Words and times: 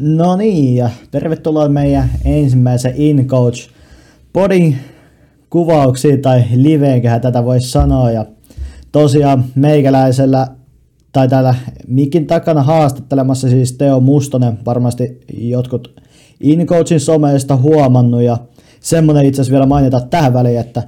No 0.00 0.36
niin, 0.36 0.76
ja 0.76 0.90
tervetuloa 1.10 1.68
meidän 1.68 2.10
ensimmäisen 2.24 2.92
InCoach 2.96 3.68
podin 4.32 4.76
kuvauksiin 5.50 6.22
tai 6.22 6.44
liveenköhän 6.54 7.20
tätä 7.20 7.44
voisi 7.44 7.70
sanoa. 7.70 8.10
Ja 8.10 8.26
tosiaan 8.92 9.44
meikäläisellä 9.54 10.46
tai 11.12 11.28
täällä 11.28 11.54
mikin 11.86 12.26
takana 12.26 12.62
haastattelemassa 12.62 13.48
siis 13.48 13.72
Teo 13.72 14.00
Mustonen, 14.00 14.58
varmasti 14.66 15.20
jotkut 15.38 16.00
InCoachin 16.40 17.00
someista 17.00 17.56
huomannut 17.56 18.22
ja 18.22 18.38
semmonen 18.80 19.26
itse 19.26 19.40
asiassa 19.40 19.52
vielä 19.52 19.66
mainita 19.66 20.00
tähän 20.00 20.34
väliin, 20.34 20.60
että 20.60 20.82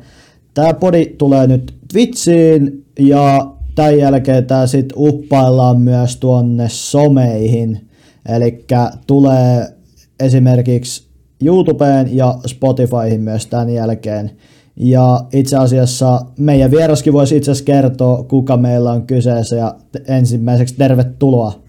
tämä 0.55 0.75
podi 0.75 1.07
tulee 1.07 1.47
nyt 1.47 1.75
Twitchiin 1.93 2.85
ja 2.99 3.55
tämän 3.75 3.99
jälkeen 3.99 4.47
tämä 4.47 4.67
sitten 4.67 4.99
uppaillaan 4.99 5.81
myös 5.81 6.17
tuonne 6.17 6.69
someihin– 6.69 7.81
Eli 8.37 8.65
tulee 9.07 9.77
esimerkiksi 10.21 11.11
YouTubeen 11.45 12.17
ja 12.17 12.35
Spotifyhin 12.47 13.21
myös 13.21 13.47
tämän 13.47 13.71
jälkeen. 13.71 14.37
Ja 14.77 15.21
itse 15.33 15.57
asiassa 15.57 16.21
meidän 16.39 16.71
vieraskin 16.71 17.13
voisi 17.13 17.37
itse 17.37 17.51
asiassa 17.51 17.65
kertoa, 17.65 18.25
kuka 18.25 18.57
meillä 18.57 18.93
on 18.93 19.07
kyseessä 19.07 19.57
ja 19.57 19.75
ensimmäiseksi 20.07 20.75
tervetuloa 20.75 21.63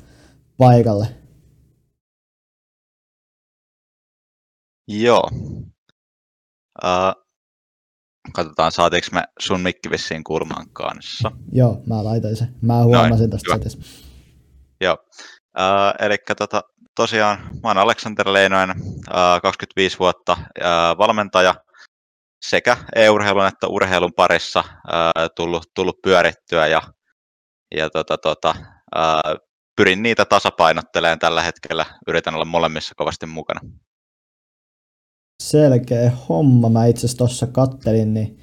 paikalle. 0.57 1.07
Joo. 4.87 5.29
Uh, 6.83 7.25
katsotaan, 8.33 8.71
saatiinko 8.71 9.07
me 9.11 9.23
sun 9.39 9.61
mikki 9.61 9.89
vissiin 9.89 10.23
kulman 10.23 10.69
kanssa. 10.73 11.31
Joo, 11.51 11.81
mä 11.85 12.03
laitoin 12.03 12.35
sen. 12.35 12.55
Mä 12.61 12.83
huomasin 12.83 13.29
tästä 13.29 13.59
Joo. 14.81 14.97
Uh, 15.57 16.05
eli 16.05 16.17
tota, 16.37 16.61
tosiaan 16.95 17.37
mä 17.63 17.69
oon 17.69 17.77
Aleksander 17.77 18.33
Leinoinen, 18.33 18.77
uh, 18.77 19.41
25 19.41 19.99
vuotta 19.99 20.31
uh, 20.33 20.97
valmentaja 20.97 21.55
sekä 22.45 22.77
e-urheilun 22.95 23.47
että 23.47 23.67
urheilun 23.67 24.13
parissa 24.13 24.59
uh, 24.59 25.29
tullut, 25.35 25.63
tullut 25.75 26.01
pyörittyä 26.03 26.67
ja, 26.67 26.81
ja 27.75 27.89
tota, 27.89 28.17
tota, 28.17 28.55
uh, 28.95 29.51
pyrin 29.75 30.03
niitä 30.03 30.25
tasapainotteleen 30.25 31.19
tällä 31.19 31.41
hetkellä. 31.43 31.85
Yritän 32.07 32.35
olla 32.35 32.45
molemmissa 32.45 32.95
kovasti 32.97 33.25
mukana. 33.25 33.61
Selkeä 35.43 36.11
homma. 36.29 36.69
Mä 36.69 36.85
itse 36.85 36.99
asiassa 36.99 37.17
tuossa 37.17 37.47
kattelin, 37.47 38.13
niin 38.13 38.37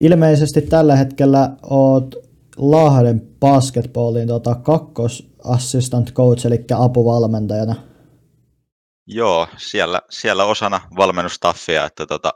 ilmeisesti 0.00 0.62
tällä 0.62 0.96
hetkellä 0.96 1.56
oot 1.62 2.14
Lahden 2.56 3.20
basketballin 3.40 4.28
tota, 4.28 4.54
kakkos 4.54 5.35
assistant 5.46 6.12
coach, 6.12 6.46
eli 6.46 6.64
apuvalmentajana. 6.78 7.74
Joo, 9.06 9.48
siellä, 9.56 10.00
siellä 10.10 10.44
osana 10.44 10.80
valmennustaffia, 10.96 11.84
että 11.84 12.06
tota, 12.06 12.32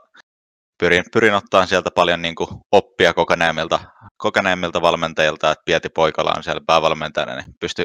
pyrin, 0.79 1.03
pyrin 1.13 1.33
ottaa 1.33 1.65
sieltä 1.65 1.89
paljon 1.95 2.21
niin 2.21 2.35
kuin, 2.35 2.49
oppia 2.71 3.13
kokeneemmilta, 3.13 3.79
kokeneemmilta 4.17 4.81
valmentajilta, 4.81 5.51
että 5.51 5.63
Pieti 5.65 5.89
Poikala 5.89 6.33
on 6.37 6.43
siellä 6.43 6.61
päävalmentajana, 6.67 7.35
niin 7.35 7.55
pysty, 7.59 7.83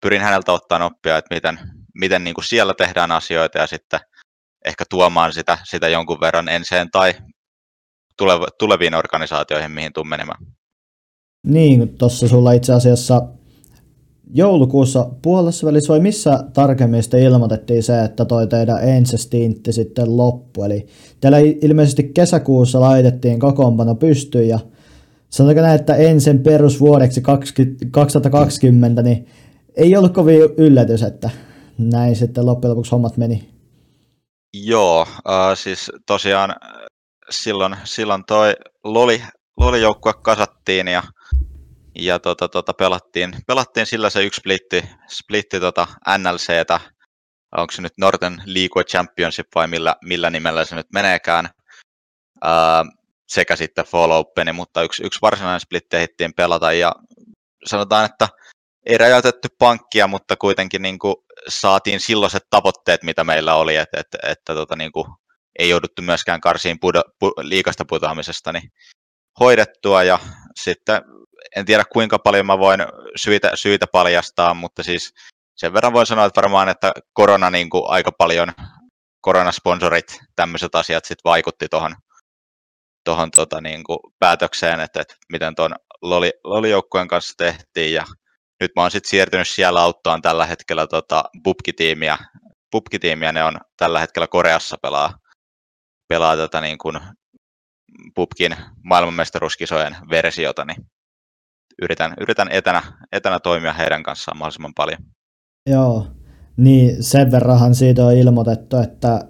pyrin 0.00 0.22
häneltä 0.22 0.52
ottamaan 0.52 0.92
oppia, 0.92 1.18
että 1.18 1.34
miten, 1.34 1.58
miten 1.94 2.24
niin 2.24 2.34
kuin 2.34 2.44
siellä 2.44 2.74
tehdään 2.74 3.12
asioita 3.12 3.58
ja 3.58 3.66
sitten 3.66 4.00
ehkä 4.64 4.84
tuomaan 4.90 5.32
sitä, 5.32 5.58
sitä 5.64 5.88
jonkun 5.88 6.20
verran 6.20 6.48
enseen 6.48 6.90
tai 6.90 7.14
tuleviin 8.58 8.94
organisaatioihin, 8.94 9.70
mihin 9.70 9.92
tuun 9.92 10.08
menemään. 10.08 10.46
Niin, 11.46 11.98
tuossa 11.98 12.28
sulla 12.28 12.52
itse 12.52 12.72
asiassa 12.72 13.22
joulukuussa 14.32 15.10
puolessa 15.22 15.66
välissä 15.66 15.92
vai 15.92 16.00
missä 16.00 16.44
tarkemmin 16.52 17.02
sitten 17.02 17.22
ilmoitettiin 17.22 17.82
se, 17.82 18.04
että 18.04 18.24
toi 18.24 18.46
teidän 18.46 18.88
ensestintti 18.88 19.72
sitten 19.72 20.16
loppu. 20.16 20.64
Eli 20.64 20.86
teillä 21.20 21.38
ilmeisesti 21.38 22.02
kesäkuussa 22.14 22.80
laitettiin 22.80 23.40
kokoonpano 23.40 23.94
pystyyn 23.94 24.48
ja 24.48 24.58
sanotaanko 25.30 25.62
näin, 25.62 25.80
että 25.80 25.94
ensin 25.94 26.42
perusvuodeksi 26.42 27.20
20, 27.20 27.86
2020, 27.90 29.02
niin 29.02 29.26
ei 29.76 29.96
ollut 29.96 30.14
kovin 30.14 30.40
yllätys, 30.56 31.02
että 31.02 31.30
näin 31.78 32.16
sitten 32.16 32.46
loppujen 32.46 32.70
lopuksi 32.70 32.90
hommat 32.90 33.16
meni. 33.16 33.48
Joo, 34.54 35.06
äh, 35.28 35.58
siis 35.58 35.92
tosiaan 36.06 36.54
silloin, 37.30 37.76
silloin 37.84 38.24
toi 38.26 38.54
Loli, 38.84 39.22
Loli-joukkue 39.56 40.12
kasattiin 40.22 40.88
ja 40.88 41.02
ja 41.94 42.18
tota, 42.18 42.48
tota, 42.48 42.74
pelattiin, 42.74 43.32
pelattiin 43.46 43.86
sillä 43.86 44.10
se 44.10 44.24
yksi 44.24 44.38
splitti, 44.38 44.84
splitti 45.08 45.60
tota 45.60 45.86
NLCtä, 46.18 46.80
onko 47.56 47.72
se 47.72 47.82
nyt 47.82 47.92
Northern 47.98 48.42
League 48.46 48.84
Championship 48.84 49.46
vai 49.54 49.68
millä, 49.68 49.96
millä 50.04 50.30
nimellä 50.30 50.64
se 50.64 50.76
nyt 50.76 50.86
meneekään, 50.92 51.48
ää, 52.42 52.84
sekä 53.28 53.56
sitten 53.56 53.84
Fall 53.84 54.10
Open, 54.10 54.54
mutta 54.54 54.82
yksi, 54.82 55.06
yksi 55.06 55.18
varsinainen 55.22 55.60
splitti 55.60 55.96
ehdittiin 55.96 56.34
pelata. 56.34 56.72
Ja 56.72 56.92
sanotaan, 57.64 58.04
että 58.04 58.28
ei 58.86 58.98
rajoitettu 58.98 59.48
pankkia, 59.58 60.06
mutta 60.06 60.36
kuitenkin 60.36 60.82
niin 60.82 60.98
kuin 60.98 61.14
saatiin 61.48 62.00
silloiset 62.00 62.42
tavoitteet, 62.50 63.02
mitä 63.02 63.24
meillä 63.24 63.54
oli, 63.54 63.76
että, 63.76 64.00
että, 64.00 64.18
että 64.22 64.54
tota, 64.54 64.76
niin 64.76 64.92
kuin 64.92 65.06
ei 65.58 65.68
jouduttu 65.68 66.02
myöskään 66.02 66.40
karsiin 66.40 66.80
pu, 66.80 66.88
liikasta 67.40 67.84
putoamisesta 67.88 68.52
niin 68.52 68.70
hoidettua. 69.40 70.02
Ja 70.02 70.18
sitten 70.60 71.02
en 71.56 71.66
tiedä 71.66 71.84
kuinka 71.92 72.18
paljon 72.18 72.46
mä 72.46 72.58
voin 72.58 72.80
syitä, 73.16 73.50
syitä 73.54 73.86
paljastaa, 73.86 74.54
mutta 74.54 74.82
siis 74.82 75.14
sen 75.56 75.72
verran 75.72 75.92
voin 75.92 76.06
sanoa, 76.06 76.24
että 76.24 76.42
varmaan, 76.42 76.68
että 76.68 76.92
korona 77.12 77.50
niin 77.50 77.70
kuin 77.70 77.82
aika 77.86 78.12
paljon, 78.12 78.52
koronasponsorit, 79.20 80.20
tämmöiset 80.36 80.74
asiat 80.74 81.04
sitten 81.04 81.30
vaikutti 81.30 81.68
tuohon 81.68 81.96
tohon, 83.04 83.30
tota, 83.30 83.60
niin 83.60 83.84
kuin 83.84 83.98
päätökseen, 84.18 84.80
että, 84.80 85.00
että 85.00 85.14
miten 85.32 85.54
tuon 85.54 85.74
Loli, 86.02 86.32
kanssa 87.08 87.34
tehtiin 87.36 87.94
ja 87.94 88.04
nyt 88.60 88.72
mä 88.76 88.82
oon 88.82 88.90
sitten 88.90 89.10
siirtynyt 89.10 89.48
siellä 89.48 89.80
auttaan 89.80 90.22
tällä 90.22 90.46
hetkellä 90.46 90.86
tota, 90.86 91.24
Bubki-tiimiä. 91.44 92.18
Bubki-tiimiä 92.72 93.32
ne 93.32 93.44
on 93.44 93.60
tällä 93.76 94.00
hetkellä 94.00 94.26
Koreassa 94.26 94.76
pelaa, 94.82 95.14
pelaa 96.08 96.36
tota, 96.36 96.60
niin 96.60 96.78
kuin 96.78 97.00
Pupkin 98.14 98.56
maailmanmestaruuskisojen 98.84 99.96
versiota, 100.10 100.64
niin 100.64 100.76
yritän, 101.82 102.14
yritän 102.20 102.48
etänä, 102.50 102.82
etänä 103.12 103.40
toimia 103.40 103.72
heidän 103.72 104.02
kanssaan 104.02 104.38
mahdollisimman 104.38 104.74
paljon. 104.74 104.98
Joo, 105.70 106.06
niin 106.56 107.02
sen 107.02 107.30
verranhan 107.30 107.74
siitä 107.74 108.06
on 108.06 108.16
ilmoitettu, 108.16 108.76
että 108.76 109.24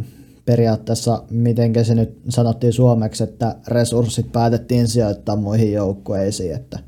periaatteessa, 0.45 1.23
miten 1.31 1.85
se 1.85 1.95
nyt 1.95 2.21
sanottiin 2.29 2.73
suomeksi, 2.73 3.25
että 3.25 3.57
resurssit 3.69 4.33
päätettiin 4.33 4.89
sijoittaa 4.89 5.37
muihin 5.37 5.73
joukkueisiin, 5.73 6.55
että 6.55 6.79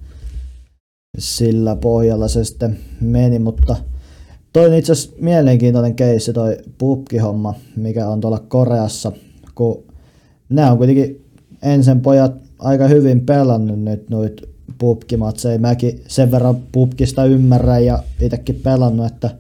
sillä 1.19 1.77
pohjalla 1.77 2.28
se 2.28 2.44
sitten 2.44 2.78
meni, 3.00 3.38
mutta 3.38 3.77
toi 4.53 4.67
on 4.67 4.75
itse 4.75 4.93
asiassa 4.93 5.17
mielenkiintoinen 5.21 5.94
keissi 5.94 6.33
toi 6.33 6.59
pubkihomma, 6.78 7.55
mikä 7.77 8.09
on 8.09 8.21
tuolla 8.21 8.38
Koreassa, 8.49 9.12
kun 9.55 9.84
nämä 10.49 10.71
on 10.71 10.78
kuitenkin 10.78 11.25
ensin 11.62 12.00
pojat 12.00 12.33
aika 12.59 12.88
hyvin 12.88 13.27
pelannut 13.27 13.81
nyt 13.81 14.11
noit 14.11 14.56
pubkimatseja. 14.78 15.59
Mäkin 15.59 16.03
sen 16.06 16.31
verran 16.31 16.56
pubkista 16.72 17.25
ymmärrän 17.25 17.84
ja 17.84 18.03
itsekin 18.20 18.60
pelannut, 18.64 19.06
että 19.06 19.31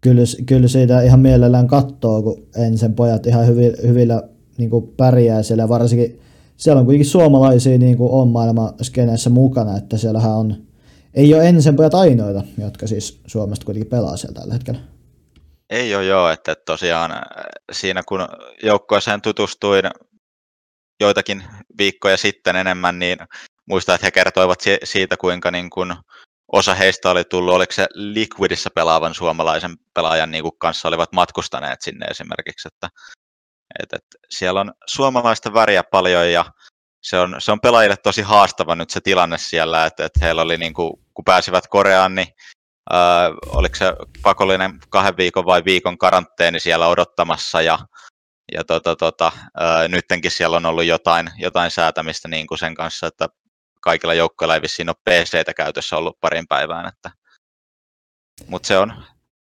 kyllä, 0.00 0.22
kyllä 0.46 0.68
siitä 0.68 1.02
ihan 1.02 1.20
mielellään 1.20 1.66
katsoo, 1.66 2.22
kun 2.22 2.46
ensin 2.56 2.94
pojat 2.94 3.26
ihan 3.26 3.46
hyvin, 3.46 3.72
hyvillä 3.86 4.22
niin 4.58 4.70
kuin 4.70 4.88
pärjää 4.96 5.42
siellä. 5.42 5.68
Varsinkin 5.68 6.20
siellä 6.56 6.80
on 6.80 6.86
kuitenkin 6.86 7.10
suomalaisia 7.10 7.78
niin 7.78 7.96
kuin 7.96 8.12
on 8.12 8.28
maailman 8.28 8.74
skeneessä 8.82 9.30
mukana, 9.30 9.76
että 9.76 9.96
siellähän 9.98 10.32
on, 10.32 10.56
ei 11.14 11.34
ole 11.34 11.48
ensin 11.48 11.76
pojat 11.76 11.94
ainoita, 11.94 12.42
jotka 12.58 12.86
siis 12.86 13.20
Suomesta 13.26 13.64
kuitenkin 13.64 13.90
pelaa 13.90 14.16
siellä 14.16 14.40
tällä 14.40 14.54
hetkellä. 14.54 14.80
Ei 15.70 15.94
ole 15.94 16.04
joo, 16.04 16.30
että 16.30 16.54
tosiaan 16.54 17.10
siinä 17.72 18.02
kun 18.08 18.20
joukkoeseen 18.62 19.22
tutustuin 19.22 19.84
joitakin 21.00 21.42
viikkoja 21.78 22.16
sitten 22.16 22.56
enemmän, 22.56 22.98
niin 22.98 23.18
muistan, 23.72 23.94
että 23.94 24.06
he 24.06 24.10
kertoivat 24.10 24.60
siitä, 24.84 25.16
kuinka 25.16 25.50
niin 25.50 25.70
kuin 25.70 25.94
osa 26.52 26.74
heistä 26.74 27.10
oli 27.10 27.24
tullut, 27.24 27.54
oliko 27.54 27.72
se 27.72 27.86
Liquidissa 27.94 28.70
pelaavan 28.74 29.14
suomalaisen 29.14 29.76
pelaajan 29.94 30.30
niin 30.30 30.42
kuin 30.42 30.58
kanssa 30.58 30.88
olivat 30.88 31.12
matkustaneet 31.12 31.82
sinne 31.82 32.06
esimerkiksi, 32.06 32.68
että, 32.68 32.88
että, 33.82 33.98
siellä 34.30 34.60
on 34.60 34.72
suomalaista 34.86 35.54
väriä 35.54 35.82
paljon 35.84 36.32
ja 36.32 36.44
se 37.02 37.18
on, 37.18 37.36
se 37.38 37.52
on 37.52 37.60
pelaajille 37.60 37.96
tosi 37.96 38.22
haastava 38.22 38.74
nyt 38.74 38.90
se 38.90 39.00
tilanne 39.00 39.38
siellä, 39.38 39.86
että, 39.86 40.04
että 40.04 40.20
heillä 40.22 40.42
oli 40.42 40.58
niin 40.58 40.74
kuin, 40.74 40.92
kun 41.14 41.24
pääsivät 41.24 41.68
Koreaan, 41.68 42.14
niin 42.14 42.28
äh, 42.92 42.98
oliko 43.46 43.76
se 43.76 43.92
pakollinen 44.22 44.78
kahden 44.88 45.16
viikon 45.16 45.46
vai 45.46 45.64
viikon 45.64 45.98
karanteeni 45.98 46.60
siellä 46.60 46.86
odottamassa 46.86 47.62
ja 47.62 47.78
ja 48.52 48.64
tota, 48.64 48.96
tota, 48.96 49.32
ää, 49.60 49.88
nyttenkin 49.88 50.30
siellä 50.30 50.56
on 50.56 50.66
ollut 50.66 50.84
jotain, 50.84 51.30
jotain 51.38 51.70
säätämistä 51.70 52.28
niin 52.28 52.46
kuin 52.46 52.58
sen 52.58 52.74
kanssa, 52.74 53.06
että 53.06 53.28
kaikilla 53.82 54.14
joukkoilla 54.14 54.54
ei 54.54 54.62
vissiin 54.62 54.88
ole 54.88 54.96
PCtä 55.10 55.54
käytössä 55.54 55.96
ollut 55.96 56.20
parin 56.20 56.46
päivään. 56.48 56.88
Että... 56.88 57.10
Mutta 58.46 58.66
se 58.66 58.78
on, 58.78 58.92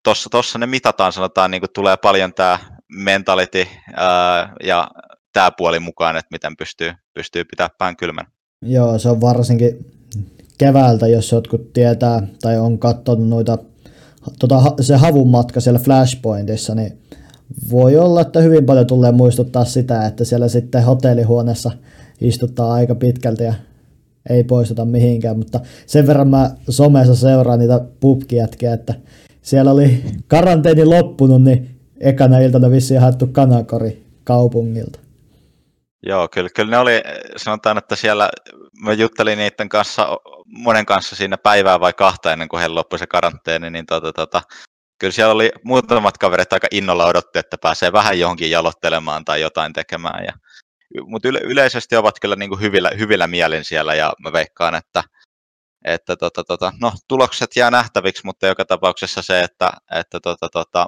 tossa, 0.02 0.30
tossa 0.30 0.58
ne 0.58 0.66
mitataan, 0.66 1.12
sanotaan, 1.12 1.50
niin 1.50 1.62
tulee 1.74 1.96
paljon 1.96 2.34
tämä 2.34 2.58
mentality 2.88 3.66
ää, 3.96 4.52
ja 4.62 4.88
tämä 5.32 5.50
puoli 5.50 5.80
mukaan, 5.80 6.16
että 6.16 6.28
miten 6.30 6.56
pystyy, 6.56 6.92
pystyy 7.14 7.44
pitää 7.44 7.68
pään 7.78 7.96
kylmän. 7.96 8.26
Joo, 8.62 8.98
se 8.98 9.08
on 9.08 9.20
varsinkin 9.20 9.94
keväältä, 10.58 11.06
jos 11.06 11.32
jotkut 11.32 11.72
tietää 11.72 12.22
tai 12.42 12.58
on 12.58 12.78
katsonut 12.78 13.28
noita, 13.28 13.58
tota, 14.38 14.62
se 14.80 14.96
havun 14.96 15.28
matka 15.28 15.60
siellä 15.60 15.80
Flashpointissa, 15.80 16.74
niin 16.74 16.98
voi 17.70 17.96
olla, 17.96 18.20
että 18.20 18.40
hyvin 18.40 18.66
paljon 18.66 18.86
tulee 18.86 19.12
muistuttaa 19.12 19.64
sitä, 19.64 20.06
että 20.06 20.24
siellä 20.24 20.48
sitten 20.48 20.84
hotellihuoneessa 20.84 21.70
istuttaa 22.20 22.72
aika 22.72 22.94
pitkälti 22.94 23.44
ja 23.44 23.54
ei 24.30 24.44
poistuta 24.44 24.84
mihinkään, 24.84 25.38
mutta 25.38 25.60
sen 25.86 26.06
verran 26.06 26.28
mä 26.28 26.50
somessa 26.68 27.14
seuraan 27.14 27.58
niitä 27.58 27.80
pubkijätkiä, 28.00 28.72
että 28.72 28.94
siellä 29.42 29.70
oli 29.70 30.04
karanteeni 30.28 30.84
loppunut, 30.84 31.42
niin 31.42 31.80
ekana 32.00 32.38
iltana 32.38 32.70
vissiin 32.70 33.00
haettu 33.00 33.26
kanakori 33.26 34.04
kaupungilta. 34.24 34.98
Joo, 36.06 36.28
kyllä, 36.28 36.48
kyllä 36.56 36.70
ne 36.70 36.78
oli, 36.78 37.02
sanotaan, 37.36 37.78
että 37.78 37.96
siellä 37.96 38.30
mä 38.82 38.92
juttelin 38.92 39.38
niiden 39.38 39.68
kanssa, 39.68 40.08
monen 40.46 40.86
kanssa 40.86 41.16
siinä 41.16 41.38
päivää 41.38 41.80
vai 41.80 41.92
kahta 41.92 42.32
ennen 42.32 42.48
kuin 42.48 42.60
heillä 42.60 42.74
loppui 42.74 42.98
se 42.98 43.06
karanteeni, 43.06 43.70
niin 43.70 43.86
tota, 43.86 44.12
tota, 44.12 44.42
kyllä 44.98 45.12
siellä 45.12 45.34
oli 45.34 45.52
muutamat 45.64 46.18
kaverit 46.18 46.52
aika 46.52 46.66
innolla 46.70 47.06
odotti, 47.06 47.38
että 47.38 47.58
pääsee 47.58 47.92
vähän 47.92 48.18
johonkin 48.18 48.50
jalottelemaan 48.50 49.24
tai 49.24 49.40
jotain 49.40 49.72
tekemään. 49.72 50.24
Ja, 50.24 50.32
mutta 51.06 51.28
yle, 51.28 51.40
yleisesti 51.44 51.96
ovat 51.96 52.20
kyllä 52.20 52.36
niin 52.36 52.48
kuin 52.48 52.60
hyvillä, 52.60 52.90
hyvillä 52.98 53.26
mielin 53.26 53.64
siellä 53.64 53.94
ja 53.94 54.12
mä 54.20 54.32
veikkaan, 54.32 54.74
että, 54.74 55.02
että 55.84 56.16
tota, 56.16 56.44
tota, 56.44 56.72
no, 56.80 56.92
tulokset 57.08 57.56
jää 57.56 57.70
nähtäviksi, 57.70 58.22
mutta 58.24 58.46
joka 58.46 58.64
tapauksessa 58.64 59.22
se, 59.22 59.40
että, 59.40 59.70
että 59.94 60.20
tota, 60.20 60.48
tota, 60.52 60.86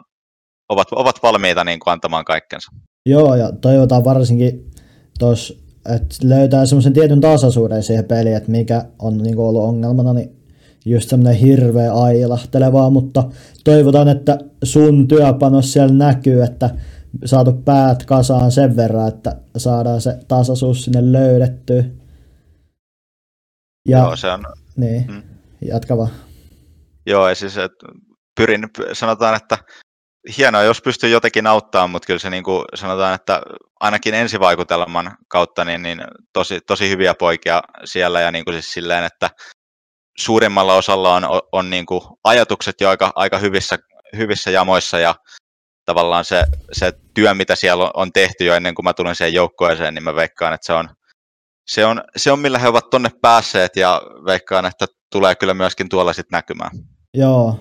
ovat, 0.69 0.89
ovat 0.93 1.23
valmiita 1.23 1.65
niin 1.65 1.81
kuin 1.81 1.93
antamaan 1.93 2.25
kaikkensa. 2.25 2.71
Joo, 3.07 3.35
ja 3.35 3.53
toivotaan 3.53 4.05
varsinkin 4.05 4.71
tos, 5.19 5.67
että 5.95 6.17
löytää 6.23 6.67
semmoisen 6.67 6.93
tietyn 6.93 7.21
tasaisuuden 7.21 7.83
siihen 7.83 8.05
peliin, 8.05 8.37
että 8.37 8.51
mikä 8.51 8.85
on 8.99 9.19
niin 9.19 9.39
ollut 9.39 9.63
ongelmana, 9.63 10.13
niin 10.13 10.37
just 10.85 11.09
semmoinen 11.09 11.41
hirveä 11.41 11.93
ailahtelevaa, 11.93 12.91
mutta 12.91 13.25
toivotaan, 13.65 14.09
että 14.09 14.39
sun 14.65 15.09
työpanos 15.09 15.73
siellä 15.73 15.95
näkyy, 15.95 16.43
että 16.43 16.71
saatu 17.25 17.53
päät 17.53 18.07
kasaan 18.07 18.53
sen 18.53 18.77
verran, 18.77 19.09
että 19.09 19.37
saadaan 19.57 20.01
se 20.01 20.19
tasaisuus 20.29 20.85
sinne 20.85 21.13
löydettyä. 21.13 21.85
Ja, 23.89 23.99
Joo, 23.99 24.17
se 24.17 24.31
on... 24.31 24.45
Niin, 24.77 25.07
mm. 25.09 25.23
jatka 25.63 25.97
vaan. 25.97 26.11
Joo, 27.07 27.29
ja 27.29 27.35
siis 27.35 27.57
että 27.57 27.87
pyrin, 28.37 28.69
sanotaan, 28.93 29.37
että 29.37 29.59
hienoa, 30.39 30.63
jos 30.63 30.83
pystyy 30.83 31.11
jotenkin 31.11 31.47
auttamaan, 31.47 31.91
mutta 31.91 32.07
kyllä 32.07 32.19
se 32.19 32.31
niin 32.31 32.45
kuin 32.45 32.65
sanotaan, 32.75 33.15
että 33.15 33.43
ainakin 33.81 34.15
ensivaikutelman 34.15 35.17
kautta 35.29 35.65
niin, 35.65 35.83
niin 35.83 36.01
tosi, 36.33 36.61
tosi 36.67 36.89
hyviä 36.89 37.15
poikia 37.15 37.63
siellä 37.85 38.21
ja 38.21 38.33
niin 38.33 38.45
kuin 38.45 38.55
siis 38.55 38.73
silleen, 38.73 39.05
että 39.05 39.31
suurimmalla 40.19 40.75
osalla 40.75 41.15
on, 41.15 41.25
on, 41.25 41.41
on 41.53 41.71
niin 41.71 41.87
kuin 41.87 42.01
ajatukset 42.25 42.81
jo 42.81 42.89
aika, 42.89 43.13
aika 43.15 43.39
hyvissä, 43.39 43.79
hyvissä 44.17 44.51
jamoissa 44.51 44.99
ja 44.99 45.15
tavallaan 45.87 46.25
se, 46.25 46.45
se 46.73 46.93
työ, 47.15 47.35
mitä 47.35 47.57
siellä 47.57 47.91
on 47.95 48.13
tehty 48.13 48.45
jo 48.45 48.55
ennen 48.55 48.75
kuin 48.75 48.85
mä 48.85 48.93
tulin 48.93 49.15
siihen 49.15 49.35
joukkueeseen, 49.35 49.95
niin 49.95 50.05
mä 50.05 50.15
veikkaan, 50.15 50.55
että 50.55 50.67
se 50.67 50.73
on, 50.73 50.89
se 51.69 51.87
on, 51.87 52.03
se 52.17 52.33
on 52.33 52.39
millä 52.39 52.59
he 52.59 52.69
ovat 52.69 52.91
tonne 52.91 53.11
päässeet 53.23 53.77
ja 53.77 54.03
veikkaan, 54.27 54.67
että 54.67 54.87
tulee 55.13 55.35
kyllä 55.35 55.55
myöskin 55.55 55.89
tuolla 55.89 56.13
sitten 56.13 56.37
näkymään. 56.37 56.71
Joo, 57.15 57.61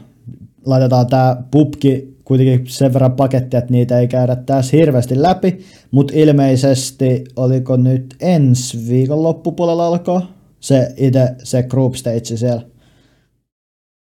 laitetaan 0.66 1.08
tämä 1.08 1.36
pubki 1.52 2.16
kuitenkin 2.24 2.68
sen 2.68 2.94
verran 2.94 3.16
paketti, 3.16 3.58
että 3.58 3.72
niitä 3.72 4.00
ei 4.00 4.08
käydä 4.08 4.36
tässä 4.36 4.78
hirveästi 4.78 5.22
läpi, 5.22 5.66
mutta 5.92 6.14
ilmeisesti 6.16 7.24
oliko 7.36 7.78
nyt 7.78 8.16
ensi 8.20 8.90
viikon 8.90 9.24
loppupuolella 9.24 9.88
alkaa 9.88 10.36
se 10.60 10.94
itse 10.98 11.36
se 11.44 11.64
group 11.64 11.94
stage 11.94 12.38
siellä? 12.38 12.62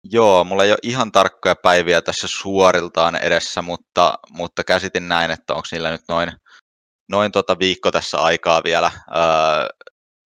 Joo, 0.04 0.44
mulla 0.44 0.64
ei 0.64 0.70
ole 0.70 0.78
ihan 0.82 1.12
tarkkoja 1.12 1.56
päiviä 1.56 2.02
tässä 2.02 2.26
suoriltaan 2.31 3.16
edessä, 3.16 3.62
mutta, 3.62 4.19
mutta 4.31 4.64
käsitin 4.64 5.08
näin, 5.08 5.31
että 5.31 5.54
onko 5.54 5.66
niillä 5.72 5.90
nyt 5.90 6.04
noin, 6.08 6.32
noin 7.10 7.32
tota 7.32 7.58
viikko 7.58 7.90
tässä 7.90 8.19
aikaa 8.19 8.62
vielä 8.64 8.90
ää, 9.10 9.69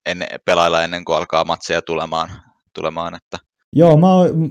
en, 0.07 0.27
pelailla 0.45 0.85
ennen 0.85 1.05
kuin 1.05 1.17
alkaa 1.17 1.45
matseja 1.45 1.83
tulemaan. 1.83 2.31
tulemaan 2.75 3.15
että. 3.15 3.39
Joo, 3.73 3.97
mä, 3.97 4.07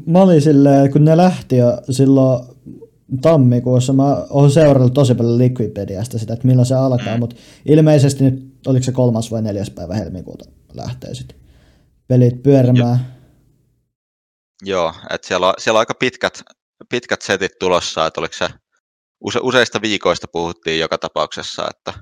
mä 0.06 0.20
olin 0.20 0.42
silleen, 0.42 0.92
kun 0.92 1.06
ne 1.06 1.18
lähti 1.18 1.58
jo 1.58 1.78
silloin 1.92 2.46
tammikuussa, 3.22 3.94
mä 3.94 4.26
oon 4.30 4.52
seurannut 4.52 4.94
tosi 4.94 5.16
paljon 5.16 5.38
Liquipediasta 5.38 6.20
sitä, 6.20 6.34
että 6.34 6.48
milloin 6.48 6.66
se 6.66 6.76
alkaa, 6.76 7.14
mm. 7.14 7.20
mutta 7.20 7.36
ilmeisesti 7.66 8.24
nyt, 8.24 8.54
oliko 8.68 8.84
se 8.84 8.92
kolmas 8.92 9.32
vai 9.32 9.42
neljäs 9.42 9.70
päivä 9.70 9.96
helmikuuta 9.96 10.46
lähtee 10.74 11.14
sitten 11.14 11.38
pelit 12.08 12.44
pyörimään. 12.44 13.00
Jo. 13.00 13.15
Joo, 14.64 14.94
että 15.10 15.28
siellä 15.28 15.48
on, 15.48 15.54
siellä 15.58 15.78
on 15.78 15.80
aika 15.80 15.94
pitkät, 15.94 16.44
pitkät 16.90 17.22
setit 17.22 17.52
tulossa, 17.60 18.06
että 18.06 18.22
oliko 18.22 18.34
se 18.34 18.50
use, 19.22 19.40
useista 19.44 19.82
viikoista 19.82 20.28
puhuttiin 20.32 20.80
joka 20.80 20.98
tapauksessa, 20.98 21.68
että 21.70 21.94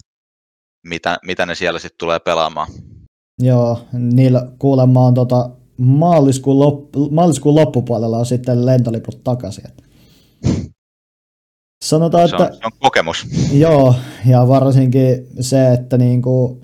mitä, 0.87 1.17
mitä 1.25 1.45
ne 1.45 1.55
siellä 1.55 1.79
sitten 1.79 1.97
tulee 1.97 2.19
pelaamaan. 2.19 2.67
Joo, 3.39 3.87
niillä 3.93 4.47
kuulemma 4.59 5.05
on 5.05 5.13
tota, 5.13 5.49
maaliskuun, 5.77 6.59
loppu, 6.59 7.09
maaliskuun 7.09 7.55
loppupuolella 7.55 8.17
on 8.17 8.25
sitten 8.25 8.65
lentoliput 8.65 9.23
takaisin. 9.23 9.63
Sanotaan, 11.85 12.29
se 12.29 12.35
on, 12.35 12.41
että... 12.41 12.57
Se 12.57 12.65
on 12.65 12.71
kokemus. 12.79 13.25
Joo, 13.51 13.95
ja 14.25 14.47
varsinkin 14.47 15.27
se, 15.39 15.73
että 15.73 15.97
niinku, 15.97 16.61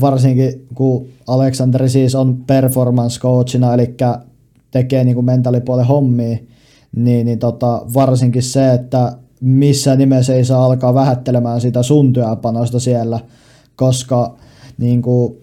varsinkin 0.00 0.66
kun 0.74 1.08
Aleksanteri 1.26 1.88
siis 1.88 2.14
on 2.14 2.44
performance 2.44 3.20
coachina, 3.20 3.74
eli 3.74 3.94
tekee 4.76 5.04
niinku 5.04 5.22
mentaalipuolen 5.22 5.86
hommia, 5.86 6.38
niin, 6.96 7.26
niin 7.26 7.38
tota, 7.38 7.82
varsinkin 7.94 8.42
se, 8.42 8.72
että 8.72 9.16
missä 9.40 9.96
nimessä 9.96 10.34
ei 10.34 10.44
saa 10.44 10.64
alkaa 10.64 10.94
vähättelemään 10.94 11.60
sitä 11.60 11.82
sun 11.82 12.12
työpanosta 12.12 12.80
siellä, 12.80 13.20
koska 13.76 14.36
niin 14.78 15.02
kuin, 15.02 15.36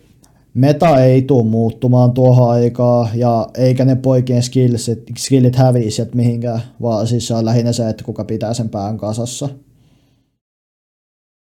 meta 0.53 1.03
ei 1.03 1.21
tule 1.21 1.45
muuttumaan 1.45 2.11
tuohon 2.11 2.49
aikaa, 2.49 3.09
ja 3.15 3.47
eikä 3.57 3.85
ne 3.85 3.95
poikien 3.95 4.43
skillit, 4.43 4.81
skillit 5.17 5.55
hävisi 5.55 6.01
että 6.01 6.15
mihinkään, 6.15 6.61
vaan 6.81 7.07
siis 7.07 7.27
se 7.27 7.33
on 7.33 7.45
lähinnä 7.45 7.71
se, 7.71 7.89
että 7.89 8.03
kuka 8.03 8.23
pitää 8.25 8.53
sen 8.53 8.69
pään 8.69 8.97
kasassa. 8.97 9.49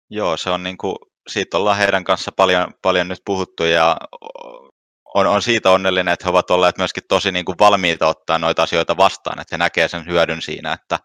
Joo, 0.10 0.38
se 0.38 0.50
on 0.50 0.64
niin 0.64 0.78
kuin, 0.78 0.96
siitä 1.30 1.58
ollaan 1.58 1.78
heidän 1.78 2.04
kanssa 2.04 2.32
paljon, 2.36 2.68
paljon 2.82 3.08
nyt 3.08 3.22
puhuttu, 3.26 3.64
ja 3.64 3.98
on, 5.16 5.28
on 5.28 5.42
siitä 5.42 5.72
onnellinen, 5.72 6.14
että 6.14 6.26
he 6.26 6.30
ovat 6.30 6.52
olleet 6.52 6.78
myöskin 6.78 7.04
tosi 7.08 7.32
niin 7.32 7.46
kuin 7.46 7.56
valmiita 7.60 8.08
ottaa 8.08 8.40
noita 8.40 8.64
asioita 8.64 8.98
vastaan, 8.98 9.40
että 9.42 9.56
he 9.56 9.58
näkee 9.58 9.88
sen 9.88 10.06
hyödyn 10.06 10.42
siinä, 10.42 10.74
että 10.74 11.00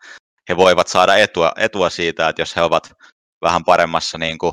he 0.48 0.56
voivat 0.56 0.88
saada 0.88 1.16
etua, 1.16 1.52
etua 1.56 1.90
siitä, 1.90 2.28
että 2.28 2.42
jos 2.42 2.56
he 2.56 2.62
ovat 2.62 2.92
vähän 3.42 3.64
paremmassa 3.64 4.18
niin 4.18 4.38
kuin, 4.38 4.52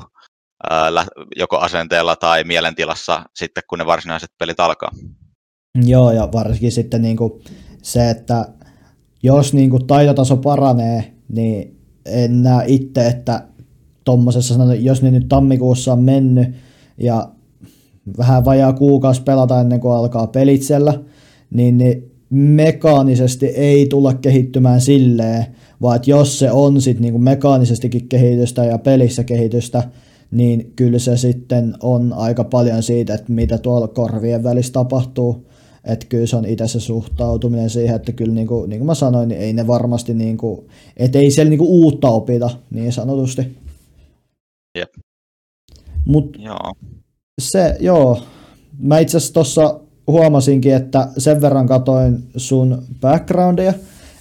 joko 1.36 1.58
asenteella 1.58 2.16
tai 2.16 2.44
mielentilassa 2.44 3.24
sitten, 3.34 3.62
kun 3.68 3.78
ne 3.78 3.86
varsinaiset 3.86 4.30
pelit 4.38 4.60
alkaa. 4.60 4.90
Joo, 5.84 6.10
ja 6.10 6.28
varsinkin 6.32 6.72
sitten 6.72 7.02
niin 7.02 7.16
kuin 7.16 7.42
se, 7.82 8.10
että 8.10 8.48
jos 9.22 9.54
niin 9.54 9.70
kuin 9.70 9.86
taitotaso 9.86 10.36
paranee, 10.36 11.14
niin 11.28 11.80
en 12.06 12.42
näe 12.42 12.64
itse, 12.66 13.06
että 13.06 13.48
tuommoisessa, 14.04 14.54
jos 14.80 15.02
ne 15.02 15.10
nyt 15.10 15.28
tammikuussa 15.28 15.92
on 15.92 16.02
mennyt 16.02 16.48
ja 16.98 17.28
vähän 18.18 18.44
vajaa 18.44 18.72
kuukausi 18.72 19.22
pelata 19.22 19.60
ennen 19.60 19.80
kuin 19.80 19.94
alkaa 19.94 20.26
pelitsellä, 20.26 21.00
niin, 21.50 21.78
niin 21.78 22.10
mekaanisesti 22.30 23.46
ei 23.46 23.86
tulla 23.86 24.14
kehittymään 24.14 24.80
silleen, 24.80 25.46
vaan 25.82 25.96
että 25.96 26.10
jos 26.10 26.38
se 26.38 26.50
on 26.50 26.80
sitten 26.80 27.02
niin 27.02 27.22
mekaanisestikin 27.22 28.08
kehitystä 28.08 28.64
ja 28.64 28.78
pelissä 28.78 29.24
kehitystä, 29.24 29.82
niin 30.30 30.72
kyllä 30.76 30.98
se 30.98 31.16
sitten 31.16 31.74
on 31.82 32.12
aika 32.12 32.44
paljon 32.44 32.82
siitä, 32.82 33.14
että 33.14 33.32
mitä 33.32 33.58
tuolla 33.58 33.88
korvien 33.88 34.44
välissä 34.44 34.72
tapahtuu. 34.72 35.46
Että 35.84 36.06
kyllä 36.06 36.26
se 36.26 36.36
on 36.36 36.44
itse 36.44 36.68
se 36.68 36.80
suhtautuminen 36.80 37.70
siihen, 37.70 37.96
että 37.96 38.12
kyllä 38.12 38.34
niin 38.34 38.46
kuin, 38.46 38.70
niin 38.70 38.78
kuin 38.78 38.86
mä 38.86 38.94
sanoin, 38.94 39.28
niin 39.28 39.40
ei 39.40 39.52
ne 39.52 39.66
varmasti, 39.66 40.14
niin 40.14 40.36
kuin, 40.36 40.66
että 40.96 41.18
ei 41.18 41.30
siellä 41.30 41.50
niin 41.50 41.58
kuin 41.58 41.70
uutta 41.70 42.08
opita 42.08 42.50
niin 42.70 42.92
sanotusti. 42.92 43.42
Jep. 44.78 44.90
Mut 46.04 46.36
joo. 46.38 46.72
Se, 47.38 47.76
joo, 47.80 48.22
mä 48.78 48.98
itse 48.98 49.16
asiassa 49.16 49.34
tuossa 49.34 49.80
huomasinkin, 50.06 50.74
että 50.74 51.08
sen 51.18 51.40
verran 51.40 51.66
katoin 51.66 52.28
sun 52.36 52.82
backgroundia, 53.00 53.74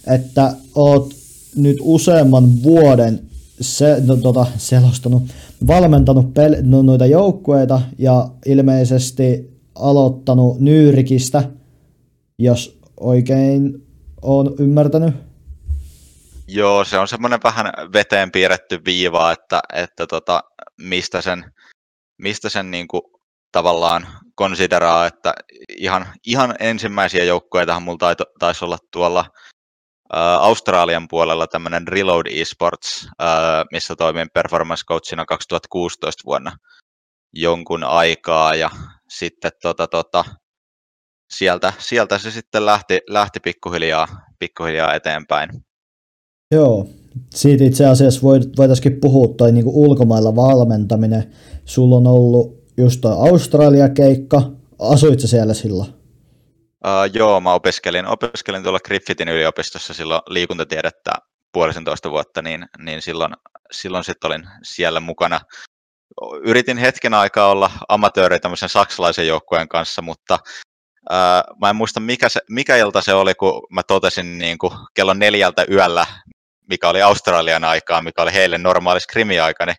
että 0.07 0.53
oot 0.75 1.13
nyt 1.55 1.77
useamman 1.81 2.63
vuoden 2.63 3.19
se, 3.61 4.01
no, 4.05 4.15
tota, 4.15 4.45
selostanut, 4.57 5.23
valmentanut 5.67 6.25
pel- 6.25 6.61
no, 6.61 6.81
noita 6.81 7.05
joukkueita 7.05 7.81
ja 7.97 8.27
ilmeisesti 8.45 9.59
aloittanut 9.75 10.59
Nyyrikistä, 10.59 11.43
jos 12.39 12.79
oikein 12.99 13.87
on 14.21 14.55
ymmärtänyt. 14.59 15.15
Joo, 16.47 16.85
se 16.85 16.97
on 16.97 17.07
semmoinen 17.07 17.39
vähän 17.43 17.65
veteen 17.93 18.31
piirretty 18.31 18.81
viiva, 18.85 19.31
että, 19.31 19.61
että 19.73 20.07
tota, 20.07 20.43
mistä 20.81 21.21
sen, 21.21 21.52
mistä 22.23 22.49
sen 22.49 22.71
niin 22.71 22.87
kuin 22.87 23.01
tavallaan 23.51 24.07
konsideraa, 24.35 25.05
että 25.05 25.33
ihan, 25.77 26.07
ihan 26.27 26.55
ensimmäisiä 26.59 27.23
joukkueitahan 27.23 27.83
mulla 27.83 28.15
taisi 28.39 28.65
olla 28.65 28.77
tuolla 28.91 29.25
Australian 30.39 31.07
puolella 31.07 31.47
tämmöinen 31.47 31.87
Reload 31.87 32.25
Esports, 32.31 33.07
missä 33.71 33.95
toimin 33.95 34.27
performance 34.33 34.83
coachina 34.85 35.25
2016 35.25 36.21
vuonna 36.25 36.57
jonkun 37.33 37.83
aikaa 37.83 38.55
ja 38.55 38.69
sitten 39.09 39.51
tota, 39.61 39.87
tota, 39.87 40.25
sieltä, 41.33 41.73
sieltä 41.79 42.17
se 42.17 42.31
sitten 42.31 42.65
lähti, 42.65 42.99
lähti 43.09 43.39
pikkuhiljaa, 43.39 44.07
pikkuhiljaa 44.39 44.93
eteenpäin. 44.93 45.49
Joo, 46.51 46.87
siitä 47.35 47.63
itse 47.63 47.85
asiassa 47.85 48.21
voitaisiin 48.57 48.99
puhua 49.01 49.27
toi 49.37 49.51
niinku 49.51 49.83
ulkomailla 49.83 50.35
valmentaminen. 50.35 51.33
Sulla 51.65 51.95
on 51.95 52.07
ollut 52.07 52.63
just 52.77 53.01
toi 53.01 53.29
Australia-keikka, 53.31 54.51
asuit 54.79 55.19
sä 55.19 55.27
siellä 55.27 55.53
silloin? 55.53 55.89
Uh, 56.85 57.13
joo, 57.13 57.41
mä 57.41 57.53
opiskelin, 57.53 58.07
opiskelin 58.07 58.63
tuolla 58.63 58.79
Griffithin 58.79 59.29
yliopistossa 59.29 59.93
silloin 59.93 60.21
liikuntatiedettä 60.27 61.11
puolisentoista 61.51 62.11
vuotta, 62.11 62.41
niin, 62.41 62.65
niin 62.79 63.01
silloin, 63.01 63.33
silloin 63.71 64.03
sitten 64.03 64.27
olin 64.27 64.43
siellä 64.63 64.99
mukana. 64.99 65.41
Yritin 66.45 66.77
hetken 66.77 67.13
aikaa 67.13 67.51
olla 67.51 67.71
amatööri 67.89 68.39
tämmöisen 68.39 68.69
saksalaisen 68.69 69.27
joukkueen 69.27 69.67
kanssa, 69.67 70.01
mutta 70.01 70.39
uh, 71.11 71.57
mä 71.61 71.69
en 71.69 71.75
muista 71.75 71.99
mikä, 71.99 72.29
se, 72.29 72.39
mikä 72.49 72.77
ilta 72.77 73.01
se 73.01 73.13
oli, 73.13 73.35
kun 73.35 73.61
mä 73.69 73.83
totesin 73.83 74.37
niin 74.37 74.57
kuin 74.57 74.73
kello 74.93 75.13
neljältä 75.13 75.65
yöllä, 75.71 76.05
mikä 76.73 76.89
oli 76.89 77.01
Australian 77.01 77.63
aikaa, 77.63 78.01
mikä 78.01 78.21
oli 78.21 78.33
heille 78.33 78.57
normaali 78.57 78.99
skrimi-aika, 78.99 79.65
niin 79.65 79.75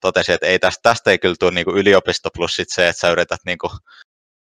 totesin, 0.00 0.34
että 0.34 0.46
ei 0.46 0.58
tästä, 0.58 0.80
tästä 0.82 1.10
ei 1.10 1.18
kyllä 1.18 1.34
tule 1.40 1.50
niin 1.50 1.74
yliopisto 1.74 2.28
plus 2.34 2.56
sit 2.56 2.68
se, 2.70 2.88
että 2.88 3.00
sä 3.00 3.10
yrität 3.10 3.40
niin 3.46 3.58
kuin 3.58 3.70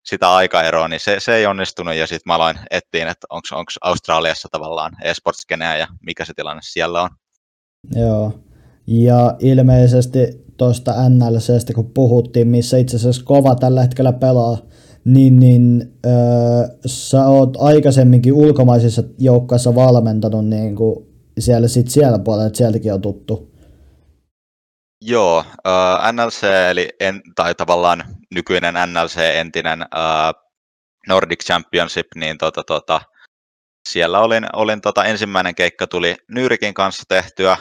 sitä 0.06 0.36
aikaeroa, 0.36 0.88
niin 0.88 1.00
se, 1.00 1.20
se 1.20 1.36
ei 1.36 1.46
onnistunut 1.46 1.96
ja 1.96 2.08
sitten 2.08 2.24
mä 2.25 2.36
aloin 2.36 2.60
etsiin, 2.72 3.08
että 3.08 3.27
onko 3.29 3.72
Australiassa 3.82 4.48
tavallaan 4.51 4.91
esportskeneä 5.03 5.77
ja 5.77 5.88
mikä 6.06 6.25
se 6.25 6.34
tilanne 6.34 6.62
siellä 6.63 7.01
on. 7.01 7.10
Joo, 7.96 8.39
ja 8.88 9.36
ilmeisesti 9.39 10.20
tuosta 10.58 11.10
NLCstä 11.10 11.74
kun 11.74 11.94
puhuttiin, 11.94 12.48
missä 12.48 12.77
itse 12.77 12.96
asiassa 12.96 13.24
kova 13.25 13.56
tällä 13.56 13.82
hetkellä 13.82 14.13
pelaa, 14.13 14.58
niin, 15.06 15.39
niin 15.39 15.94
öö, 16.06 16.12
sä 16.86 17.25
oot 17.25 17.58
aikaisemminkin 17.60 18.34
ulkomaisissa 18.34 19.03
joukkoissa 19.18 19.75
valmentanut 19.75 20.48
niin 20.48 20.75
kuin 20.75 21.09
siellä, 21.41 21.67
sit 21.67 21.88
siellä 21.88 22.19
puolella, 22.19 22.48
että 22.48 22.58
sieltäkin 22.58 22.93
on 22.93 23.01
tuttu. 23.01 23.51
Joo, 25.01 25.38
uh, 25.39 26.12
NLC, 26.12 26.43
eli 26.69 26.89
en, 27.00 27.22
tai 27.36 27.55
tavallaan 27.55 28.03
nykyinen 28.36 28.74
NLC, 28.74 29.17
entinen 29.17 29.81
uh, 29.81 30.50
Nordic 31.08 31.46
Championship, 31.46 32.08
niin 32.15 32.38
tota, 32.38 32.63
tota, 32.63 33.01
siellä 33.89 34.19
olin, 34.19 34.48
olin 34.53 34.81
tota, 34.81 35.05
ensimmäinen 35.05 35.55
keikka 35.55 35.88
tuli 35.88 36.15
Nyyrikin 36.31 36.74
kanssa 36.74 37.03
tehtyä, 37.08 37.58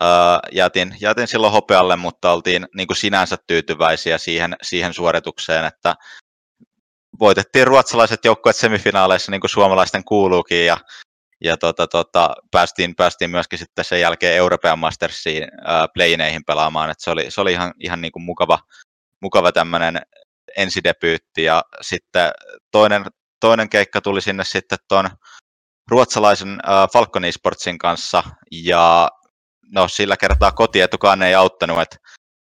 uh, 0.00 0.52
jätin, 0.52 0.96
jätin 1.00 1.26
silloin 1.26 1.52
hopealle, 1.52 1.96
mutta 1.96 2.32
oltiin 2.32 2.66
niin 2.76 2.86
kuin 2.86 2.96
sinänsä 2.96 3.36
tyytyväisiä 3.46 4.18
siihen, 4.18 4.56
siihen 4.62 4.94
suoritukseen, 4.94 5.64
että 5.64 5.94
voitettiin 7.20 7.66
ruotsalaiset 7.66 8.24
joukkueet 8.24 8.56
semifinaaleissa 8.56 9.30
niin 9.30 9.40
kuin 9.40 9.50
suomalaisten 9.50 10.04
kuuluukin 10.04 10.66
ja 10.66 10.76
ja 11.40 11.56
tota, 11.56 11.86
tota, 11.86 12.34
päästiin, 12.50 12.94
päästiin 12.94 13.30
myöskin 13.30 13.58
sitten 13.58 13.84
sen 13.84 14.00
jälkeen 14.00 14.36
European 14.36 14.78
Mastersiin 14.78 15.44
playineihin 15.94 16.44
pelaamaan, 16.46 16.90
että 16.90 17.04
se 17.04 17.10
oli, 17.10 17.30
se 17.30 17.40
oli 17.40 17.52
ihan, 17.52 17.72
ihan 17.80 18.00
niin 18.00 18.12
kuin 18.12 18.22
mukava, 18.22 18.58
mukava 19.22 19.52
tämmöinen 19.52 20.00
ensidebyytti. 20.56 21.44
Ja 21.44 21.64
sitten 21.80 22.30
toinen, 22.70 23.04
toinen 23.40 23.68
keikka 23.68 24.00
tuli 24.00 24.20
sinne 24.20 24.44
sitten 24.44 24.78
tuon 24.88 25.10
ruotsalaisen 25.90 26.50
äh, 26.68 26.88
Falcon 26.92 27.24
Esportsin 27.24 27.78
kanssa. 27.78 28.22
Ja 28.52 29.08
no 29.72 29.88
sillä 29.88 30.16
kertaa 30.16 30.52
kotietukaan 30.52 31.22
ei 31.22 31.34
auttanut, 31.34 31.80
että 31.80 31.96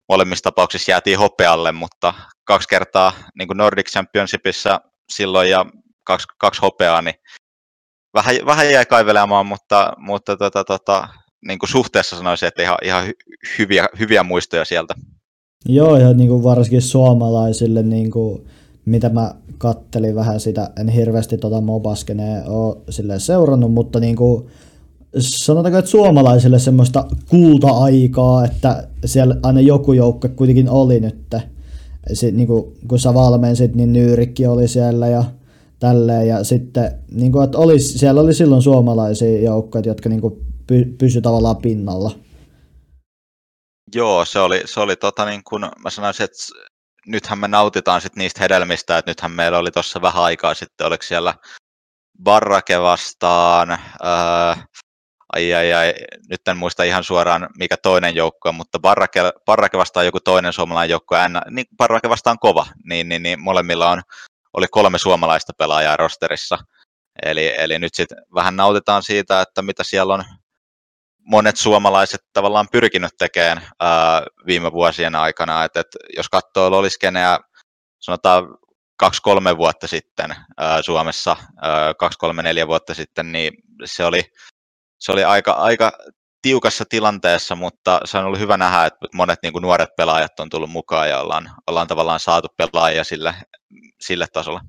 molemmissa 0.09 0.43
tapauksissa 0.43 0.91
jäätiin 0.91 1.19
hopealle, 1.19 1.71
mutta 1.71 2.13
kaksi 2.43 2.67
kertaa 2.67 3.13
niin 3.37 3.47
kuin 3.47 3.57
Nordic 3.57 3.89
Championshipissa 3.91 4.81
silloin 5.09 5.49
ja 5.49 5.65
kaksi, 6.03 6.27
kaksi 6.37 6.61
hopeaa, 6.61 7.01
niin 7.01 7.15
vähän, 8.13 8.35
vähän 8.45 8.71
jäi 8.71 8.85
kaivelemaan, 8.85 9.45
mutta, 9.45 9.93
mutta 9.97 10.37
tota, 10.37 10.63
tota, 10.63 11.07
niin 11.47 11.59
kuin 11.59 11.69
suhteessa 11.69 12.17
sanoisin, 12.17 12.47
että 12.47 12.63
ihan, 12.63 12.77
ihan 12.83 13.03
hyviä, 13.59 13.87
hyviä 13.99 14.23
muistoja 14.23 14.65
sieltä. 14.65 14.95
Joo, 15.65 15.97
ja 15.97 16.13
niin 16.13 16.29
kuin 16.29 16.43
varsinkin 16.43 16.81
suomalaisille, 16.81 17.83
niin 17.83 18.11
kuin, 18.11 18.47
mitä 18.85 19.09
mä 19.09 19.35
kattelin 19.57 20.15
vähän 20.15 20.39
sitä, 20.39 20.69
en 20.79 20.89
hirveästi 20.89 21.37
tota 21.37 21.61
Mobaskenea 21.61 22.43
ole 22.45 23.19
seurannut, 23.19 23.73
mutta 23.73 23.99
niin 23.99 24.15
kuin, 24.15 24.49
sanotaanko, 25.17 25.79
että 25.79 25.91
suomalaisille 25.91 26.59
semmoista 26.59 27.05
kulta-aikaa, 27.29 28.45
että 28.45 28.87
siellä 29.05 29.35
aina 29.43 29.61
joku 29.61 29.93
joukko 29.93 30.29
kuitenkin 30.29 30.69
oli 30.69 30.99
nyt. 30.99 31.35
Sitten, 32.13 32.37
niin 32.37 32.47
kuin, 32.47 32.73
kun 32.87 32.99
sä 32.99 33.13
valmensit, 33.13 33.75
niin 33.75 33.93
Nyyrikki 33.93 34.47
oli 34.47 34.67
siellä 34.67 35.07
ja 35.07 35.23
tälleen. 35.79 36.27
Ja 36.27 36.43
sitten, 36.43 36.91
niin 37.11 37.31
kuin, 37.31 37.43
että 37.43 37.57
olisi, 37.57 37.97
siellä 37.97 38.21
oli 38.21 38.33
silloin 38.33 38.61
suomalaisia 38.61 39.41
joukkoja, 39.41 39.83
jotka 39.85 40.09
niin 40.09 40.21
kuin, 40.21 40.33
py, 40.67 40.85
pysy 40.85 41.21
tavallaan 41.21 41.57
pinnalla. 41.57 42.11
Joo, 43.95 44.25
se 44.25 44.39
oli, 44.39 44.61
se 44.65 44.79
oli 44.79 44.95
tota 44.95 45.25
niin 45.25 45.43
kuin, 45.43 45.61
mä 45.83 45.89
sanoisin, 45.89 46.23
että 46.23 46.37
nythän 47.07 47.39
me 47.39 47.47
nautitaan 47.47 48.01
sit 48.01 48.15
niistä 48.15 48.41
hedelmistä, 48.41 48.97
että 48.97 49.11
nythän 49.11 49.31
meillä 49.31 49.57
oli 49.57 49.71
tuossa 49.71 50.01
vähän 50.01 50.23
aikaa 50.23 50.53
sitten, 50.53 50.87
oliko 50.87 51.03
siellä 51.03 51.33
Barrake 52.23 52.81
vastaan, 52.81 53.71
ää, 54.03 54.63
ai 55.33 55.53
ai 55.53 55.73
ai, 55.73 55.93
nyt 56.29 56.47
en 56.47 56.57
muista 56.57 56.83
ihan 56.83 57.03
suoraan 57.03 57.47
mikä 57.57 57.75
toinen 57.77 58.15
joukko 58.15 58.51
mutta 58.51 58.79
Barrake, 58.79 59.21
Barrake 59.45 59.77
vastaan 59.77 60.05
joku 60.05 60.19
toinen 60.19 60.53
suomalainen 60.53 60.91
joukko, 60.91 61.15
niin 61.49 61.65
Barrake 61.77 62.09
vastaan 62.09 62.39
kova, 62.39 62.65
niin, 62.83 63.09
niin, 63.09 63.23
niin 63.23 63.39
molemmilla 63.39 63.89
on 63.89 64.01
oli 64.53 64.67
kolme 64.71 64.97
suomalaista 64.97 65.53
pelaajaa 65.57 65.97
rosterissa. 65.97 66.57
Eli, 67.23 67.53
eli 67.57 67.79
nyt 67.79 67.95
sitten 67.95 68.17
vähän 68.35 68.55
nautitaan 68.55 69.03
siitä, 69.03 69.41
että 69.41 69.61
mitä 69.61 69.83
siellä 69.83 70.13
on 70.13 70.23
monet 71.19 71.57
suomalaiset 71.57 72.21
tavallaan 72.33 72.67
pyrkinyt 72.71 73.11
tekemään 73.17 73.67
ää, 73.79 74.23
viime 74.45 74.71
vuosien 74.71 75.15
aikana. 75.15 75.63
Et, 75.63 75.77
et 75.77 75.87
jos 76.17 76.29
katsoo 76.29 76.71
loliskeneä 76.71 77.39
sanotaan 77.99 78.43
kaksi-kolme 78.97 79.57
vuotta 79.57 79.87
sitten 79.87 80.35
ää, 80.57 80.81
Suomessa, 80.81 81.35
kaksi-kolme-neljä 81.99 82.67
vuotta 82.67 82.93
sitten, 82.93 83.31
niin 83.31 83.53
se 83.85 84.05
oli, 84.05 84.23
se 84.99 85.11
oli 85.11 85.23
aika, 85.23 85.51
aika 85.51 85.91
tiukassa 86.41 86.83
tilanteessa, 86.89 87.55
mutta 87.55 87.99
se 88.05 88.17
on 88.17 88.25
ollut 88.25 88.39
hyvä 88.39 88.57
nähdä, 88.57 88.85
että 88.85 89.07
monet 89.13 89.39
niin 89.43 89.53
kuin 89.53 89.61
nuoret 89.61 89.89
pelaajat 89.97 90.39
on 90.39 90.49
tullut 90.49 90.71
mukaan 90.71 91.09
ja 91.09 91.19
ollaan, 91.21 91.49
ollaan 91.67 91.87
tavallaan 91.87 92.19
saatu 92.19 92.47
pelaajia 92.57 93.03
sille, 93.03 93.33
sille 94.01 94.25
tasolle. 94.33 94.59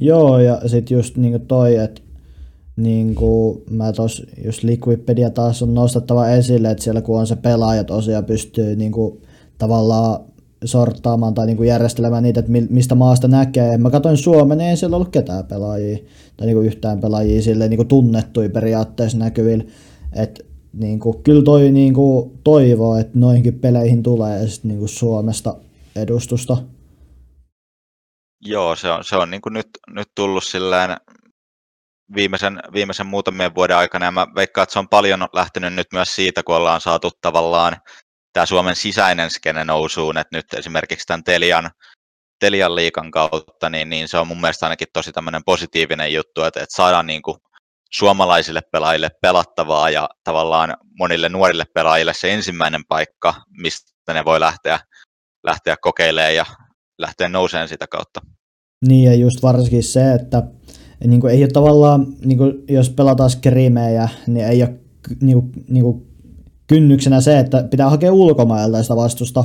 Joo, 0.00 0.38
ja 0.38 0.68
sitten 0.68 0.96
just 0.96 1.16
niin 1.16 1.46
toi, 1.46 1.76
että 1.76 2.02
niin 2.76 3.14
kuin 3.14 3.62
mä 3.70 3.92
tos, 3.92 4.22
just 4.44 4.62
Liquipedia 4.62 5.30
taas 5.30 5.62
on 5.62 5.74
nostettava 5.74 6.28
esille, 6.28 6.70
että 6.70 6.84
siellä 6.84 7.02
kun 7.02 7.20
on 7.20 7.26
se 7.26 7.36
pelaaja 7.36 7.84
tosiaan 7.84 8.24
pystyy 8.24 8.76
niin 8.76 8.92
kuin, 8.92 9.22
tavallaan 9.58 10.20
sorttaamaan 10.64 11.34
tai 11.34 11.46
niin 11.46 11.56
kuin 11.56 11.68
järjestelemään 11.68 12.22
niitä, 12.22 12.40
että 12.40 12.52
mistä 12.70 12.94
maasta 12.94 13.28
näkee. 13.28 13.78
Mä 13.78 13.90
katsoin 13.90 14.16
Suomen, 14.16 14.58
niin 14.58 14.70
ei 14.70 14.76
siellä 14.76 14.96
ollut 14.96 15.08
ketään 15.08 15.46
pelaajia 15.46 15.98
tai 16.36 16.46
niin 16.46 16.56
kuin 16.56 16.66
yhtään 16.66 17.00
pelaajia 17.00 17.42
sille 17.42 17.68
niin 17.68 17.76
kuin 17.76 17.88
tunnettuja 17.88 18.50
periaatteessa 18.50 19.18
näkyvillä. 19.18 19.64
että 20.12 20.44
niin 20.76 21.00
kuin, 21.00 21.22
kyllä 21.22 21.42
toi 21.42 21.70
niin 21.70 21.94
kuin, 21.94 22.38
toivoo, 22.44 22.96
että 22.96 23.18
noihinkin 23.18 23.60
peleihin 23.60 24.02
tulee 24.02 24.48
sit, 24.48 24.64
niin 24.64 24.78
kuin 24.78 24.88
Suomesta 24.88 25.56
edustusta. 25.96 26.56
Joo, 28.40 28.76
se 28.76 28.90
on, 28.90 29.04
se 29.04 29.16
on 29.16 29.30
niin 29.30 29.40
kuin 29.40 29.52
nyt, 29.52 29.68
nyt 29.90 30.08
tullut 30.14 30.44
silleen 30.44 30.96
viimeisen, 32.14 32.60
viimeisen 32.72 33.06
muutamien 33.06 33.54
vuoden 33.54 33.76
aikana, 33.76 34.04
ja 34.04 34.10
mä 34.10 34.26
veikkaan, 34.34 34.62
että 34.62 34.72
se 34.72 34.78
on 34.78 34.88
paljon 34.88 35.28
lähtenyt 35.32 35.74
nyt 35.74 35.86
myös 35.92 36.14
siitä, 36.14 36.42
kun 36.42 36.56
ollaan 36.56 36.80
saatu 36.80 37.10
tavallaan 37.20 37.76
tämä 38.32 38.46
Suomen 38.46 38.76
sisäinen 38.76 39.30
skene 39.30 39.64
nousuun, 39.64 40.18
että 40.18 40.36
nyt 40.36 40.54
esimerkiksi 40.54 41.06
tämän 41.06 41.24
Telian, 41.24 41.70
Telian 42.38 42.74
liikan 42.74 43.10
kautta, 43.10 43.70
niin, 43.70 43.90
niin 43.90 44.08
se 44.08 44.18
on 44.18 44.26
mun 44.26 44.40
mielestä 44.40 44.66
ainakin 44.66 44.88
tosi 44.92 45.12
tämmöinen 45.12 45.44
positiivinen 45.44 46.12
juttu, 46.12 46.42
että, 46.42 46.62
että 46.62 46.76
saadaan 46.76 47.06
niin 47.06 47.22
kuin 47.22 47.38
suomalaisille 47.92 48.60
pelaajille 48.72 49.10
pelattavaa 49.22 49.90
ja 49.90 50.08
tavallaan 50.24 50.76
monille 50.98 51.28
nuorille 51.28 51.64
pelaajille 51.74 52.14
se 52.14 52.34
ensimmäinen 52.34 52.84
paikka, 52.88 53.34
mistä 53.60 54.14
ne 54.14 54.24
voi 54.24 54.40
lähteä, 54.40 54.78
lähteä 55.44 55.76
kokeilemaan 55.80 56.34
ja 56.34 56.46
lähteä 56.98 57.28
nouseen 57.28 57.68
sitä 57.68 57.86
kautta. 57.86 58.20
Niin 58.86 59.04
ja 59.04 59.14
just 59.14 59.42
varsinkin 59.42 59.82
se, 59.82 60.12
että 60.12 60.42
niin 61.06 61.20
kuin 61.20 61.32
ei 61.32 61.42
ole 61.42 61.50
tavallaan, 61.50 62.06
niin 62.24 62.38
kuin 62.38 62.64
jos 62.68 62.90
pelataan 62.90 63.30
skrimejä, 63.30 64.08
niin 64.26 64.46
ei 64.46 64.62
ole 64.62 64.74
niinku, 65.20 65.50
niinku 65.68 66.06
kynnyksenä 66.66 67.20
se, 67.20 67.38
että 67.38 67.62
pitää 67.62 67.90
hakea 67.90 68.12
ulkomailta 68.12 68.82
sitä 68.82 68.96
vastusta, 68.96 69.44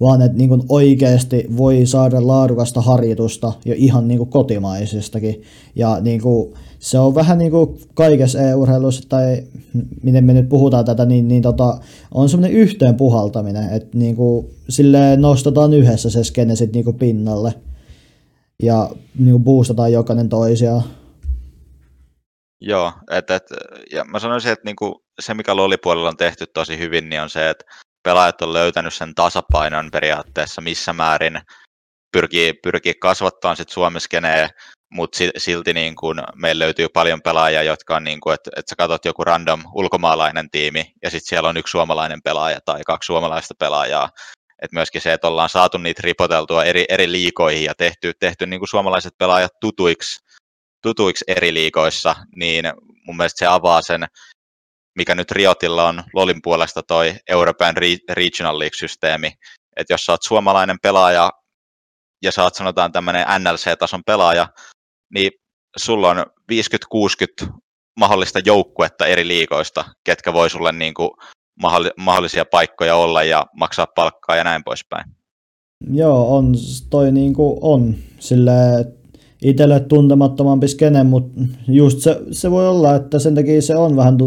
vaan 0.00 0.22
että 0.22 0.38
niin 0.38 0.62
oikeasti 0.68 1.46
voi 1.56 1.86
saada 1.86 2.26
laadukasta 2.26 2.80
harjoitusta 2.80 3.52
jo 3.64 3.74
ihan 3.76 4.08
niin 4.08 4.18
kuin 4.18 4.30
kotimaisistakin. 4.30 5.42
Ja 5.74 6.00
niin 6.00 6.20
kuin, 6.22 6.54
se 6.80 6.98
on 6.98 7.14
vähän 7.14 7.38
niin 7.38 7.50
kuin 7.50 7.80
kaikessa 7.94 8.40
e-urheilussa, 8.40 9.08
tai 9.08 9.42
miten 10.02 10.24
me 10.24 10.32
nyt 10.32 10.48
puhutaan 10.48 10.84
tätä, 10.84 11.04
niin, 11.04 11.28
niin 11.28 11.42
tota, 11.42 11.78
on 12.14 12.28
semmoinen 12.28 12.56
yhteen 12.56 12.96
puhaltaminen, 12.96 13.72
että 13.72 13.98
niin 13.98 14.16
kuin, 14.16 14.46
silleen 14.68 15.20
nostetaan 15.20 15.74
yhdessä 15.74 16.10
se 16.10 16.24
skene 16.24 16.56
sit 16.56 16.72
niin 16.72 16.98
pinnalle 16.98 17.54
ja 18.62 18.90
niin 19.18 19.32
kuin 19.32 19.44
boostataan 19.44 19.92
jokainen 19.92 20.28
toisiaan. 20.28 20.82
Joo, 22.60 22.92
et, 23.10 23.30
et, 23.30 23.44
ja 23.92 24.04
mä 24.04 24.18
sanoisin, 24.18 24.52
että 24.52 24.64
niinku 24.64 25.04
se 25.20 25.34
mikä 25.34 25.56
lolipuolella 25.56 26.08
on 26.08 26.16
tehty 26.16 26.46
tosi 26.46 26.78
hyvin, 26.78 27.08
niin 27.08 27.22
on 27.22 27.30
se, 27.30 27.50
että 27.50 27.64
pelaajat 28.02 28.42
on 28.42 28.52
löytänyt 28.52 28.94
sen 28.94 29.14
tasapainon 29.14 29.90
periaatteessa 29.90 30.60
missä 30.60 30.92
määrin 30.92 31.40
pyrkii, 32.12 32.52
pyrkii 32.52 32.94
kasvattamaan 32.94 33.56
sit 33.56 33.68
Suomeskeneen, 33.68 34.48
mutta 34.92 35.18
silti 35.36 35.72
niin 35.72 35.96
kun 35.96 36.22
meillä 36.34 36.64
löytyy 36.64 36.88
paljon 36.88 37.22
pelaajia, 37.22 37.62
jotka 37.62 37.96
on 37.96 38.04
niin 38.04 38.20
kuin, 38.20 38.34
että, 38.34 38.50
että 38.56 38.70
sä 38.70 38.76
katsot 38.76 39.04
joku 39.04 39.24
random 39.24 39.62
ulkomaalainen 39.74 40.50
tiimi 40.50 40.92
ja 41.02 41.10
sitten 41.10 41.28
siellä 41.28 41.48
on 41.48 41.56
yksi 41.56 41.70
suomalainen 41.70 42.22
pelaaja 42.22 42.58
tai 42.64 42.80
kaksi 42.86 43.06
suomalaista 43.06 43.54
pelaajaa. 43.58 44.10
Et 44.62 44.72
myöskin 44.72 45.00
se, 45.00 45.12
että 45.12 45.28
ollaan 45.28 45.48
saatu 45.48 45.78
niitä 45.78 46.00
ripoteltua 46.04 46.64
eri, 46.64 46.84
eri 46.88 47.12
liikoihin 47.12 47.64
ja 47.64 47.74
tehty, 47.74 48.12
tehty 48.20 48.46
niin 48.46 48.60
kuin 48.60 48.68
suomalaiset 48.68 49.12
pelaajat 49.18 49.52
tutuiksi, 49.60 50.20
tutuiksi 50.82 51.24
eri 51.28 51.54
liikoissa, 51.54 52.16
niin 52.36 52.64
mun 53.06 53.16
mielestä 53.16 53.38
se 53.38 53.46
avaa 53.46 53.82
sen 53.82 54.06
mikä 54.98 55.14
nyt 55.14 55.30
Riotilla 55.30 55.88
on 55.88 56.02
Lolin 56.14 56.42
puolesta 56.42 56.82
toi 56.82 57.14
European 57.28 57.74
Regional 58.10 58.58
League-systeemi, 58.58 59.32
että 59.76 59.92
jos 59.92 60.04
sä 60.04 60.12
oot 60.12 60.22
suomalainen 60.22 60.76
pelaaja 60.82 61.30
ja 62.22 62.32
sä 62.32 62.42
oot 62.42 62.54
sanotaan 62.54 62.92
tämmöinen 62.92 63.26
NLC-tason 63.38 64.02
pelaaja, 64.06 64.48
niin 65.14 65.32
sulla 65.76 66.10
on 66.10 66.26
50-60 67.44 67.46
mahdollista 68.00 68.38
joukkuetta 68.38 69.06
eri 69.06 69.28
liikoista, 69.28 69.84
ketkä 70.04 70.32
voi 70.32 70.50
sulle 70.50 70.72
niin 70.72 70.94
kuin 70.94 71.10
mahdollisia 71.96 72.44
paikkoja 72.44 72.96
olla 72.96 73.22
ja 73.22 73.46
maksaa 73.56 73.86
palkkaa 73.94 74.36
ja 74.36 74.44
näin 74.44 74.64
poispäin. 74.64 75.04
Joo, 75.92 76.36
on 76.36 76.54
toi 76.90 77.12
niin 77.12 77.34
kuin 77.34 77.58
on. 77.60 77.94
Sille 78.18 78.52
itselle 79.42 79.80
tuntemattomampi 79.80 80.68
skene, 80.68 81.04
mutta 81.04 81.40
just 81.68 81.98
se, 81.98 82.20
se 82.30 82.50
voi 82.50 82.68
olla, 82.68 82.94
että 82.94 83.18
sen 83.18 83.34
takia 83.34 83.62
se 83.62 83.76
on 83.76 83.96
vähän 83.96 84.18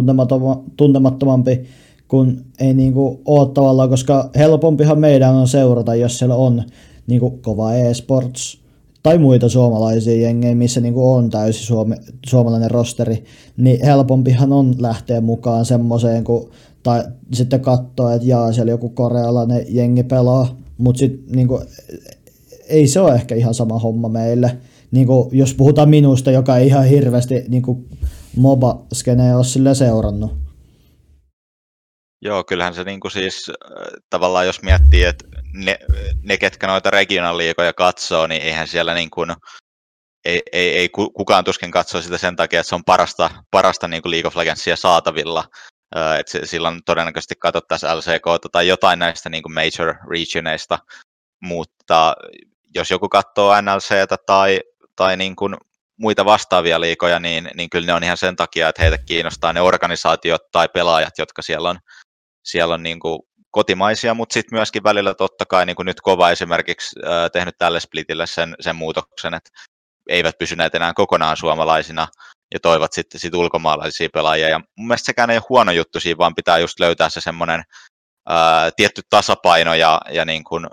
tuntemattomampi, 0.78 1.70
kun 2.08 2.46
ei 2.60 2.74
niinku 2.74 3.22
ole 3.26 3.54
tavallaan, 3.54 3.90
koska 3.90 4.30
helpompihan 4.36 5.00
meidän 5.00 5.36
on 5.36 5.48
seurata, 5.48 5.96
jos 5.96 6.20
siellä 6.20 6.36
on 6.36 6.64
niinku 7.08 7.32
kova 7.32 7.74
e-sports 7.74 8.64
tai 9.04 9.18
muita 9.18 9.50
suomalaisia 9.50 10.22
jengejä, 10.22 10.56
missä 10.56 10.82
niinku 10.82 11.14
on 11.14 11.30
täysi 11.30 11.66
suome, 11.66 11.98
suomalainen 12.26 12.72
rosteri, 12.72 13.24
niin 13.58 13.86
helpompihan 13.86 14.54
on 14.54 14.76
lähteä 14.80 15.22
mukaan 15.22 15.66
semmoiseen, 15.66 16.24
kun, 16.24 16.52
tai 16.84 17.04
sitten 17.34 17.62
katsoa, 17.62 18.14
että 18.14 18.28
jaa, 18.28 18.54
siellä 18.54 18.72
joku 18.72 18.90
korealainen 18.90 19.66
jengi 19.70 20.04
pelaa, 20.04 20.58
mutta 20.78 21.00
sitten 21.00 21.36
niinku, 21.36 21.62
ei 22.70 22.88
se 22.88 23.00
ole 23.00 23.16
ehkä 23.16 23.36
ihan 23.36 23.54
sama 23.54 23.80
homma 23.80 24.10
meille 24.10 24.58
niin 24.94 25.08
kuin, 25.08 25.30
jos 25.32 25.54
puhutaan 25.54 25.90
minusta, 25.90 26.32
joka 26.32 26.58
ei 26.58 26.68
ihan 26.68 26.86
hirveästi 26.86 27.44
niin 27.48 27.62
kuin 27.64 27.90
MOBA-skenejä 28.36 29.36
ole 29.36 29.44
sille 29.44 29.76
seurannut. 29.76 30.32
Joo, 32.22 32.44
kyllähän 32.44 32.74
se 32.74 32.84
niin 32.84 33.00
kuin 33.00 33.12
siis 33.12 33.50
äh, 33.50 33.56
tavallaan 34.10 34.46
jos 34.46 34.62
miettii, 34.62 35.04
että 35.04 35.26
ne, 35.54 35.80
ne 36.22 36.38
ketkä 36.38 36.68
noita 36.68 36.90
regional-liigoja 36.90 37.74
katsoo, 37.74 38.28
niin 38.28 38.42
eihän 38.42 38.68
siellä 38.68 38.94
niin 38.94 39.10
kuin, 39.10 39.34
ei, 40.26 40.42
ei, 40.52 40.78
ei 40.78 40.90
kukaan 40.90 41.44
tuskin 41.44 41.72
katso 41.72 42.02
sitä 42.02 42.18
sen 42.18 42.36
takia, 42.36 42.60
että 42.60 42.70
se 42.70 42.76
on 42.76 42.84
parasta, 42.84 43.30
parasta 43.52 43.88
niin 43.88 44.02
kuin 44.02 44.12
League 44.12 44.28
of 44.28 44.36
Legendsia 44.36 44.76
saatavilla. 44.76 45.44
Äh, 45.98 46.20
että 46.20 46.46
silloin 46.46 46.82
todennäköisesti 46.86 47.36
katsottaisiin 47.40 47.98
LCK 47.98 48.52
tai 48.52 48.68
jotain 48.68 49.00
näistä 49.00 49.30
niin 49.30 49.44
kuin 49.44 49.54
major 49.54 49.96
regioneista, 50.10 50.80
mutta 51.42 52.16
jos 52.76 52.92
joku 52.92 53.10
katsoo 53.10 53.62
NLCtä 53.62 54.18
tai 54.26 54.60
tai 54.96 55.18
niin 55.18 55.36
kuin 55.36 55.56
muita 55.98 56.26
vastaavia 56.26 56.82
liikoja, 56.82 57.20
niin, 57.20 57.50
niin 57.56 57.70
kyllä 57.70 57.86
ne 57.86 57.94
on 57.94 58.04
ihan 58.04 58.18
sen 58.18 58.36
takia, 58.36 58.70
että 58.70 58.82
heitä 58.82 58.98
kiinnostaa 58.98 59.54
ne 59.54 59.62
organisaatiot 59.62 60.42
tai 60.52 60.70
pelaajat, 60.70 61.18
jotka 61.18 61.42
siellä 61.42 61.70
on, 61.70 61.80
siellä 62.44 62.74
on 62.74 62.84
niin 62.84 63.00
kuin 63.00 63.20
kotimaisia, 63.54 64.14
mutta 64.14 64.34
sitten 64.34 64.58
myöskin 64.58 64.84
välillä 64.84 65.14
totta 65.14 65.46
kai 65.46 65.66
niin 65.66 65.76
kuin 65.76 65.86
nyt 65.86 66.02
Kova 66.02 66.32
esimerkiksi 66.32 67.00
äh, 67.06 67.32
tehnyt 67.32 67.56
tälle 67.58 67.80
splitille 67.80 68.28
sen, 68.28 68.56
sen 68.60 68.76
muutoksen, 68.76 69.34
että 69.34 69.50
eivät 70.10 70.38
pysyneet 70.38 70.76
enää 70.76 70.94
kokonaan 70.94 71.38
suomalaisina 71.38 72.08
ja 72.54 72.60
toivat 72.60 72.94
sitten 72.94 73.20
sit 73.20 73.36
ulkomaalaisia 73.36 74.10
pelaajia. 74.14 74.50
Ja 74.50 74.60
mun 74.78 74.88
mielestä 74.88 75.06
sekään 75.06 75.30
ei 75.30 75.38
ole 75.38 75.46
huono 75.50 75.72
juttu 75.72 76.00
siinä, 76.00 76.18
vaan 76.18 76.36
pitää 76.36 76.58
just 76.58 76.80
löytää 76.80 77.10
se 77.10 77.22
semmoinen 77.22 77.64
tietty 78.76 79.02
tasapaino 79.10 79.74
ja, 79.74 80.02
ja 80.10 80.26
niin 80.26 80.44
kuin 80.44 80.68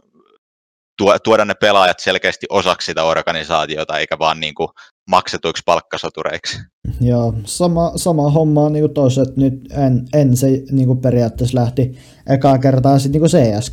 tuoda 1.24 1.44
ne 1.44 1.54
pelaajat 1.54 2.00
selkeästi 2.00 2.46
osaksi 2.50 2.86
sitä 2.86 3.04
organisaatiota, 3.04 3.98
eikä 3.98 4.18
vaan 4.18 4.40
niin 4.40 4.54
kuin 4.54 4.68
maksetuiksi 5.10 5.62
palkkasotureiksi. 5.66 6.58
Joo, 7.00 7.34
sama, 7.44 7.92
sama 7.96 8.30
homma 8.30 8.70
niin 8.70 8.90
tuossa, 8.90 9.22
että 9.22 9.40
nyt 9.40 9.72
en, 9.72 10.04
en 10.12 10.36
se 10.36 10.62
niin 10.72 10.86
kuin 10.86 10.98
periaatteessa 10.98 11.58
lähti 11.58 11.92
ekaa 12.26 12.58
kertaa 12.58 12.98
sitten 12.98 13.22
niin 13.22 13.60
cs 13.60 13.72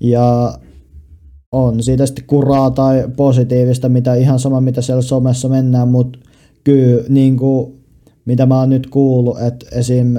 ja 0.00 0.58
on 1.52 1.82
siitä 1.82 2.06
sitten 2.06 2.24
kuraa 2.26 2.70
tai 2.70 3.04
positiivista, 3.16 3.88
mitä 3.88 4.14
ihan 4.14 4.38
sama, 4.38 4.60
mitä 4.60 4.82
siellä 4.82 5.02
somessa 5.02 5.48
mennään, 5.48 5.88
mutta 5.88 6.18
kyllä 6.64 7.04
niin 7.08 7.36
kuin, 7.36 7.74
mitä 8.24 8.46
mä 8.46 8.60
oon 8.60 8.68
nyt 8.68 8.86
kuullut, 8.86 9.40
että 9.40 9.66
esim. 9.72 10.16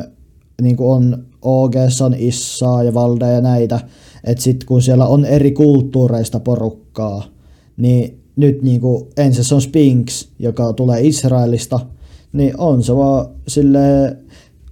Niin 0.62 0.78
kuin 0.78 0.90
on 0.90 1.26
OG 1.42 1.76
on 2.06 2.16
Issaa 2.18 2.84
ja 2.84 2.94
Valde 2.94 3.32
ja 3.32 3.42
näitä, 3.42 3.80
että 4.24 4.44
sitten 4.44 4.68
kun 4.68 4.82
siellä 4.82 5.06
on 5.06 5.26
eri 5.26 5.52
kulttuureista 5.52 6.40
porukkaa, 6.40 7.24
niin 7.78 8.24
nyt 8.36 8.62
niin 8.62 8.82
kuin 8.82 9.08
ensin 9.18 9.44
se 9.44 9.56
on 9.56 9.62
Spinks, 9.62 10.30
joka 10.40 10.74
tulee 10.74 11.02
Israelista, 11.02 11.80
niin 12.34 12.54
on 12.58 12.84
se 12.84 12.96
vaan 12.96 13.26
sille 13.48 14.18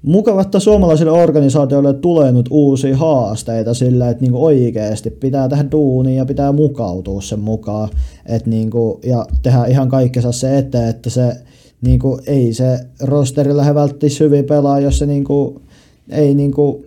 mukava, 0.02 0.41
että 0.41 0.60
suomalaisille 0.60 1.12
organisaatioille 1.12 1.93
tulee 1.93 2.32
nyt 2.32 2.45
uusia 2.50 2.98
haasteita 2.98 3.74
sillä, 3.74 4.10
että 4.10 4.24
niinku 4.24 4.45
oikeasti 4.45 5.10
pitää 5.10 5.50
tehdä 5.50 5.65
duunia 5.72 6.15
ja 6.15 6.26
pitää 6.26 6.52
mukautua 6.52 7.22
sen 7.22 7.39
mukaan. 7.39 7.89
Et 8.26 8.45
niinku, 8.45 9.00
ja 9.04 9.26
tehdä 9.41 9.65
ihan 9.65 9.89
kaikkensa 9.89 10.32
se 10.32 10.58
eteen, 10.58 10.89
että 10.89 11.10
se 11.10 11.34
niinku, 11.82 12.19
ei 12.28 12.54
se 12.54 12.80
rosteri 13.02 13.58
lähde 13.58 13.76
välttis 13.76 14.19
hyvin 14.19 14.45
pelaa, 14.45 14.80
jos 14.80 14.98
se 14.98 15.06
niinku, 15.06 15.62
ei 16.10 16.36
niinku, 16.36 16.86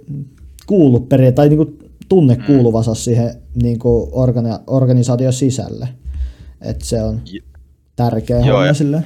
kuulu 0.67 1.01
periaatteessa, 1.01 1.37
tai 1.37 1.49
niinku, 1.49 1.87
tunne 2.09 2.35
mm. 2.35 2.45
kuuluvansa 2.45 2.95
siihen 2.95 3.35
niin 3.63 3.79
kuin 3.79 4.11
organi- 4.11 4.63
organisaation 4.67 5.33
sisälle. 5.33 5.89
Että 6.61 6.85
se 6.85 7.03
on 7.03 7.21
tärkeä 7.97 8.37
Joo, 8.37 8.47
homma 8.47 8.67
ja, 8.67 8.75
sille. 8.75 9.05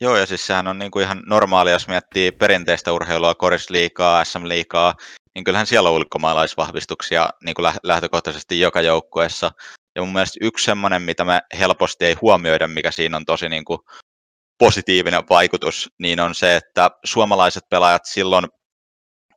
Joo, 0.00 0.16
ja 0.16 0.26
siis 0.26 0.46
sehän 0.46 0.68
on 0.68 0.78
niin 0.78 0.90
kuin 0.90 1.04
ihan 1.04 1.22
normaalia, 1.26 1.72
jos 1.72 1.88
miettii 1.88 2.32
perinteistä 2.32 2.92
urheilua, 2.92 3.34
korisliikaa, 3.34 4.24
SM-liikaa, 4.24 4.94
niin 5.34 5.44
kyllähän 5.44 5.66
siellä 5.66 5.88
on 5.88 5.96
ulkomaalaisvahvistuksia 5.96 7.30
niin 7.44 7.54
kuin 7.54 7.72
lähtökohtaisesti 7.82 8.60
joka 8.60 8.80
joukkueessa. 8.80 9.50
Ja 9.94 10.02
mun 10.02 10.12
mielestä 10.12 10.38
yksi 10.42 10.64
semmoinen, 10.64 11.02
mitä 11.02 11.24
me 11.24 11.40
helposti 11.58 12.04
ei 12.04 12.14
huomioida, 12.22 12.68
mikä 12.68 12.90
siinä 12.90 13.16
on 13.16 13.24
tosi 13.24 13.48
niin 13.48 13.64
kuin 13.64 13.78
positiivinen 14.58 15.22
vaikutus, 15.30 15.90
niin 15.98 16.20
on 16.20 16.34
se, 16.34 16.56
että 16.56 16.90
suomalaiset 17.04 17.64
pelaajat 17.70 18.04
silloin 18.04 18.46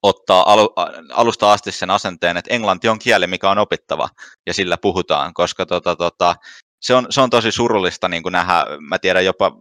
ottaa 0.04 0.54
alu, 0.54 0.74
alusta 1.12 1.52
asti 1.52 1.72
sen 1.72 1.90
asenteen, 1.90 2.38
että 2.38 2.54
englanti 2.54 2.90
on 2.90 3.00
kieli, 3.00 3.28
mikä 3.28 3.50
on 3.50 3.58
opittava, 3.58 4.10
ja 4.48 4.54
sillä 4.54 4.78
puhutaan, 4.78 5.34
koska 5.34 5.66
tota, 5.66 5.96
tota, 5.96 6.36
se, 6.82 6.96
on, 6.96 7.08
se 7.10 7.22
on 7.22 7.30
tosi 7.30 7.52
surullista 7.52 8.10
niin 8.10 8.24
kuin 8.24 8.34
nähdä, 8.34 8.66
mä 8.80 9.00
tiedän 9.00 9.26
jopa, 9.26 9.52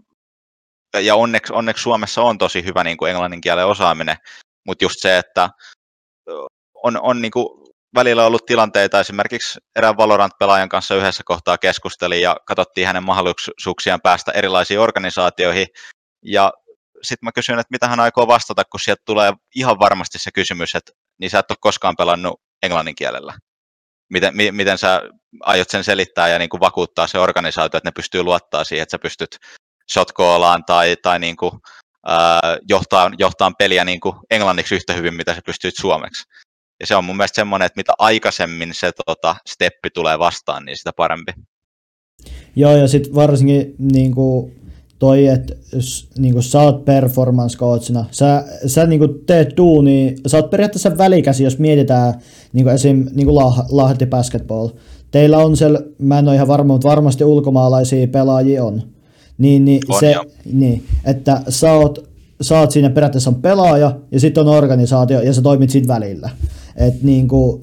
ja 0.99 1.15
onneksi, 1.15 1.53
onneksi 1.53 1.83
Suomessa 1.83 2.23
on 2.23 2.39
tosi 2.39 2.65
hyvä 2.65 2.85
niin 2.85 2.97
kuin 2.97 3.11
englannin 3.11 3.41
kielen 3.41 3.67
osaaminen, 3.67 4.17
mutta 4.67 4.85
just 4.85 4.97
se, 4.99 5.19
että 5.19 5.51
on, 6.75 7.01
on 7.01 7.23
niin 7.23 7.33
kuin 7.33 7.47
välillä 7.95 8.27
ollut 8.27 8.47
tilanteita, 8.47 9.01
esimerkiksi 9.01 9.59
erään 9.77 9.97
Valorant-pelaajan 9.97 10.69
kanssa 10.69 10.95
yhdessä 10.95 11.23
kohtaa 11.27 11.59
keskustelin 11.59 12.21
ja 12.21 12.37
katsottiin 12.47 12.87
hänen 12.87 13.05
mahdollisuuksiaan 13.05 14.01
päästä 14.03 14.33
erilaisiin 14.33 14.81
organisaatioihin, 14.81 15.67
ja 16.25 16.53
sitten 17.03 17.27
mä 17.27 17.33
kysyin, 17.33 17.59
että 17.59 17.71
mitä 17.71 17.89
hän 17.89 18.01
aikoo 18.01 18.27
vastata, 18.27 18.65
kun 18.65 18.81
sieltä 18.81 19.03
tulee 19.07 19.33
ihan 19.55 19.79
varmasti 19.79 20.19
se 20.19 20.31
kysymys, 20.35 20.75
että 20.75 20.93
niin 21.21 21.31
sä 21.31 21.39
et 21.39 21.51
ole 21.51 21.59
koskaan 21.61 21.97
pelannut 21.99 22.41
englannin 22.63 22.95
kielellä. 22.95 23.35
Miten, 24.13 24.37
mi, 24.37 24.53
miten 24.53 24.79
sä 24.79 25.03
aiot 25.41 25.71
sen 25.71 25.85
selittää 25.85 26.29
ja 26.29 26.39
niin 26.39 26.49
kuin 26.49 26.61
vakuuttaa 26.61 27.07
se 27.07 27.19
organisaatio, 27.19 27.79
että 27.79 27.89
ne 27.89 27.93
pystyy 27.97 28.23
luottaa 28.23 28.65
siihen, 28.65 28.83
että 28.83 28.91
sä 28.91 28.99
pystyt 28.99 29.37
shotkoolaan 29.93 30.65
tai, 30.65 30.97
tai 31.03 31.19
niin 31.19 31.37
kuin 31.37 31.53
ää, 32.07 32.41
johtaa, 32.69 33.11
johtaa 33.19 33.53
peliä 33.59 33.85
niin 33.85 34.01
kuin 34.01 34.15
englanniksi 34.31 34.75
yhtä 34.75 34.93
hyvin, 34.93 35.15
mitä 35.15 35.35
se 35.35 35.41
pystyy 35.47 35.71
suomeksi. 35.81 36.23
Ja 36.81 36.87
se 36.87 36.97
on 36.97 37.05
mun 37.05 37.17
mielestä 37.17 37.35
semmoinen, 37.35 37.67
että 37.67 37.79
mitä 37.79 37.93
aikaisemmin 37.99 38.71
se 38.75 38.93
tota, 39.07 39.37
steppi 39.49 39.91
tulee 39.95 40.19
vastaan, 40.19 40.65
niin 40.65 40.77
sitä 40.77 40.91
parempi. 40.97 41.33
Joo, 42.57 42.77
ja 42.77 42.89
sitten 42.89 43.15
varsinkin 43.15 43.75
niin 43.79 44.15
kuin 44.15 44.61
toi, 44.99 45.27
että 45.27 45.55
niin 46.19 46.33
kuin 46.33 46.43
sä 46.43 46.61
oot 46.61 46.85
performance 46.85 47.59
coachina, 47.59 48.05
sä, 48.11 48.45
sä 48.67 48.87
niin 48.87 48.99
kuin 48.99 49.27
teet 49.27 49.57
duuni, 49.57 50.15
sä 50.27 50.37
oot 50.37 50.51
periaatteessa 50.51 50.99
välikäsi, 50.99 51.45
jos 51.45 51.59
mietitään 51.59 52.15
niin 52.53 52.65
kuin 52.65 52.75
esim. 52.75 53.07
Niin 53.13 53.27
kuin 53.27 53.35
lah, 53.35 53.65
Lahti 53.71 54.07
Basketball. 54.07 54.69
Teillä 55.11 55.39
on 55.39 55.57
siellä, 55.57 55.81
mä 55.99 56.19
en 56.19 56.29
ole 56.29 56.35
ihan 56.35 56.49
varma, 56.49 56.73
mutta 56.73 56.89
varmasti 56.89 57.25
ulkomaalaisia 57.25 58.09
pelaajia 58.09 58.65
on. 58.65 58.83
Niin, 59.41 59.65
niin, 59.65 59.81
on 59.89 60.01
se, 60.01 60.15
niin 60.53 60.85
että 61.05 61.43
sä 61.49 61.73
oot, 61.73 62.11
sä 62.41 62.61
oot 62.61 62.71
siinä 62.71 62.91
periaatteessa 62.91 63.31
on 63.31 63.43
pelaaja 63.43 63.97
ja 64.13 64.21
sitten 64.21 64.49
on 64.49 64.57
organisaatio 64.57 65.21
ja 65.21 65.33
sä 65.33 65.43
toimit 65.43 65.71
siinä 65.71 65.95
välillä. 65.95 66.31
Et 66.77 67.03
niin 67.03 67.29
kuin, 67.29 67.63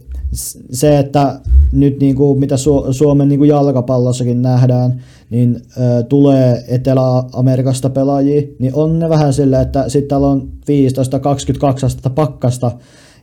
se, 0.71 0.99
että 0.99 1.39
nyt 1.71 1.99
niin 1.99 2.15
kuin, 2.15 2.39
mitä 2.39 2.55
Su- 2.55 2.93
Suomen 2.93 3.29
niin 3.29 3.39
kuin 3.39 3.49
jalkapallossakin 3.49 4.41
nähdään, 4.41 5.01
niin 5.29 5.61
ö, 5.77 6.03
tulee 6.03 6.63
Etelä-Amerikasta 6.67 7.89
pelaajia, 7.89 8.47
niin 8.59 8.73
on 8.75 8.99
ne 8.99 9.09
vähän 9.09 9.33
silleen, 9.33 9.61
että 9.61 9.89
sitten 9.89 10.07
täällä 10.07 10.27
on 10.27 10.49
15-22 11.81 11.85
astetta 11.85 12.09
pakkasta, 12.09 12.71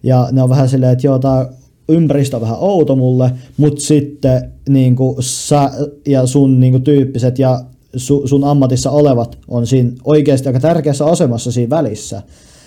ja 0.03 0.29
ne 0.33 0.43
on 0.43 0.49
vähän 0.49 0.69
silleen, 0.69 0.93
että 0.93 1.07
joo, 1.07 1.19
tämä 1.19 1.49
ympäristö 1.89 2.37
on 2.37 2.43
vähän 2.43 2.57
outo 2.59 2.97
mulle, 2.97 3.31
mutta 3.57 3.81
sitten 3.81 4.53
niin 4.69 4.97
kuin 4.97 5.17
sä 5.21 5.71
ja 6.07 6.27
sun 6.27 6.61
niin 6.61 6.73
kuin 6.73 6.83
tyyppiset 6.83 7.39
ja 7.39 7.61
su, 7.97 8.23
sun 8.27 8.45
ammatissa 8.45 8.91
olevat 8.91 9.39
on 9.49 9.67
siinä 9.67 9.91
oikeasti 10.05 10.49
aika 10.49 10.61
tärkeässä 10.61 11.07
asemassa 11.07 11.53
siinä 11.53 11.71
välissä, 11.71 12.23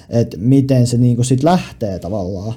että 0.09 0.37
miten 0.39 0.87
se 0.87 0.97
niin 0.97 1.15
kuin 1.15 1.25
sit 1.25 1.43
lähtee 1.43 1.99
tavallaan 1.99 2.53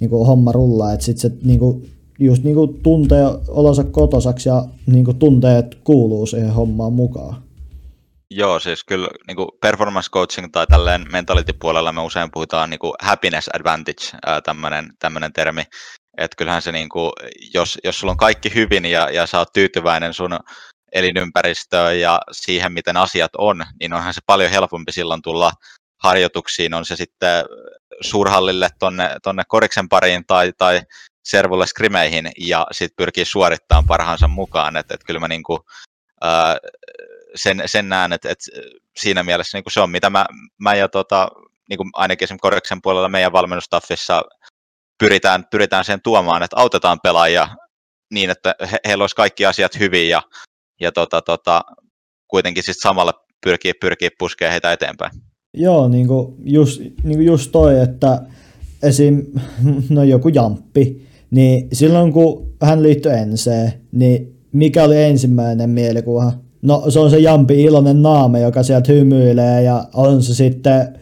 niin 0.00 0.10
kuin 0.10 0.26
homma 0.26 0.52
rullaa, 0.52 0.92
että 0.92 1.06
sitten 1.06 1.30
se 1.30 1.36
niin 1.46 1.58
kuin, 1.58 1.90
just 2.18 2.42
niin 2.42 2.54
kuin 2.54 2.82
tuntee 2.82 3.24
olonsa 3.48 3.84
kotosaksi 3.84 4.48
ja 4.48 4.64
niin 4.86 5.04
kuin 5.04 5.18
tuntee, 5.18 5.58
että 5.58 5.76
kuuluu 5.84 6.26
siihen 6.26 6.50
hommaan 6.50 6.92
mukaan. 6.92 7.42
Joo, 8.30 8.60
siis 8.60 8.84
kyllä 8.84 9.08
niin 9.26 9.36
kuin 9.36 9.48
performance 9.60 10.10
coaching 10.10 10.48
tai 10.52 10.66
tälleen 10.66 11.06
mentality-puolella 11.12 11.92
me 11.92 12.00
usein 12.00 12.30
puhutaan 12.30 12.70
niin 12.70 12.78
kuin 12.78 12.92
happiness 13.02 13.48
advantage, 13.54 14.04
tämmöinen 14.98 15.32
termi. 15.32 15.62
Että 16.18 16.34
kyllähän 16.36 16.62
se, 16.62 16.72
niin 16.72 16.88
kuin, 16.88 17.12
jos, 17.54 17.78
jos 17.84 17.98
sulla 17.98 18.10
on 18.10 18.16
kaikki 18.16 18.54
hyvin 18.54 18.84
ja, 18.84 19.10
ja 19.10 19.26
sä 19.26 19.38
oot 19.38 19.52
tyytyväinen 19.52 20.14
sun 20.14 20.38
elinympäristöön 20.92 22.00
ja 22.00 22.20
siihen, 22.32 22.72
miten 22.72 22.96
asiat 22.96 23.30
on, 23.38 23.64
niin 23.80 23.92
onhan 23.92 24.14
se 24.14 24.20
paljon 24.26 24.50
helpompi 24.50 24.92
silloin 24.92 25.22
tulla 25.22 25.52
harjoituksiin, 26.02 26.74
on 26.74 26.84
se 26.84 26.96
sitten 26.96 27.44
suurhallille 28.00 28.68
tonne, 28.78 29.16
tonne 29.22 29.42
koriksen 29.48 29.88
pariin 29.88 30.24
tai, 30.26 30.52
tai 30.58 30.80
servulle 31.24 31.66
skrimeihin 31.66 32.30
ja 32.38 32.66
sitten 32.72 32.96
pyrkii 32.96 33.24
suorittamaan 33.24 33.86
parhaansa 33.86 34.28
mukaan. 34.28 34.76
Että 34.76 34.94
et 34.94 35.04
kyllä 35.04 35.20
mä 35.20 35.28
niinku, 35.28 35.60
ää, 36.20 36.56
sen, 37.34 37.62
sen 37.66 37.88
näen, 37.88 38.12
että 38.12 38.30
et 38.30 38.38
siinä 38.96 39.22
mielessä 39.22 39.58
niinku 39.58 39.70
se 39.70 39.80
on, 39.80 39.90
mitä 39.90 40.10
mä, 40.10 40.26
mä 40.58 40.74
ja 40.74 40.88
tota, 40.88 41.28
niinku 41.68 41.84
ainakin 41.92 42.24
esimerkiksi 42.24 42.42
koriksen 42.42 42.82
puolella 42.82 43.08
meidän 43.08 43.32
valmennustaffissa 43.32 44.22
pyritään, 44.98 45.44
pyritään 45.50 45.84
sen 45.84 46.02
tuomaan, 46.02 46.42
että 46.42 46.56
autetaan 46.56 47.00
pelaajia 47.02 47.48
niin, 48.10 48.30
että 48.30 48.54
he, 48.72 48.78
heillä 48.86 49.02
olisi 49.02 49.16
kaikki 49.16 49.46
asiat 49.46 49.78
hyvin 49.78 50.08
ja, 50.08 50.22
ja 50.80 50.92
tota, 50.92 51.22
tota, 51.22 51.64
kuitenkin 52.28 52.62
sitten 52.62 52.82
samalla 52.82 53.12
pyrkii, 53.44 53.72
pyrkii 53.80 54.08
puskemaan 54.18 54.52
heitä 54.52 54.72
eteenpäin. 54.72 55.12
Joo, 55.54 55.88
niin 55.88 56.06
kuin 56.06 56.34
just, 56.44 56.80
niin 56.80 57.16
kuin 57.18 57.26
just 57.26 57.52
toi, 57.52 57.80
että 57.80 58.22
esim. 58.82 59.26
no 59.88 60.02
joku 60.02 60.28
jamppi, 60.28 61.06
niin 61.30 61.68
silloin 61.72 62.12
kun 62.12 62.52
hän 62.62 62.82
liittyi 62.82 63.12
enseen, 63.12 63.72
niin 63.92 64.40
mikä 64.52 64.84
oli 64.84 65.02
ensimmäinen 65.02 65.70
mielikuva? 65.70 66.32
No 66.62 66.84
se 66.88 67.00
on 67.00 67.10
se 67.10 67.18
jampi 67.18 67.62
iloinen 67.62 68.02
naame, 68.02 68.40
joka 68.40 68.62
sieltä 68.62 68.92
hymyilee 68.92 69.62
ja 69.62 69.84
on 69.94 70.22
se 70.22 70.34
sitten, 70.34 71.00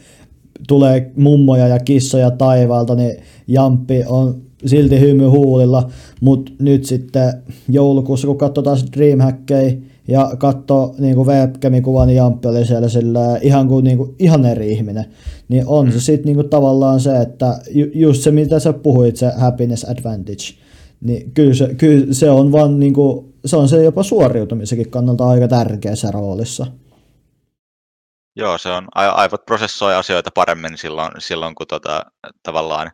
tulee 0.69 1.13
mummoja 1.17 1.69
ja 1.69 1.79
kissoja 1.79 2.31
taivaalta, 2.31 2.95
niin 2.95 3.17
Jamppi 3.47 4.05
on 4.07 4.43
silti 4.67 5.01
hymy 5.01 5.27
huulilla, 5.27 5.91
mutta 6.21 6.53
nyt 6.59 6.85
sitten 6.85 7.33
joulukuussa, 7.69 8.27
kun 8.27 8.39
katsotaan 8.39 8.79
Dreamhackkejä, 8.97 9.73
ja 10.09 10.31
katsoo 10.39 10.95
niin 10.99 11.15
kuin 11.15 11.29
webcamin 11.29 11.83
kuva, 11.83 12.07
niin 12.07 12.17
Jamppi 12.17 12.49
oli 12.49 12.67
siellä 12.67 12.89
sillä 12.89 13.21
ihan, 13.43 13.69
kuin, 13.69 13.85
niin 13.85 13.99
kuin, 13.99 14.15
ihan 14.19 14.47
eri 14.47 14.73
ihminen. 14.73 15.05
Niin 15.49 15.65
on 15.67 15.87
mm. 15.87 15.93
se 15.93 16.01
sitten 16.01 16.25
niin 16.25 16.37
kuin, 16.37 16.49
tavallaan 16.49 17.01
se, 17.01 17.17
että 17.17 17.59
ju, 17.71 17.87
just 17.95 18.23
se 18.23 18.31
mitä 18.31 18.59
sä 18.59 18.73
puhuit, 18.73 19.17
se 19.17 19.33
happiness 19.37 19.85
advantage, 19.85 20.45
niin 21.01 21.33
kyllä 21.33 21.55
se, 21.55 21.75
kyllä 21.75 22.15
se 22.15 22.31
on 22.31 22.53
vaan 22.53 22.81
niin 22.81 22.95
kuin, 22.95 23.35
se 23.45 23.57
on 23.57 23.69
se 23.69 23.85
jopa 23.85 24.03
suoriutumisenkin 24.03 24.91
kannalta 24.91 25.29
aika 25.29 25.49
tärkeässä 25.49 26.11
roolissa. 26.11 26.67
Joo, 28.37 28.59
se 28.59 28.69
on, 28.69 28.89
aivot 28.95 29.47
prosessoi 29.47 29.95
asioita 29.95 30.31
paremmin 30.35 30.79
silloin, 30.79 31.11
silloin 31.19 31.55
kun 31.55 31.67
tota, 31.67 32.05
tavallaan 32.43 32.91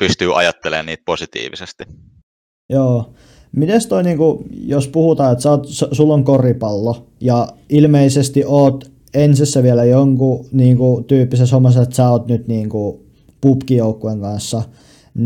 pystyy 0.00 0.38
ajattelemaan 0.38 0.86
niitä 0.86 1.02
positiivisesti. 1.06 1.84
Joo, 2.70 3.14
Mites 3.52 3.86
toi, 3.86 4.02
niinku, 4.02 4.44
jos 4.52 4.88
puhutaan, 4.88 5.32
että 5.32 5.50
oot, 5.50 5.66
sulla 5.68 6.14
on 6.14 6.24
koripallo 6.24 7.06
ja 7.20 7.48
ilmeisesti 7.68 8.44
oot 8.46 8.90
ensissä 9.14 9.62
vielä 9.62 9.84
jonkun 9.84 10.46
niinku, 10.52 11.04
tyyppisessä 11.06 11.56
hommassa, 11.56 11.82
että 11.82 11.96
sä 11.96 12.10
oot 12.10 12.26
nyt 12.26 12.48
niinku, 12.48 13.04
pubkijoukkueen 13.40 14.20
kanssa, 14.20 14.62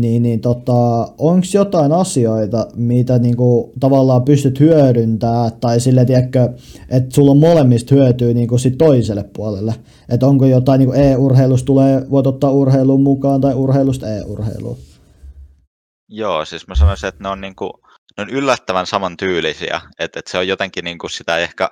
niin, 0.01 0.23
niin 0.23 0.41
tota, 0.41 0.73
onko 1.17 1.45
jotain 1.53 1.91
asioita, 1.91 2.67
mitä 2.75 3.19
niinku, 3.19 3.73
tavallaan 3.79 4.23
pystyt 4.23 4.59
hyödyntämään, 4.59 5.51
tai 5.59 5.79
sille 5.79 6.05
tiedätkö, 6.05 6.49
että 6.89 7.15
sulla 7.15 7.31
on 7.31 7.37
molemmista 7.37 7.95
hyötyä 7.95 8.33
niinku, 8.33 8.57
sit 8.57 8.77
toiselle 8.77 9.25
puolelle, 9.33 9.75
että 10.09 10.27
onko 10.27 10.45
jotain 10.45 10.79
niinku, 10.79 10.93
e-urheilusta 10.93 11.65
tulee, 11.65 12.09
voit 12.11 12.27
ottaa 12.27 12.51
urheiluun 12.51 13.03
mukaan, 13.03 13.41
tai 13.41 13.53
urheilusta 13.53 14.07
e-urheiluun? 14.07 14.77
Joo, 16.09 16.45
siis 16.45 16.67
mä 16.67 16.75
sanoisin, 16.75 17.09
että 17.09 17.23
ne 17.23 17.29
on 17.29 17.41
niinku, 17.41 17.79
ne 18.17 18.21
on 18.21 18.29
yllättävän 18.29 18.87
samantyylisiä, 18.87 19.81
että, 19.99 20.19
että 20.19 20.31
se 20.31 20.37
on 20.37 20.47
jotenkin 20.47 20.83
niin 20.83 20.97
kuin 20.97 21.11
sitä 21.11 21.37
ehkä 21.37 21.69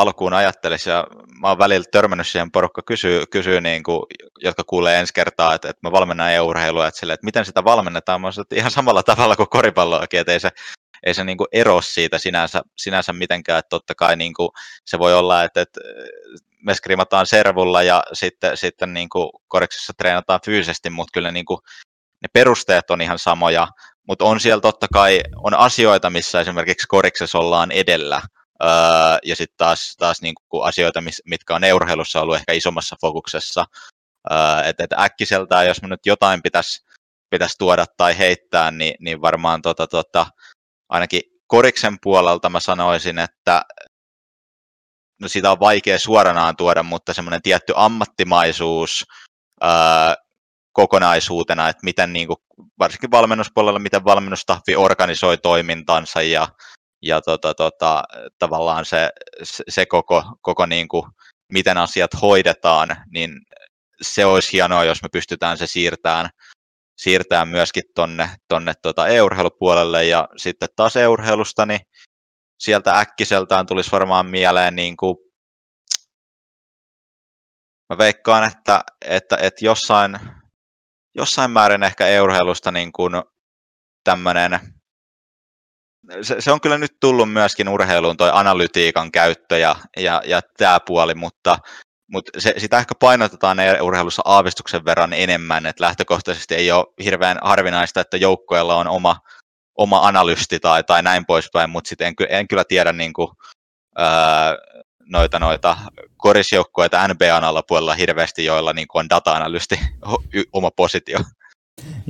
alkuun 0.00 0.32
ajattelisi, 0.32 0.90
ja 0.90 1.06
mä 1.40 1.48
oon 1.48 1.58
välillä 1.58 1.84
törmännyt 1.92 2.28
siihen, 2.28 2.50
porukka 2.50 2.82
kysyy, 2.86 3.24
kysyy 3.26 3.60
niin 3.60 3.82
kuin, 3.82 4.02
jotka 4.38 4.64
kuulee 4.66 5.00
ensi 5.00 5.14
kertaa, 5.14 5.54
että, 5.54 5.68
että 5.68 5.88
mä 5.88 5.92
valmennan 5.92 6.32
EU-urheilua, 6.32 6.86
että, 6.86 7.00
sille, 7.00 7.12
että 7.12 7.24
miten 7.24 7.44
sitä 7.44 7.64
valmennetaan, 7.64 8.20
mä 8.20 8.32
sanoin, 8.32 8.44
että 8.44 8.56
ihan 8.56 8.70
samalla 8.70 9.02
tavalla 9.02 9.36
kuin 9.36 9.48
koripalloakin, 9.48 10.20
että 10.20 10.32
ei 10.32 10.40
se, 10.40 10.50
ei 11.06 11.14
se 11.14 11.24
niin 11.24 11.38
kuin 11.38 11.48
ero 11.52 11.80
siitä 11.82 12.18
sinänsä, 12.18 12.62
sinänsä 12.76 13.12
mitenkään, 13.12 13.58
että 13.58 13.68
totta 13.68 13.94
kai 13.94 14.16
niin 14.16 14.34
kuin, 14.34 14.48
se 14.84 14.98
voi 14.98 15.14
olla, 15.14 15.44
että, 15.44 15.60
että 15.60 15.80
me 16.64 16.74
skrimataan 16.74 17.26
servulla 17.26 17.82
ja 17.82 18.02
sitten, 18.12 18.56
sitten 18.56 18.94
niin 18.94 19.08
kuin 19.08 19.30
koriksessa 19.48 19.92
treenataan 19.98 20.40
fyysisesti, 20.44 20.90
mutta 20.90 21.10
kyllä 21.14 21.30
niin 21.30 21.44
kuin, 21.44 21.58
ne 22.22 22.28
perusteet 22.32 22.90
on 22.90 23.00
ihan 23.00 23.18
samoja, 23.18 23.68
mutta 24.08 24.24
on 24.24 24.40
siellä 24.40 24.60
totta 24.60 24.86
kai 24.92 25.20
on 25.36 25.54
asioita, 25.54 26.10
missä 26.10 26.40
esimerkiksi 26.40 26.86
koriksessa 26.88 27.38
ollaan 27.38 27.70
edellä, 27.70 28.22
öö, 28.62 29.18
ja 29.24 29.36
sitten 29.36 29.56
taas, 29.56 29.96
taas 29.98 30.22
niinku 30.22 30.60
asioita, 30.62 31.02
mitkä 31.24 31.54
on 31.54 31.62
urheilussa 31.74 32.20
ollut 32.20 32.36
ehkä 32.36 32.52
isommassa 32.52 32.96
fokuksessa. 33.00 33.64
Öö, 34.30 34.38
että 34.64 34.84
et 34.84 34.92
äkkiseltään, 34.92 35.66
jos 35.66 35.82
nyt 35.82 36.06
jotain 36.06 36.42
pitäisi 36.42 36.90
pitäisi 37.30 37.58
tuoda 37.58 37.86
tai 37.96 38.18
heittää, 38.18 38.70
niin, 38.70 38.94
niin 39.00 39.20
varmaan 39.20 39.62
tota, 39.62 39.86
tota, 39.86 40.26
ainakin 40.88 41.22
koriksen 41.46 41.96
puolelta 42.02 42.50
mä 42.50 42.60
sanoisin, 42.60 43.18
että 43.18 43.62
no 45.20 45.28
sitä 45.28 45.50
on 45.50 45.60
vaikea 45.60 45.98
suoranaan 45.98 46.56
tuoda, 46.56 46.82
mutta 46.82 47.14
semmoinen 47.14 47.42
tietty 47.42 47.72
ammattimaisuus, 47.76 49.04
öö, 49.64 49.70
kokonaisuutena, 50.72 51.68
että 51.68 51.84
miten 51.84 52.12
niin 52.12 52.26
kuin, 52.26 52.36
varsinkin 52.78 53.10
valmennuspuolella, 53.10 53.78
miten 53.78 54.04
valmennustahvi 54.04 54.76
organisoi 54.76 55.38
toimintansa 55.38 56.22
ja, 56.22 56.48
ja 57.02 57.20
tota, 57.20 57.54
tota, 57.54 58.02
tavallaan 58.38 58.84
se, 58.84 59.10
se 59.68 59.86
koko, 59.86 60.24
koko 60.40 60.66
niin 60.66 60.88
kuin, 60.88 61.04
miten 61.52 61.78
asiat 61.78 62.10
hoidetaan, 62.22 62.88
niin 63.12 63.40
se 64.02 64.24
olisi 64.24 64.52
hienoa, 64.52 64.84
jos 64.84 65.02
me 65.02 65.08
pystytään 65.12 65.58
se 65.58 65.66
siirtämään, 65.66 66.30
siirtämään 66.96 67.48
myöskin 67.48 67.82
tonne, 67.94 68.30
tonne 68.48 68.72
tota 68.82 69.08
e-urheilupuolelle. 69.08 70.04
Ja 70.04 70.28
sitten 70.36 70.68
taas 70.76 70.96
e-urheilusta, 70.96 71.66
niin 71.66 71.80
sieltä 72.60 72.98
äkkiseltään 72.98 73.66
tulisi 73.66 73.92
varmaan 73.92 74.26
mieleen 74.26 74.76
niin 74.76 74.96
kuin, 74.96 75.16
mä 77.90 77.98
veikkaan, 77.98 78.44
että, 78.44 78.84
että, 79.00 79.36
että 79.36 79.64
jossain, 79.64 80.18
jossain 81.14 81.50
määrin 81.50 81.82
ehkä 81.82 82.06
eurheilusta 82.06 82.70
niin 82.70 82.92
kuin 82.92 83.12
tämmöinen, 84.04 84.79
se, 86.22 86.36
se, 86.38 86.52
on 86.52 86.60
kyllä 86.60 86.78
nyt 86.78 86.96
tullut 87.00 87.32
myöskin 87.32 87.68
urheiluun 87.68 88.16
toi 88.16 88.30
analytiikan 88.32 89.12
käyttö 89.12 89.58
ja, 89.58 89.76
ja, 89.96 90.22
ja 90.24 90.40
tämä 90.56 90.80
puoli, 90.80 91.14
mutta 91.14 91.58
mutta 92.12 92.40
se, 92.40 92.54
sitä 92.58 92.78
ehkä 92.78 92.94
painotetaan 93.00 93.58
urheilussa 93.82 94.22
aavistuksen 94.24 94.84
verran 94.84 95.12
enemmän, 95.12 95.66
että 95.66 95.84
lähtökohtaisesti 95.84 96.54
ei 96.54 96.72
ole 96.72 96.86
hirveän 97.04 97.38
harvinaista, 97.42 98.00
että 98.00 98.16
joukkoilla 98.16 98.76
on 98.76 98.88
oma, 98.88 99.16
oma 99.78 100.06
analysti 100.06 100.60
tai, 100.60 100.84
tai 100.84 101.02
näin 101.02 101.26
poispäin, 101.26 101.70
mutta 101.70 101.88
sitten 101.88 102.06
en, 102.06 102.14
en 102.28 102.48
kyllä 102.48 102.64
tiedä 102.64 102.92
niin 102.92 103.12
kuin, 103.12 103.28
ää, 103.98 104.56
noita, 105.10 105.38
noita 105.38 105.76
korisjoukkoita 106.16 107.08
NBAn 107.08 107.44
alapuolella 107.44 107.94
hirveästi, 107.94 108.44
joilla 108.44 108.72
niin 108.72 108.86
on 108.94 109.08
data-analysti 109.10 109.80
oma 110.52 110.70
positio. 110.70 111.18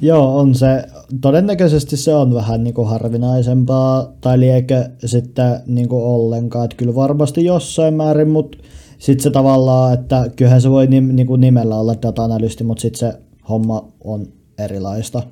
Joo, 0.03 0.39
on 0.39 0.55
se. 0.55 0.85
Todennäköisesti 1.21 1.97
se 1.97 2.15
on 2.15 2.35
vähän 2.35 2.65
niin 2.65 2.75
kuin 2.75 2.89
harvinaisempaa, 2.89 4.13
tai 4.21 4.41
liekö 4.41 4.89
sitten 5.05 5.61
niin 5.67 5.89
kuin 5.89 6.05
ollenkaan. 6.05 6.65
Että 6.65 6.77
kyllä 6.77 6.95
varmasti 6.95 7.45
jossain 7.45 7.95
määrin, 7.95 8.29
mutta 8.29 8.59
sitten 8.99 9.23
se 9.23 9.31
tavallaan, 9.31 9.95
että 9.95 10.31
kyllähän 10.37 10.63
se 10.63 10.71
voi 10.71 10.87
nim, 10.87 11.09
niin 11.13 11.27
kuin 11.27 11.41
nimellä 11.41 11.77
olla 11.77 11.95
data-analysti, 12.03 12.65
mutta 12.65 12.81
sitten 12.81 12.99
se 12.99 13.19
homma 13.49 13.89
on 14.05 14.27
erilaista. 14.59 15.23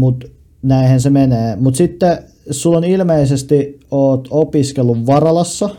Mutta 0.00 0.26
näinhän 0.62 1.00
se 1.00 1.10
menee. 1.10 1.56
Mutta 1.56 1.78
sitten 1.78 2.18
sulla 2.50 2.78
on 2.78 2.84
ilmeisesti, 2.84 3.80
oot 3.90 4.28
opiskellut 4.30 5.06
Varalassa, 5.06 5.70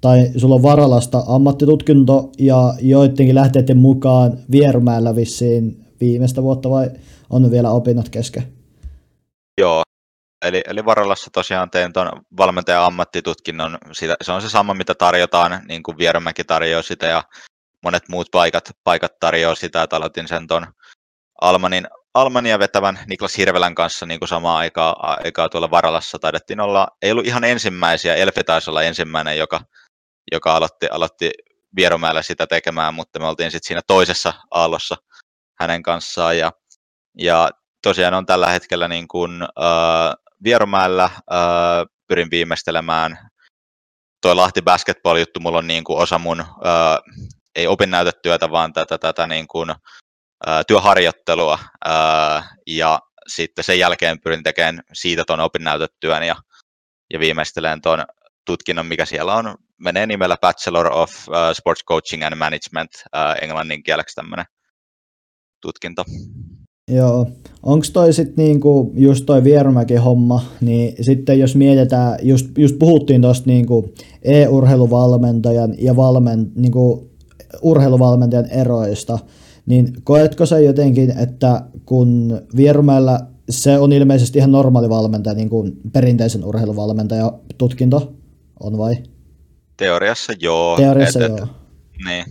tai 0.00 0.30
sulla 0.36 0.54
on 0.54 0.62
Varalasta 0.62 1.24
ammattitutkinto, 1.26 2.30
ja 2.38 2.74
joidenkin 2.80 3.34
lähteiden 3.34 3.78
mukaan 3.78 4.38
Vierumäellä 4.50 5.16
vissiin 5.16 5.83
viimeistä 6.00 6.42
vuotta, 6.42 6.70
vai 6.70 6.90
on 7.30 7.50
vielä 7.50 7.70
opinnot 7.70 8.08
kesken? 8.08 8.52
Joo, 9.60 9.82
eli, 10.44 10.62
eli 10.68 10.84
Varalassa 10.84 11.30
tosiaan 11.32 11.70
tein 11.70 11.92
tuon 11.92 12.08
valmentajan 12.36 12.84
ammattitutkinnon, 12.84 13.78
sitä, 13.92 14.16
se 14.22 14.32
on 14.32 14.42
se 14.42 14.48
sama, 14.48 14.74
mitä 14.74 14.94
tarjotaan, 14.94 15.62
niin 15.68 15.82
kuin 15.82 15.98
Vierumäki 15.98 16.44
tarjoaa 16.44 16.82
sitä, 16.82 17.06
ja 17.06 17.22
monet 17.84 18.08
muut 18.08 18.28
paikat, 18.32 18.70
paikat 18.84 19.18
tarjoaa 19.20 19.54
sitä, 19.54 19.82
että 19.82 19.96
aloitin 19.96 20.28
sen 20.28 20.46
tuon 20.46 20.66
Almanin, 21.40 21.86
Almania 22.14 22.58
vetävän 22.58 22.98
Niklas 23.08 23.36
Hirvelän 23.36 23.74
kanssa 23.74 24.06
niin 24.06 24.20
kuin 24.20 24.28
samaan 24.28 24.56
aikaa, 24.58 25.18
aikaa 25.24 25.48
tuolla 25.48 25.70
Varalassa. 25.70 26.18
Taidettiin 26.18 26.60
olla, 26.60 26.88
ei 27.02 27.12
ollut 27.12 27.26
ihan 27.26 27.44
ensimmäisiä, 27.44 28.14
Elfi 28.14 28.44
taisi 28.44 28.70
olla 28.70 28.82
ensimmäinen, 28.82 29.38
joka, 29.38 29.60
joka 30.32 30.56
aloitti, 30.56 30.86
aloitti 30.90 31.30
Vierumäellä 31.76 32.22
sitä 32.22 32.46
tekemään, 32.46 32.94
mutta 32.94 33.18
me 33.18 33.26
oltiin 33.26 33.50
sitten 33.50 33.66
siinä 33.66 33.80
toisessa 33.86 34.32
aallossa 34.50 34.96
hänen 35.60 35.82
kanssaan. 35.82 36.38
Ja, 36.38 36.52
ja 37.18 37.50
tosiaan 37.82 38.14
on 38.14 38.26
tällä 38.26 38.48
hetkellä 38.48 38.88
niin 38.88 39.08
kuin, 39.08 39.42
äh, 39.42 40.14
Vierumäellä, 40.44 41.04
äh, 41.04 41.20
pyrin 42.08 42.30
viimeistelemään. 42.30 43.18
Toi 44.22 44.34
Lahti 44.34 44.62
basketball-juttu, 44.62 45.40
mulla 45.40 45.58
on 45.58 45.66
niin 45.66 45.84
kuin 45.84 45.98
osa 45.98 46.18
mun, 46.18 46.40
äh, 46.40 47.26
ei 47.54 47.66
opinnäytetyötä, 47.66 48.50
vaan 48.50 48.72
tätä, 48.72 48.98
tätä 48.98 49.26
niin 49.26 49.48
kuin, 49.48 49.74
työharjoittelua. 50.66 51.58
Ja 52.66 52.98
sitten 53.26 53.64
sen 53.64 53.78
jälkeen 53.78 54.20
pyrin 54.20 54.42
tekemään 54.42 54.80
siitä 54.92 55.24
tuon 55.26 55.40
opinnäytetyön 55.40 56.22
ja, 56.22 56.36
ja 57.12 57.18
viimeistelen 57.18 57.82
tuon 57.82 58.04
tutkinnon, 58.46 58.86
mikä 58.86 59.04
siellä 59.04 59.34
on, 59.34 59.54
menee 59.80 60.06
nimellä 60.06 60.36
Bachelor 60.40 60.92
of 60.92 61.10
Sports 61.52 61.84
Coaching 61.84 62.24
and 62.24 62.34
Management 62.34 62.90
uh, 62.94 63.44
englannin 63.44 63.82
kieleksi 63.82 64.14
tämmöinen 64.14 64.46
tutkinto. 65.64 66.04
Joo, 66.90 67.26
onko 67.62 67.86
toi 67.92 68.12
sitten 68.12 68.44
niinku 68.44 68.92
just 68.94 69.26
toi 69.26 69.44
Vierumäki 69.44 69.96
homma, 69.96 70.44
niin 70.60 71.04
sitten 71.04 71.38
jos 71.38 71.56
mietitään, 71.56 72.18
just, 72.22 72.58
just 72.58 72.78
puhuttiin 72.78 73.22
tuosta 73.22 73.46
niinku 73.46 73.92
e-urheiluvalmentajan 74.22 75.74
ja 75.78 75.96
valmen, 75.96 76.52
niinku 76.54 77.10
urheiluvalmentajan 77.62 78.50
eroista, 78.50 79.18
niin 79.66 79.92
koetko 80.04 80.46
sä 80.46 80.58
jotenkin, 80.58 81.18
että 81.18 81.62
kun 81.86 82.40
Vierumäellä 82.56 83.20
se 83.50 83.78
on 83.78 83.92
ilmeisesti 83.92 84.38
ihan 84.38 84.52
normaali 84.52 84.88
valmentaja, 84.88 85.34
niin 85.34 85.50
kuin 85.50 85.72
perinteisen 85.92 86.44
urheiluvalmentaja 86.44 87.32
tutkinto 87.58 88.14
on 88.60 88.78
vai? 88.78 88.96
Teoriassa 89.76 90.32
joo. 90.40 90.76
Teoriassa 90.76 91.24
et, 91.24 91.28
joo. 91.28 91.38
Et, 91.38 91.48
niin. 92.04 92.24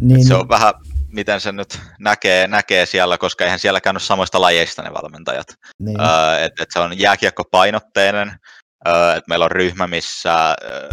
niin. 0.00 0.20
Et 0.20 0.26
se 0.26 0.34
on 0.34 0.48
vähän, 0.48 0.74
miten 1.14 1.40
se 1.40 1.52
nyt 1.52 1.80
näkee, 1.98 2.46
näkee 2.46 2.86
siellä, 2.86 3.18
koska 3.18 3.44
eihän 3.44 3.58
siellä 3.58 3.80
käynyt 3.80 4.02
samoista 4.02 4.40
lajeista 4.40 4.82
ne 4.82 4.90
valmentajat. 4.92 5.46
Niin. 5.78 6.00
Öö, 6.00 6.44
et, 6.44 6.52
et 6.60 6.68
se 6.72 6.78
on 6.78 6.98
jääkiekkopainotteinen, 6.98 8.38
öö, 8.88 9.12
että 9.12 9.28
meillä 9.28 9.44
on 9.44 9.50
ryhmä, 9.50 9.86
missä 9.86 10.56
öö, 10.62 10.88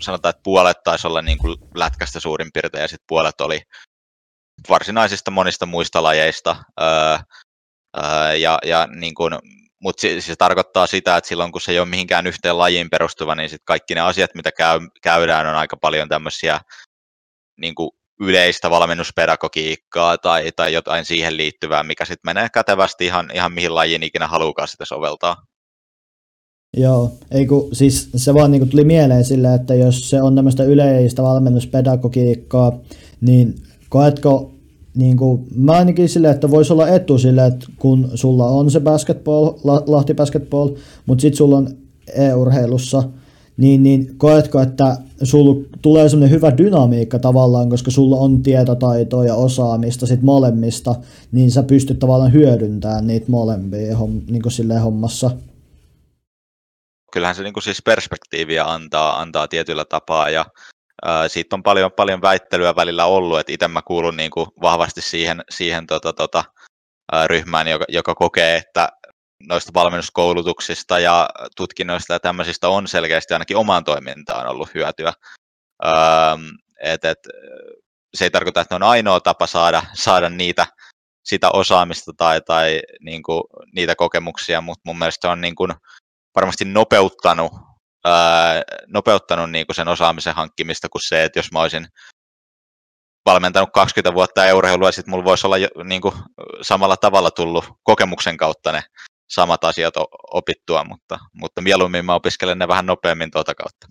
sanotaan, 0.00 0.30
että 0.30 0.42
puolet 0.42 0.82
taisi 0.84 1.06
olla 1.06 1.22
niin 1.22 1.38
kuin 1.38 1.56
lätkästä 1.74 2.20
suurin 2.20 2.50
piirtein, 2.54 2.82
ja 2.82 2.88
sitten 2.88 3.04
puolet 3.08 3.40
oli 3.40 3.62
varsinaisista 4.68 5.30
monista 5.30 5.66
muista 5.66 6.02
lajeista. 6.02 6.56
Öö, 6.80 7.18
öö, 7.98 8.34
ja, 8.34 8.58
ja 8.64 8.86
niin 8.86 9.14
kuin, 9.14 9.34
mutta 9.82 10.00
se, 10.00 10.20
se, 10.20 10.36
tarkoittaa 10.36 10.86
sitä, 10.86 11.16
että 11.16 11.28
silloin 11.28 11.52
kun 11.52 11.60
se 11.60 11.72
ei 11.72 11.78
ole 11.78 11.88
mihinkään 11.88 12.26
yhteen 12.26 12.58
lajiin 12.58 12.90
perustuva, 12.90 13.34
niin 13.34 13.50
sit 13.50 13.62
kaikki 13.64 13.94
ne 13.94 14.00
asiat, 14.00 14.34
mitä 14.34 14.52
käy, 14.52 14.80
käydään, 15.02 15.46
on 15.46 15.54
aika 15.54 15.76
paljon 15.76 16.08
tämmöisiä 16.08 16.60
niin 17.60 17.74
kuin 17.74 17.90
yleistä 18.20 18.70
valmennuspedagogiikkaa 18.70 20.18
tai, 20.18 20.52
tai 20.56 20.72
jotain 20.72 21.04
siihen 21.04 21.36
liittyvää, 21.36 21.82
mikä 21.82 22.04
sitten 22.04 22.28
menee 22.28 22.48
kätevästi 22.48 23.04
ihan, 23.04 23.30
ihan 23.34 23.52
mihin 23.52 23.74
lajiin 23.74 24.02
ikinä 24.02 24.26
haluukaan 24.26 24.68
sitä 24.68 24.84
soveltaa. 24.84 25.36
Joo, 26.76 27.12
ei 27.30 27.46
kun, 27.46 27.68
siis 27.72 28.10
se 28.16 28.34
vaan 28.34 28.50
niin 28.50 28.68
tuli 28.68 28.84
mieleen 28.84 29.24
sillä, 29.24 29.54
että 29.54 29.74
jos 29.74 30.10
se 30.10 30.22
on 30.22 30.34
tämmöistä 30.34 30.64
yleistä 30.64 31.22
valmennuspedagogiikkaa, 31.22 32.78
niin 33.20 33.54
koetko, 33.88 34.54
niin 34.96 35.16
kuin, 35.16 35.46
mä 35.54 35.72
ainakin 35.72 36.08
silleen, 36.08 36.34
että 36.34 36.50
voisi 36.50 36.72
olla 36.72 36.88
etu 36.88 37.18
sille, 37.18 37.46
että 37.46 37.66
kun 37.76 38.10
sulla 38.14 38.46
on 38.46 38.70
se 38.70 38.80
basketball, 38.80 39.52
Lahti 39.64 40.14
basketball, 40.14 40.68
mutta 41.06 41.22
sitten 41.22 41.36
sulla 41.36 41.56
on 41.56 41.68
e-urheilussa, 42.14 43.02
niin, 43.56 43.82
niin 43.82 44.18
koetko, 44.18 44.60
että 44.60 44.96
sulla 45.22 45.68
tulee 45.82 46.08
semmoinen 46.08 46.34
hyvä 46.36 46.58
dynamiikka 46.58 47.18
tavallaan, 47.18 47.70
koska 47.70 47.90
sulla 47.90 48.16
on 48.16 48.42
tietotaitoa 48.42 49.24
ja 49.24 49.34
osaamista 49.34 50.06
sit 50.06 50.22
molemmista, 50.22 50.94
niin 51.32 51.50
sä 51.50 51.62
pystyt 51.62 51.98
tavallaan 51.98 52.32
hyödyntämään 52.32 53.06
niitä 53.06 53.26
molempia 53.28 53.96
niin 54.30 54.42
kuin 54.42 54.80
hommassa. 54.82 55.30
Kyllähän 57.12 57.34
se 57.34 57.42
niin 57.42 57.52
kuin 57.52 57.62
siis 57.62 57.82
perspektiiviä 57.82 58.64
antaa, 58.64 59.20
antaa 59.20 59.48
tietyllä 59.48 59.84
tapaa 59.84 60.30
ja 60.30 60.44
siitä 61.28 61.56
on 61.56 61.62
paljon, 61.62 61.90
paljon 61.96 62.22
väittelyä 62.22 62.76
välillä 62.76 63.06
ollut, 63.06 63.38
että 63.38 63.52
itse 63.52 63.68
mä 63.68 63.82
kuulun 63.82 64.16
niin 64.16 64.30
kuin 64.30 64.46
vahvasti 64.62 65.02
siihen, 65.02 65.42
siihen 65.50 65.86
tota, 65.86 66.12
tota, 66.12 66.44
ryhmään, 67.26 67.68
joka, 67.68 67.84
joka 67.88 68.14
kokee, 68.14 68.56
että 68.56 68.88
noista 69.48 69.70
valmennuskoulutuksista 69.74 70.98
ja 70.98 71.28
tutkinnoista 71.56 72.12
ja 72.12 72.20
tämmöisistä 72.20 72.68
on 72.68 72.88
selkeästi 72.88 73.34
ainakin 73.34 73.56
omaan 73.56 73.84
toimintaan 73.84 74.46
ollut 74.46 74.74
hyötyä. 74.74 75.12
et, 76.82 77.04
et, 77.04 77.18
se 78.14 78.24
ei 78.24 78.30
tarkoita, 78.30 78.60
että 78.60 78.74
ne 78.74 78.84
on 78.84 78.90
ainoa 78.90 79.20
tapa 79.20 79.46
saada, 79.46 79.82
saada 79.94 80.30
niitä, 80.30 80.66
sitä 81.24 81.50
osaamista 81.50 82.12
tai, 82.16 82.40
tai 82.40 82.82
niin 83.00 83.22
kuin, 83.22 83.42
niitä 83.74 83.94
kokemuksia, 83.94 84.60
mutta 84.60 84.82
mun 84.84 84.98
mielestä 84.98 85.30
on 85.30 85.40
niin 85.40 85.54
kuin, 85.54 85.72
varmasti 86.34 86.64
nopeuttanut 86.64 87.52
ää, 88.04 88.62
nopeuttanut 88.86 89.50
niin 89.50 89.66
kuin 89.66 89.76
sen 89.76 89.88
osaamisen 89.88 90.34
hankkimista 90.34 90.88
kuin 90.88 91.02
se, 91.02 91.24
että 91.24 91.38
jos 91.38 91.52
mä 91.52 91.60
olisin 91.60 91.86
valmentanut 93.26 93.70
20 93.74 94.14
vuotta 94.14 94.46
euroilua, 94.46 94.88
ja 94.88 94.92
sitten 94.92 95.10
mulla 95.10 95.24
voisi 95.24 95.46
olla 95.46 95.58
jo, 95.58 95.68
niin 95.84 96.00
kuin, 96.00 96.14
samalla 96.62 96.96
tavalla 96.96 97.30
tullut 97.30 97.64
kokemuksen 97.82 98.36
kautta 98.36 98.72
ne 98.72 98.82
samat 99.34 99.64
asiat 99.64 99.94
opittua, 100.34 100.84
mutta, 100.84 101.18
mutta 101.40 101.60
mieluummin 101.60 102.04
mä 102.04 102.14
opiskelen 102.14 102.58
ne 102.58 102.68
vähän 102.68 102.86
nopeammin 102.86 103.30
tuota 103.30 103.54
kautta. 103.54 103.86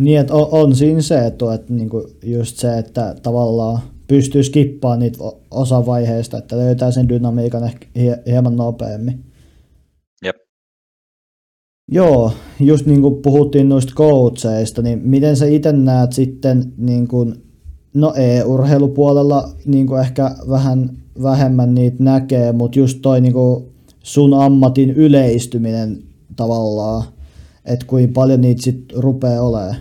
Niin, 0.00 0.20
että 0.20 0.34
on, 0.34 0.48
on 0.50 0.76
siinä 0.76 1.02
se 1.02 1.26
etu, 1.26 1.50
että 1.50 1.72
niinku 1.72 2.08
just 2.22 2.56
se, 2.56 2.78
että 2.78 3.14
tavallaan 3.22 3.82
pystyy 4.08 4.42
skippaamaan 4.42 4.98
niitä 4.98 5.18
osavaiheista, 5.50 6.38
että 6.38 6.56
löytää 6.56 6.90
sen 6.90 7.08
dynamiikan 7.08 7.64
ehkä 7.64 7.86
hieman 8.26 8.56
nopeammin. 8.56 9.24
Joo, 11.92 12.32
just 12.60 12.86
niin 12.86 13.00
kuin 13.00 13.22
puhuttiin 13.22 13.68
noista 13.68 13.92
coacheista, 13.96 14.82
niin 14.82 15.00
miten 15.04 15.36
sä 15.36 15.46
itse 15.46 15.72
näet 15.72 16.12
sitten, 16.12 16.72
niin 16.76 17.08
kuin, 17.08 17.34
no 17.94 18.14
e-urheilupuolella 18.16 19.48
niin 19.64 19.86
kuin 19.86 20.00
ehkä 20.00 20.30
vähän 20.50 20.90
vähemmän 21.22 21.74
niitä 21.74 21.96
näkee, 21.98 22.52
mutta 22.52 22.78
just 22.78 22.98
toi 23.02 23.20
niin 23.20 23.32
kuin 23.32 23.75
sun 24.06 24.42
ammatin 24.42 24.90
yleistyminen 24.90 26.02
tavallaan, 26.36 27.02
että 27.64 27.86
kuinka 27.86 28.12
paljon 28.14 28.40
niitä 28.40 28.62
sitten 28.62 29.02
rupeaa 29.02 29.42
olemaan? 29.42 29.76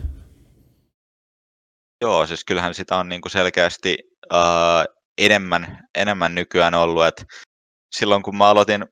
Joo, 2.01 2.27
siis 2.27 2.45
kyllähän 2.45 2.73
sitä 2.73 2.97
on 2.97 3.09
niin 3.09 3.21
kuin 3.21 3.31
selkeästi 3.31 3.97
uh, 4.33 4.95
enemmän, 5.17 5.87
enemmän 5.97 6.35
nykyään 6.35 6.73
ollut, 6.73 7.05
että 7.05 7.25
silloin 7.95 8.23
kun 8.23 8.37
mä 8.37 8.49
aloitin 8.49 8.85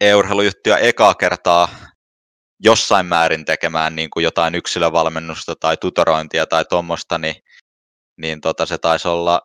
e-urheilujuttuja 0.00 0.78
ekaa 0.78 1.14
kertaa 1.14 1.68
jossain 2.64 3.06
määrin 3.06 3.44
tekemään 3.44 3.96
niin 3.96 4.10
kuin 4.10 4.24
jotain 4.24 4.54
yksilövalmennusta 4.54 5.54
tai 5.60 5.76
tutorointia 5.76 6.46
tai 6.46 6.64
tuommoista, 6.64 7.18
niin 7.18 7.34
niin 8.16 8.40
tota, 8.40 8.66
se 8.66 8.78
taisi 8.78 9.08
olla 9.08 9.42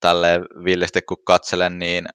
tälle 0.00 0.40
villisti 0.64 1.02
kun 1.02 1.24
katselen, 1.24 1.78
niin 1.78 2.08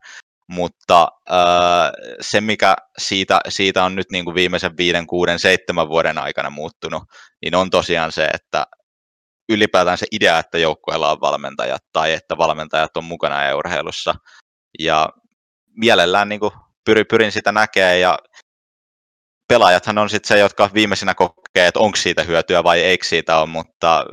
Mutta 0.49 1.09
äh, 1.31 1.90
se, 2.21 2.40
mikä 2.40 2.77
siitä, 2.99 3.40
siitä 3.49 3.85
on 3.85 3.94
nyt 3.94 4.07
niin 4.12 4.25
kuin 4.25 4.35
viimeisen 4.35 4.77
viiden, 4.77 5.07
kuuden, 5.07 5.38
seitsemän 5.38 5.88
vuoden 5.88 6.18
aikana 6.18 6.51
muuttunut, 6.51 7.03
niin 7.42 7.55
on 7.55 7.71
tosiaan 7.71 8.12
se, 8.12 8.29
että 8.35 8.66
ylipäätään 9.49 9.99
se 9.99 10.07
idea, 10.12 10.38
että 10.38 10.59
joukkueella 10.59 11.12
on 11.12 11.21
valmentajat 11.21 11.83
tai 11.92 12.12
että 12.12 12.38
valmentajat 12.38 12.97
on 12.97 13.05
mukana 13.05 13.57
urheilussa. 13.57 14.14
Ja 14.79 15.09
mielellään 15.78 16.28
niin 16.28 16.40
kuin 16.40 16.52
pyrin, 16.84 17.06
pyrin 17.10 17.32
sitä 17.32 17.52
näkemään 17.52 18.00
ja 18.00 18.18
pelaajathan 19.48 19.98
on 19.98 20.10
sitten 20.10 20.28
se, 20.28 20.38
jotka 20.38 20.70
viimeisenä 20.74 21.14
kokee, 21.14 21.66
että 21.66 21.80
onko 21.80 21.96
siitä 21.96 22.22
hyötyä 22.22 22.64
vai 22.64 22.80
eikö 22.80 23.06
siitä 23.06 23.38
ole, 23.38 23.46
mutta 23.46 24.04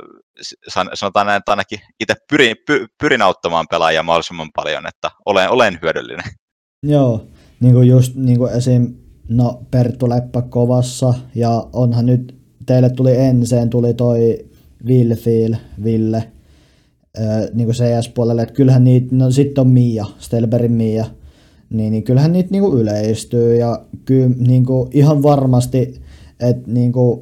sanotaan 0.94 1.26
näin, 1.26 1.38
että 1.38 1.52
ainakin 1.52 1.78
itse 2.00 2.14
pyrin, 2.30 2.56
py, 2.66 2.86
pyrin 3.00 3.22
auttamaan 3.22 3.66
pelaajia 3.70 4.02
mahdollisimman 4.02 4.50
paljon, 4.54 4.86
että 4.86 5.10
olen, 5.26 5.50
olen 5.50 5.78
hyödyllinen. 5.82 6.24
Joo, 6.82 7.26
niin 7.60 7.74
kuin 7.74 7.88
just 7.88 8.14
niin 8.14 8.38
kuin 8.38 8.52
esim. 8.52 8.94
No 9.28 9.62
Perttu 9.70 10.08
Leppä 10.08 10.42
kovassa 10.42 11.14
ja 11.34 11.66
onhan 11.72 12.06
nyt, 12.06 12.36
teille 12.66 12.90
tuli 12.90 13.16
ensin, 13.16 13.70
tuli 13.70 13.94
toi 13.94 14.38
Vilfiil, 14.86 15.56
Ville, 15.84 16.32
niin 17.54 17.66
kuin 17.66 17.76
CS-puolelle, 17.76 18.42
että 18.42 18.54
kyllähän 18.54 18.84
niitä, 18.84 19.06
no 19.10 19.30
sitten 19.30 19.62
on 19.62 19.68
Mia, 19.68 20.06
Stelberin 20.18 20.72
Mia, 20.72 21.04
niin, 21.70 21.92
niin 21.92 22.02
kyllähän 22.02 22.32
niitä 22.32 22.58
kuin 22.60 22.80
yleistyy 22.80 23.56
ja 23.56 23.84
kyllä 24.04 24.30
kuin 24.66 24.90
ihan 24.92 25.22
varmasti, 25.22 26.00
että 26.40 26.70
niin 26.70 26.92
kuin 26.92 27.20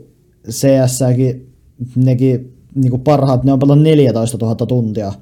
CS-säkin 0.51 1.53
nekin 1.97 2.53
kuin 2.91 3.03
parhaat, 3.03 3.45
ne 3.45 3.53
on 3.53 3.59
paljon 3.59 3.83
14 3.83 4.39
000 4.41 4.55
tuntia, 4.55 5.13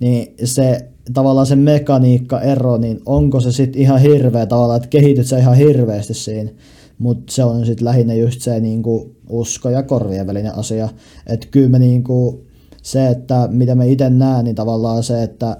niin 0.00 0.34
se 0.44 0.88
tavallaan 1.14 1.46
se 1.46 1.56
mekaniikka 1.56 2.40
ero, 2.40 2.76
niin 2.76 3.00
onko 3.06 3.40
se 3.40 3.52
sitten 3.52 3.82
ihan 3.82 4.00
hirveä 4.00 4.46
tavallaan, 4.46 4.76
että 4.76 4.88
kehityt 4.88 5.26
sä 5.26 5.38
ihan 5.38 5.56
hirveästi 5.56 6.14
siinä, 6.14 6.50
mutta 6.98 7.32
se 7.32 7.44
on 7.44 7.66
sitten 7.66 7.84
lähinnä 7.84 8.14
just 8.14 8.40
se 8.40 8.60
niinku 8.60 9.16
usko 9.28 9.70
ja 9.70 9.82
korvien 9.82 10.26
välinen 10.26 10.54
asia, 10.54 10.88
että 11.26 11.46
kyllä 11.50 11.68
me 11.68 11.78
niinku, 11.78 12.44
se, 12.82 13.08
että 13.08 13.48
mitä 13.52 13.74
me 13.74 13.88
itse 13.88 14.10
näen, 14.10 14.44
niin 14.44 14.56
tavallaan 14.56 15.02
se, 15.02 15.22
että 15.22 15.56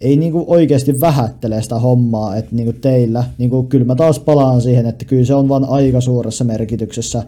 ei 0.00 0.16
niinku 0.16 0.44
oikeasti 0.48 1.00
vähättele 1.00 1.62
sitä 1.62 1.78
hommaa, 1.78 2.36
että 2.36 2.54
niinku 2.54 2.72
teillä, 2.72 3.24
niinku, 3.38 3.62
kyllä 3.62 3.84
mä 3.84 3.94
taas 3.94 4.18
palaan 4.18 4.60
siihen, 4.60 4.86
että 4.86 5.04
kyllä 5.04 5.24
se 5.24 5.34
on 5.34 5.48
vain 5.48 5.64
aika 5.68 6.00
suuressa 6.00 6.44
merkityksessä 6.44 7.22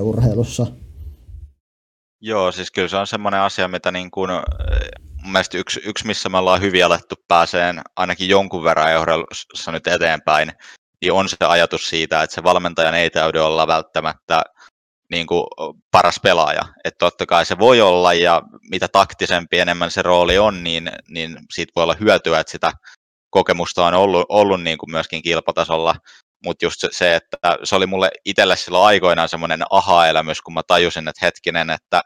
urheilussa. 0.00 0.66
Joo, 2.20 2.52
siis 2.52 2.70
kyllä 2.70 2.88
se 2.88 2.96
on 2.96 3.06
semmoinen 3.06 3.40
asia, 3.40 3.68
mitä 3.68 3.92
niin 3.92 4.10
kuin, 4.10 4.30
mun 5.22 5.32
mielestä 5.32 5.58
yksi, 5.58 5.80
yksi, 5.84 6.06
missä 6.06 6.28
me 6.28 6.38
ollaan 6.38 6.60
hyvin 6.60 6.84
alettu 6.84 7.14
pääseen 7.28 7.80
ainakin 7.96 8.28
jonkun 8.28 8.64
verran 8.64 9.00
urheilussa 9.00 9.72
nyt 9.72 9.86
eteenpäin, 9.86 10.52
niin 11.02 11.12
on 11.12 11.28
se 11.28 11.36
ajatus 11.40 11.88
siitä, 11.88 12.22
että 12.22 12.34
se 12.34 12.42
valmentajan 12.42 12.94
ei 12.94 13.10
täydy 13.10 13.38
olla 13.38 13.66
välttämättä 13.66 14.42
niin 15.10 15.26
kuin 15.26 15.46
paras 15.90 16.20
pelaaja. 16.22 16.62
Että 16.84 16.98
totta 16.98 17.26
kai 17.26 17.46
se 17.46 17.58
voi 17.58 17.80
olla, 17.80 18.14
ja 18.14 18.42
mitä 18.70 18.88
taktisempi 18.88 19.58
enemmän 19.58 19.90
se 19.90 20.02
rooli 20.02 20.38
on, 20.38 20.64
niin, 20.64 20.90
niin 21.08 21.38
siitä 21.54 21.72
voi 21.76 21.82
olla 21.82 21.96
hyötyä, 22.00 22.40
että 22.40 22.50
sitä 22.50 22.72
kokemusta 23.30 23.86
on 23.86 23.94
ollut, 23.94 24.26
ollut 24.28 24.62
niin 24.62 24.78
kuin 24.78 24.90
myöskin 24.90 25.22
kilpatasolla. 25.22 25.94
Mutta 26.44 26.64
just 26.64 26.84
se, 26.90 27.14
että 27.14 27.36
se 27.64 27.76
oli 27.76 27.86
mulle 27.86 28.10
itselle 28.24 28.56
silloin 28.56 28.86
aikoinaan 28.86 29.28
semmoinen 29.28 29.62
aha-elämys, 29.70 30.42
kun 30.42 30.54
mä 30.54 30.62
tajusin, 30.66 31.08
että 31.08 31.26
hetkinen, 31.26 31.70
että 31.70 32.02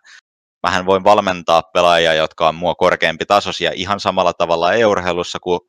mähän 0.67 0.87
voin 0.87 1.05
valmentaa 1.05 1.63
pelaajia, 1.63 2.15
jotka 2.15 2.49
on 2.49 2.55
mua 2.55 2.75
korkeampi 2.75 3.27
tasoisia 3.27 3.71
ihan 3.75 4.01
samalla 4.01 4.33
tavalla 4.33 4.73
e-urheilussa 4.73 5.39
kuin 5.43 5.61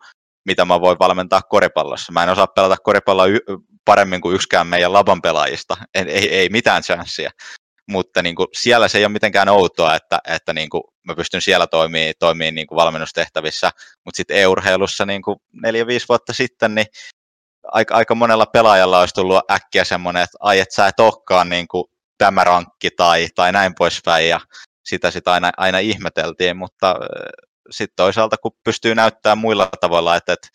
mitä 0.45 0.65
mä 0.65 0.81
voin 0.81 0.99
valmentaa 0.99 1.41
koripallossa. 1.41 2.11
Mä 2.11 2.23
en 2.23 2.29
osaa 2.29 2.47
pelata 2.47 2.77
koripalloa 2.83 3.25
paremmin 3.85 4.21
kuin 4.21 4.35
yksikään 4.35 4.67
meidän 4.67 4.93
laban 4.93 5.21
pelaajista, 5.21 5.77
ei, 5.93 6.03
ei, 6.03 6.35
ei 6.35 6.49
mitään 6.49 6.83
chanssia. 6.83 7.31
Mutta 7.87 8.21
niin 8.21 8.35
kuin, 8.35 8.47
siellä 8.53 8.87
se 8.87 8.97
ei 8.97 9.05
ole 9.05 9.11
mitenkään 9.11 9.49
outoa, 9.49 9.95
että, 9.95 10.19
että 10.27 10.53
niin 10.53 10.69
kuin, 10.69 10.83
mä 11.03 11.15
pystyn 11.15 11.41
siellä 11.41 11.67
toimimaan, 11.67 12.13
toimimaan 12.19 12.55
niin 12.55 12.67
kuin 12.67 12.75
valmennustehtävissä, 12.75 13.71
mutta 14.05 14.17
sitten 14.17 14.37
e-urheilussa 14.37 15.05
niin 15.05 15.21
kuin 15.21 15.37
neljä-viisi 15.53 16.05
vuotta 16.09 16.33
sitten, 16.33 16.75
niin 16.75 16.87
aika, 17.71 17.95
aika 17.95 18.15
monella 18.15 18.45
pelaajalla 18.45 18.99
olisi 18.99 19.13
tullut 19.13 19.51
äkkiä 19.51 19.83
semmoinen, 19.83 20.23
että 20.23 20.37
ai, 20.39 20.59
että 20.59 20.75
sä 20.75 20.87
et 20.87 20.99
olekaan 20.99 21.49
niin 21.49 21.67
kuin 21.67 21.85
tämä 22.17 22.43
rankki 22.43 22.91
tai, 22.91 23.27
tai 23.35 23.51
näin 23.51 23.73
poispäin, 23.77 24.29
ja 24.29 24.39
sitä 24.85 25.11
sitä 25.11 25.31
aina, 25.31 25.51
aina 25.57 25.79
ihmeteltiin, 25.79 26.57
mutta 26.57 26.95
sitten 27.71 27.95
toisaalta 27.95 28.37
kun 28.37 28.51
pystyy 28.63 28.95
näyttämään 28.95 29.37
muilla 29.37 29.69
tavoilla, 29.81 30.15
että, 30.15 30.33
että 30.33 30.47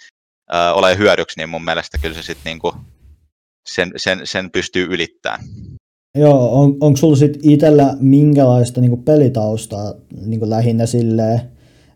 ole 0.73 0.99
hyödyksi, 0.99 1.41
niin 1.41 1.49
mun 1.49 1.65
mielestä 1.65 1.99
kyllä 1.99 2.15
se 2.15 2.23
sitten 2.23 2.45
niinku 2.45 2.75
sen, 3.67 3.93
sen, 3.97 4.21
sen 4.25 4.51
pystyy 4.51 4.87
ylittämään. 4.91 5.41
Joo, 6.19 6.61
on, 6.61 6.77
onko 6.81 6.97
sulla 6.97 7.17
sitten 7.17 7.51
itsellä 7.51 7.97
minkälaista 8.01 8.81
niinku 8.81 8.97
pelitaustaa 8.97 9.95
niinku 10.27 10.51
lähinnä 10.51 10.87
silleen, 10.87 11.41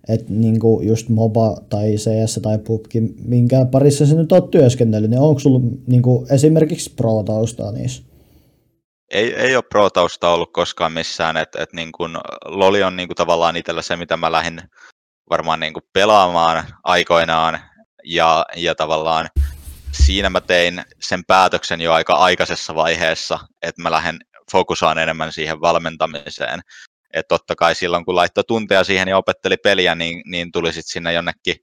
että 0.08 0.26
niinku 0.28 0.80
just 0.82 1.08
MOBA 1.08 1.56
tai 1.68 1.94
CS 1.94 2.40
tai 2.42 2.58
PUBG, 2.58 2.94
minkä 3.24 3.64
parissa 3.64 4.06
sä 4.06 4.14
nyt 4.14 4.32
oot 4.32 4.50
työskennellyt, 4.50 5.10
niin 5.10 5.20
onko 5.20 5.40
sulla 5.40 5.60
niinku 5.86 6.26
esimerkiksi 6.30 6.94
pro-taustaa 6.96 7.72
niissä? 7.72 8.02
Ei, 9.10 9.34
ei 9.34 9.56
ole 9.56 9.64
pro-tausta 9.70 10.30
ollut 10.30 10.52
koskaan 10.52 10.92
missään, 10.92 11.36
että 11.36 11.62
et 11.62 11.72
niin 11.72 11.92
kun 11.92 12.18
Loli 12.44 12.82
on 12.82 12.96
niin 12.96 13.08
kun 13.08 13.16
tavallaan 13.16 13.56
itsellä 13.56 13.82
se, 13.82 13.96
mitä 13.96 14.16
mä 14.16 14.32
lähdin 14.32 14.60
varmaan 15.30 15.60
niin 15.60 15.72
kuin 15.72 15.84
pelaamaan 15.92 16.64
aikoinaan 16.84 17.58
ja, 18.04 18.46
ja 18.56 18.74
tavallaan 18.74 19.28
siinä 19.92 20.30
mä 20.30 20.40
tein 20.40 20.84
sen 21.00 21.24
päätöksen 21.24 21.80
jo 21.80 21.92
aika 21.92 22.14
aikaisessa 22.14 22.74
vaiheessa, 22.74 23.38
että 23.62 23.82
mä 23.82 23.90
lähden 23.90 24.18
fokusaan 24.52 24.98
enemmän 24.98 25.32
siihen 25.32 25.60
valmentamiseen. 25.60 26.60
Että 27.14 27.28
totta 27.28 27.56
kai 27.56 27.74
silloin, 27.74 28.04
kun 28.04 28.16
laittoi 28.16 28.44
tunteja 28.44 28.84
siihen 28.84 29.08
ja 29.08 29.16
opetteli 29.16 29.56
peliä, 29.56 29.94
niin, 29.94 30.22
niin 30.26 30.52
tuli 30.52 30.72
sitten 30.72 30.92
sinne 30.92 31.12
jonnekin 31.12 31.56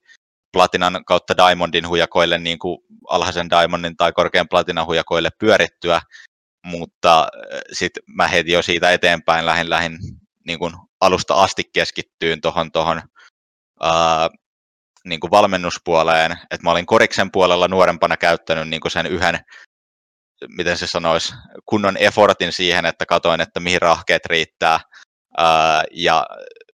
platinan 0.53 1.05
kautta 1.05 1.37
diamondin 1.37 1.87
hujakoille, 1.87 2.37
niin 2.37 2.59
kuin 2.59 2.77
alhaisen 3.09 3.49
diamondin 3.49 3.97
tai 3.97 4.11
korkean 4.11 4.49
platinan 4.49 4.85
hujakoille 4.85 5.29
pyörittyä, 5.39 6.01
mutta 6.65 7.19
äh, 7.19 7.59
sitten 7.71 8.03
mä 8.07 8.27
heti 8.27 8.51
jo 8.51 8.61
siitä 8.61 8.91
eteenpäin 8.91 9.45
lähin, 9.45 9.69
lähin 9.69 9.97
niin 10.47 10.59
kuin 10.59 10.73
alusta 11.01 11.33
asti 11.33 11.63
keskittyyn 11.73 12.41
tuohon 12.41 12.71
tohon 12.71 13.01
ää, 13.81 14.29
niin 15.05 15.19
kuin 15.19 15.31
valmennuspuoleen, 15.31 16.31
että 16.31 16.63
mä 16.63 16.71
olin 16.71 16.85
koriksen 16.85 17.31
puolella 17.31 17.67
nuorempana 17.67 18.17
käyttänyt 18.17 18.69
niin 18.69 18.81
kuin 18.81 18.91
sen 18.91 19.05
yhden, 19.05 19.39
miten 20.47 20.77
se 20.77 20.87
sanoisi, 20.87 21.33
kunnon 21.65 21.97
effortin 21.97 22.51
siihen, 22.51 22.85
että 22.85 23.05
katoin, 23.05 23.41
että 23.41 23.59
mihin 23.59 23.81
rahkeet 23.81 24.25
riittää, 24.25 24.79
ää, 25.37 25.83
ja 25.91 26.25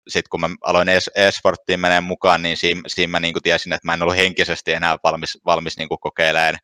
sitten 0.08 0.30
kun 0.30 0.40
mä 0.40 0.50
aloin 0.64 0.90
e-sporttiin 1.16 1.80
meneen 1.80 2.04
mukaan, 2.04 2.42
niin 2.42 2.58
siinä, 2.58 2.82
siinä 2.88 3.12
mä 3.12 3.20
niin 3.20 3.34
kuin 3.34 3.44
tiesin, 3.44 3.74
että 3.74 3.88
mä 3.88 3.94
en 3.94 4.02
ollut 4.02 4.18
henkisesti 4.18 4.74
enää 4.74 4.98
valmis, 5.04 5.38
valmis 5.46 5.78
niin 5.78 5.90
kuin 5.90 6.00
kokeilemaan 6.00 6.58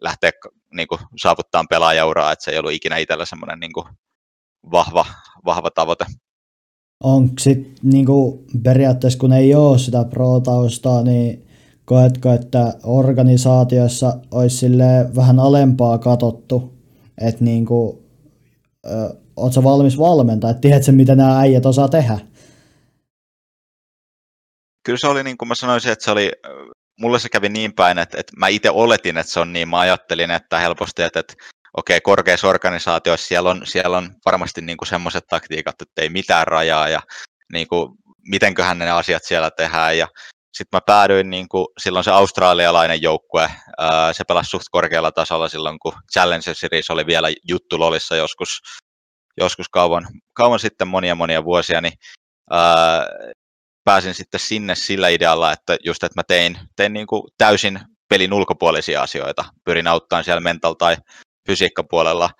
lähteä 0.00 0.30
niin 0.72 0.88
kuin 0.88 1.00
saavuttamaan 1.16 1.68
pelaajauraa, 1.70 2.32
että 2.32 2.44
se 2.44 2.50
ei 2.50 2.58
ollut 2.58 2.72
ikinä 2.72 2.96
itsellä 2.96 3.24
semmoinen 3.24 3.60
niin 3.60 3.72
kuin 3.72 3.86
vahva, 4.70 5.06
vahva 5.44 5.70
tavoite 5.70 6.04
onko 7.04 7.34
sitten 7.38 7.74
niinku, 7.82 8.44
periaatteessa 8.62 9.18
kun 9.18 9.32
ei 9.32 9.54
ole 9.54 9.78
sitä 9.78 10.04
pro-taustaa, 10.04 11.02
niin 11.02 11.46
koetko, 11.84 12.32
että 12.32 12.74
organisaatiossa 12.84 14.18
olisi 14.30 14.66
vähän 15.16 15.38
alempaa 15.38 15.98
katottu, 15.98 16.74
että 17.20 17.44
niinku, 17.44 18.02
ootko 19.36 19.64
valmis 19.64 19.98
valmentaa, 19.98 20.50
että 20.50 20.60
tiedätkö 20.60 20.92
mitä 20.92 21.14
nämä 21.14 21.38
äijät 21.38 21.66
osaa 21.66 21.88
tehdä? 21.88 22.18
Kyllä 24.86 24.98
se 24.98 25.06
oli 25.06 25.22
niin 25.22 25.38
kuin 25.38 25.48
mä 25.48 25.54
sanoisin, 25.54 25.92
että 25.92 26.04
se 26.04 26.10
oli, 26.10 26.32
mulle 27.00 27.18
se 27.18 27.28
kävi 27.28 27.48
niin 27.48 27.72
päin, 27.72 27.98
että, 27.98 28.18
että 28.20 28.32
mä 28.36 28.48
itse 28.48 28.70
oletin, 28.70 29.16
että 29.16 29.32
se 29.32 29.40
on 29.40 29.52
niin, 29.52 29.68
mä 29.68 29.78
ajattelin, 29.78 30.30
että 30.30 30.58
helposti, 30.58 31.02
että, 31.02 31.20
että 31.20 31.34
okei, 31.76 32.00
korkeissa 32.00 32.48
organisaatioissa 32.48 33.26
siellä 33.26 33.50
on, 33.50 33.66
siellä 33.66 33.96
on 33.96 34.14
varmasti 34.24 34.60
niin 34.60 34.76
kuin 34.76 34.88
semmoiset 34.88 35.24
taktiikat, 35.28 35.82
että 35.82 36.02
ei 36.02 36.08
mitään 36.08 36.46
rajaa 36.46 36.88
ja 36.88 37.00
niin 37.52 37.68
kuin, 37.68 37.98
mitenköhän 38.28 38.78
ne 38.78 38.90
asiat 38.90 39.24
siellä 39.24 39.50
tehdään. 39.50 39.98
Ja 39.98 40.08
sitten 40.54 40.76
mä 40.76 40.80
päädyin, 40.86 41.30
niin 41.30 41.48
kuin, 41.48 41.66
silloin 41.78 42.04
se 42.04 42.10
australialainen 42.10 43.02
joukkue, 43.02 43.50
ää, 43.78 44.12
se 44.12 44.24
pelasi 44.24 44.50
suht 44.50 44.64
korkealla 44.70 45.12
tasolla 45.12 45.48
silloin, 45.48 45.78
kun 45.78 45.92
Challenger 46.12 46.54
Series 46.54 46.90
oli 46.90 47.06
vielä 47.06 47.28
juttu 47.48 47.78
Lolissa 47.78 48.16
joskus, 48.16 48.60
joskus 49.36 49.68
kauan, 49.68 50.06
kauan 50.32 50.60
sitten 50.60 50.88
monia 50.88 51.14
monia 51.14 51.44
vuosia, 51.44 51.80
niin 51.80 51.92
pääsin 53.84 54.14
sitten 54.14 54.40
sinne 54.40 54.74
sillä 54.74 55.08
idealla, 55.08 55.52
että 55.52 55.76
just, 55.84 56.04
että 56.04 56.20
mä 56.20 56.22
tein, 56.28 56.58
tein 56.76 56.92
niin 56.92 57.06
kuin 57.06 57.22
täysin 57.38 57.80
pelin 58.08 58.32
ulkopuolisia 58.32 59.02
asioita. 59.02 59.44
Pyrin 59.64 59.86
auttamaan 59.86 60.24
siellä 60.24 60.40
mental- 60.40 60.74
tai 60.74 60.96
fysiikkapuolella, 61.46 62.30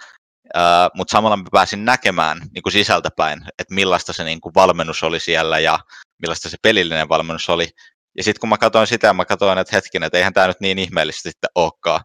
Uh, 0.57 0.91
mutta 0.95 1.13
samalla 1.13 1.37
mä 1.37 1.45
pääsin 1.53 1.85
näkemään 1.85 2.39
niin 2.55 2.63
kuin 2.63 2.73
sisältäpäin, 2.73 3.43
että 3.59 3.75
millaista 3.75 4.13
se 4.13 4.25
niin 4.25 4.41
kuin 4.41 4.55
valmennus 4.55 5.03
oli 5.03 5.21
siellä 5.21 5.59
ja 5.59 5.79
millaista 6.23 6.49
se 6.49 6.57
pelillinen 6.63 7.09
valmennus 7.09 7.49
oli. 7.49 7.69
Ja 8.17 8.25
sitten 8.25 8.41
kun 8.41 8.49
mä 8.49 8.59
katsoin 8.59 8.87
sitä, 8.87 9.13
mä 9.13 9.25
katsoin, 9.25 9.59
että 9.59 9.77
hetkinen, 9.77 10.07
että 10.07 10.19
eihän 10.19 10.33
tämä 10.33 10.47
nyt 10.47 10.61
niin 10.61 10.79
ihmeellistä 10.79 11.31
sitten 11.31 11.51
olekaan, 11.55 12.01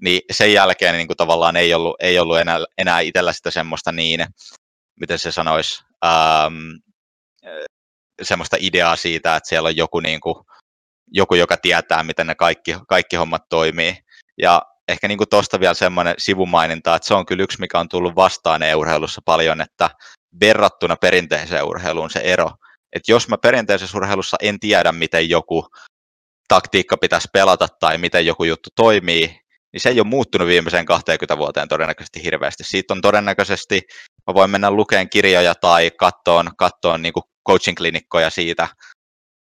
niin 0.00 0.20
sen 0.32 0.52
jälkeen 0.52 0.94
niin 0.94 1.06
kuin 1.06 1.16
tavallaan 1.16 1.56
ei 1.56 1.74
ollut, 1.74 1.96
ei 2.00 2.18
ollut 2.18 2.38
enää, 2.38 2.58
enää 2.78 3.00
itsellä 3.00 3.32
sitä 3.32 3.50
semmoista 3.50 3.92
niin, 3.92 4.26
miten 5.00 5.18
se 5.18 5.32
sanoisi, 5.32 5.82
um, 6.04 6.80
semmoista 8.22 8.56
ideaa 8.60 8.96
siitä, 8.96 9.36
että 9.36 9.48
siellä 9.48 9.66
on 9.66 9.76
joku, 9.76 10.00
niin 10.00 10.20
kuin, 10.20 10.34
joku 11.12 11.34
joka 11.34 11.56
tietää, 11.56 12.02
miten 12.02 12.26
ne 12.26 12.34
kaikki, 12.34 12.76
kaikki 12.88 13.16
hommat 13.16 13.42
toimii. 13.48 13.96
Ja 14.42 14.62
ehkä 14.90 15.08
niin 15.08 15.18
tuosta 15.30 15.60
vielä 15.60 15.74
semmoinen 15.74 16.14
sivumaininta, 16.18 16.94
että 16.96 17.08
se 17.08 17.14
on 17.14 17.26
kyllä 17.26 17.42
yksi, 17.42 17.60
mikä 17.60 17.78
on 17.78 17.88
tullut 17.88 18.14
vastaan 18.14 18.60
urheilussa 18.76 19.20
paljon, 19.24 19.60
että 19.60 19.90
verrattuna 20.40 20.96
perinteiseen 20.96 21.64
urheiluun 21.64 22.10
se 22.10 22.20
ero, 22.20 22.50
että 22.92 23.12
jos 23.12 23.28
mä 23.28 23.38
perinteisessä 23.38 23.98
urheilussa 23.98 24.36
en 24.42 24.60
tiedä, 24.60 24.92
miten 24.92 25.30
joku 25.30 25.66
taktiikka 26.48 26.96
pitäisi 26.96 27.28
pelata 27.32 27.68
tai 27.80 27.98
miten 27.98 28.26
joku 28.26 28.44
juttu 28.44 28.70
toimii, 28.76 29.40
niin 29.72 29.80
se 29.80 29.88
ei 29.88 30.00
ole 30.00 30.06
muuttunut 30.06 30.48
viimeiseen 30.48 30.86
20 30.86 31.38
vuoteen 31.38 31.68
todennäköisesti 31.68 32.22
hirveästi. 32.22 32.64
Siitä 32.64 32.94
on 32.94 33.00
todennäköisesti, 33.00 33.82
mä 34.26 34.34
voin 34.34 34.50
mennä 34.50 34.70
lukeen 34.70 35.10
kirjoja 35.10 35.54
tai 35.54 35.90
kattoon, 35.90 36.50
kattoon 36.58 37.02
niin 37.02 37.12
coaching-klinikkoja 37.48 38.30
siitä. 38.30 38.68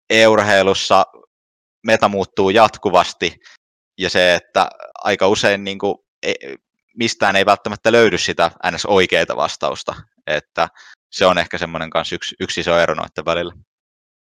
E-urheilussa 0.10 1.06
meta 1.88 2.10
muuttuu 2.10 2.50
jatkuvasti 2.50 3.36
ja 4.02 4.10
se, 4.10 4.36
että 4.36 4.70
aika 5.04 5.28
usein 5.28 5.64
niin 5.64 5.80
kuin, 5.80 5.96
mistään 6.98 7.36
ei 7.36 7.46
välttämättä 7.46 7.92
löydy 7.92 8.18
sitä 8.18 8.52
ns. 8.72 8.86
oikeaa 8.86 9.36
vastausta, 9.36 9.96
että 10.28 10.68
se 11.12 11.26
on 11.26 11.38
ehkä 11.38 11.58
semmoinen 11.58 11.90
kanssa 11.90 12.16
yksi, 12.16 12.36
yksi 12.40 12.62
iso 12.62 12.80
ero 12.80 12.94
noiden 12.94 13.26
välillä. 13.26 13.54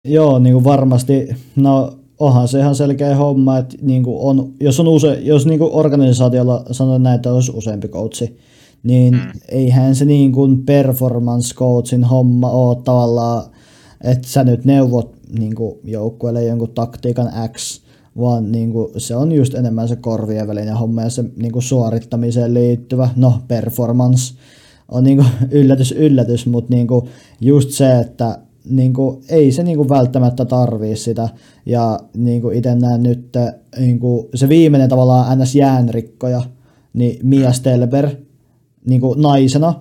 Joo, 0.04 0.38
niin 0.38 0.52
kuin 0.52 0.64
varmasti, 0.64 1.28
no 1.56 1.98
onhan 2.18 2.48
se 2.48 2.58
ihan 2.58 2.74
selkeä 2.74 3.16
homma, 3.16 3.58
että 3.58 3.76
niin 3.82 4.02
kuin 4.02 4.16
on, 4.20 4.52
jos, 4.60 4.80
on 4.80 4.88
use, 4.88 5.18
jos 5.22 5.46
niin 5.46 5.58
kuin 5.58 5.72
organisaatiolla 5.72 6.64
sanotaan 6.70 7.02
näin, 7.02 7.16
että 7.16 7.32
olisi 7.32 7.52
useampi 7.54 7.88
coachi, 7.88 8.38
niin 8.82 9.14
mm. 9.14 9.30
eihän 9.48 9.94
se 9.94 10.04
niin 10.04 10.32
kuin 10.32 10.64
performance 10.64 11.54
coachin 11.54 12.04
homma 12.04 12.50
ole 12.50 12.82
tavallaan, 12.84 13.50
että 14.04 14.28
sä 14.28 14.44
nyt 14.44 14.64
neuvot 14.64 15.16
niin 15.38 15.54
kuin 15.54 15.78
joukkueelle 15.84 16.44
jonkun 16.44 16.74
taktiikan 16.74 17.32
X, 17.52 17.87
vaan 18.18 18.52
niin 18.52 18.72
kuin, 18.72 18.88
se 18.96 19.16
on 19.16 19.32
just 19.32 19.54
enemmän 19.54 19.88
se 19.88 19.96
korvien 19.96 20.48
välinen 20.48 20.76
homma 20.76 21.02
ja 21.02 21.10
se 21.10 21.24
niin 21.36 21.52
kuin 21.52 21.62
suorittamiseen 21.62 22.54
liittyvä, 22.54 23.08
no 23.16 23.42
performance 23.48 24.34
on 24.88 25.04
niin 25.04 25.16
kuin, 25.16 25.28
yllätys 25.60 25.92
yllätys, 25.92 26.46
mutta 26.46 26.74
niin 26.74 26.86
kuin, 26.86 27.08
just 27.40 27.70
se, 27.70 27.98
että 27.98 28.38
niin 28.70 28.92
kuin, 28.92 29.22
ei 29.28 29.52
se 29.52 29.62
niin 29.62 29.76
kuin, 29.76 29.88
välttämättä 29.88 30.44
tarvii 30.44 30.96
sitä 30.96 31.28
ja 31.66 32.00
niin 32.16 32.42
kuin 32.42 32.56
itse 32.56 32.74
näen 32.74 33.02
nyt 33.02 33.28
niin 33.78 33.98
kuin, 33.98 34.26
se 34.34 34.48
viimeinen 34.48 34.88
tavallaan 34.88 35.38
ns. 35.38 35.54
jäänrikkoja, 35.54 36.42
niin 36.92 37.18
Mia 37.22 37.52
Stelber 37.52 38.08
niin 38.86 39.00
kuin, 39.00 39.22
naisena, 39.22 39.74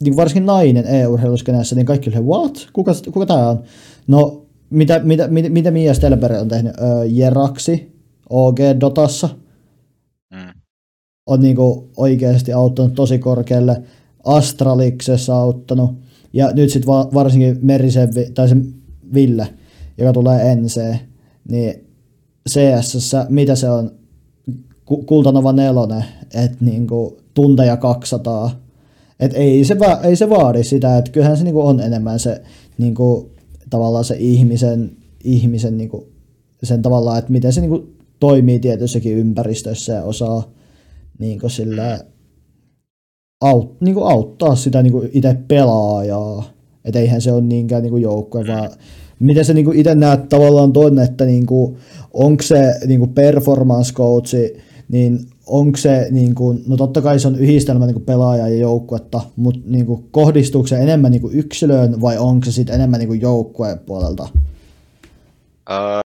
niin 0.00 0.12
kuin 0.12 0.16
varsinkin 0.16 0.46
nainen 0.46 0.86
e-urheiluskeneessä, 0.86 1.76
niin 1.76 1.86
kaikki 1.86 2.10
oli, 2.10 2.26
what? 2.26 2.68
Kuka, 2.72 2.92
kuka 3.12 3.26
tämä 3.26 3.50
on? 3.50 3.62
No 4.06 4.45
mitä, 4.70 4.98
mitä, 4.98 5.28
mitä, 5.28 5.48
mitä 5.48 5.70
Mia 5.70 5.94
Stelberg 5.94 6.40
on 6.40 6.48
tehnyt? 6.48 6.72
Öö, 6.80 7.04
Jeraksi, 7.04 7.96
OG 8.30 8.58
Dotassa. 8.80 9.28
Mm. 10.34 10.60
On 11.26 11.40
niinku 11.40 11.90
oikeasti 11.96 12.52
auttanut 12.52 12.94
tosi 12.94 13.18
korkealle. 13.18 13.82
Astraliksessa 14.24 15.36
auttanut. 15.36 15.90
Ja 16.32 16.50
nyt 16.54 16.70
sitten 16.70 16.86
va- 16.86 17.08
varsinkin 17.14 17.58
Merisen, 17.62 18.08
tai 18.34 18.48
se 18.48 18.56
Ville, 19.14 19.48
joka 19.98 20.12
tulee 20.12 20.56
NC, 20.56 20.94
niin 21.48 21.86
CS, 22.50 23.12
mitä 23.28 23.54
se 23.54 23.70
on? 23.70 23.90
Kultanova 25.06 25.52
nelonen, 25.52 26.04
että 26.34 26.56
niinku 26.60 27.18
tunteja 27.34 27.76
200. 27.76 28.50
Et 29.20 29.32
ei 29.34 29.64
se, 29.64 29.78
va- 29.78 30.00
ei 30.02 30.16
se 30.16 30.30
vaadi 30.30 30.64
sitä, 30.64 30.98
että 30.98 31.10
kyllähän 31.10 31.36
se 31.36 31.44
niinku 31.44 31.66
on 31.66 31.80
enemmän 31.80 32.18
se 32.18 32.42
niinku 32.78 33.30
tavallaan 33.70 34.04
se 34.04 34.16
ihmisen, 34.18 34.96
ihmisen 35.24 35.78
niin 35.78 35.88
kuin, 35.88 36.04
sen 36.62 36.82
tavallaan, 36.82 37.18
että 37.18 37.32
miten 37.32 37.52
se 37.52 37.60
niin 37.60 37.70
kuin, 37.70 37.96
toimii 38.20 38.58
tietyssäkin 38.58 39.18
ympäristössä 39.18 39.92
ja 39.92 40.02
osaa 40.02 40.50
niin 41.18 41.40
kuin, 41.40 41.50
sillä, 41.50 42.00
aut, 43.40 43.80
niin 43.80 43.94
kuin, 43.94 44.06
auttaa 44.06 44.56
sitä 44.56 44.82
niin 44.82 44.92
kuin, 44.92 45.10
itse 45.12 45.36
pelaajaa. 45.48 46.56
Että 46.84 46.98
eihän 46.98 47.20
se 47.20 47.32
ole 47.32 47.40
niinkään 47.40 47.82
niin 47.82 48.02
joukkue, 48.02 48.46
vaan 48.46 48.70
miten 49.18 49.44
se 49.44 49.54
niin 49.54 49.74
itse 49.74 49.94
näet 49.94 50.28
tavallaan 50.28 50.72
tuonne, 50.72 51.02
että 51.02 51.24
niin 51.24 51.46
onko 52.12 52.42
se 52.42 52.74
niin 52.86 53.08
performance 53.08 53.92
coachi, 53.92 54.56
niin 54.88 55.18
onko 55.46 55.76
se, 55.76 56.08
niin 56.10 56.34
kuin, 56.34 56.62
no 56.66 56.76
totta 56.76 57.02
kai 57.02 57.18
se 57.18 57.28
on 57.28 57.38
yhdistelmä 57.38 57.86
niin 57.86 57.94
kuin 57.94 58.04
pelaaja 58.04 58.48
ja 58.48 58.58
joukkuetta, 58.58 59.20
mutta 59.36 59.60
niin 59.64 59.86
kuin, 59.86 60.10
kohdistuuko 60.10 60.66
se 60.66 60.76
enemmän 60.76 61.10
niin 61.10 61.22
kuin 61.22 61.38
yksilöön 61.38 62.00
vai 62.00 62.18
onko 62.18 62.44
se 62.44 62.52
sitten 62.52 62.74
enemmän 62.74 63.00
niin 63.00 63.08
kuin 63.08 63.20
joukkueen 63.20 63.78
puolelta? 63.78 64.28
Öö, 65.70 66.00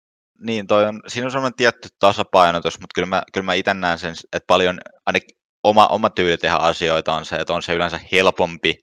niin, 0.42 0.68
toi 0.68 0.86
on, 0.86 1.02
siinä 1.08 1.26
on 1.28 1.32
sellainen 1.32 1.58
tietty 1.58 1.90
tasapainotus, 2.00 2.80
mutta 2.80 2.94
kyllä 2.96 3.06
mä, 3.06 3.24
kyllä 3.34 3.46
mä 3.46 3.54
itse 3.54 3.74
näen 3.74 4.00
sen, 4.00 4.16
että 4.34 4.48
paljon, 4.48 4.80
ainakin 5.06 5.38
oma, 5.64 5.88
oma 5.88 6.10
tyyli 6.10 6.38
tehdä 6.38 6.56
asioita 6.56 7.14
on 7.14 7.26
se, 7.26 7.36
että 7.36 7.54
on 7.54 7.64
se 7.64 7.74
yleensä 7.74 8.00
helpompi 8.12 8.76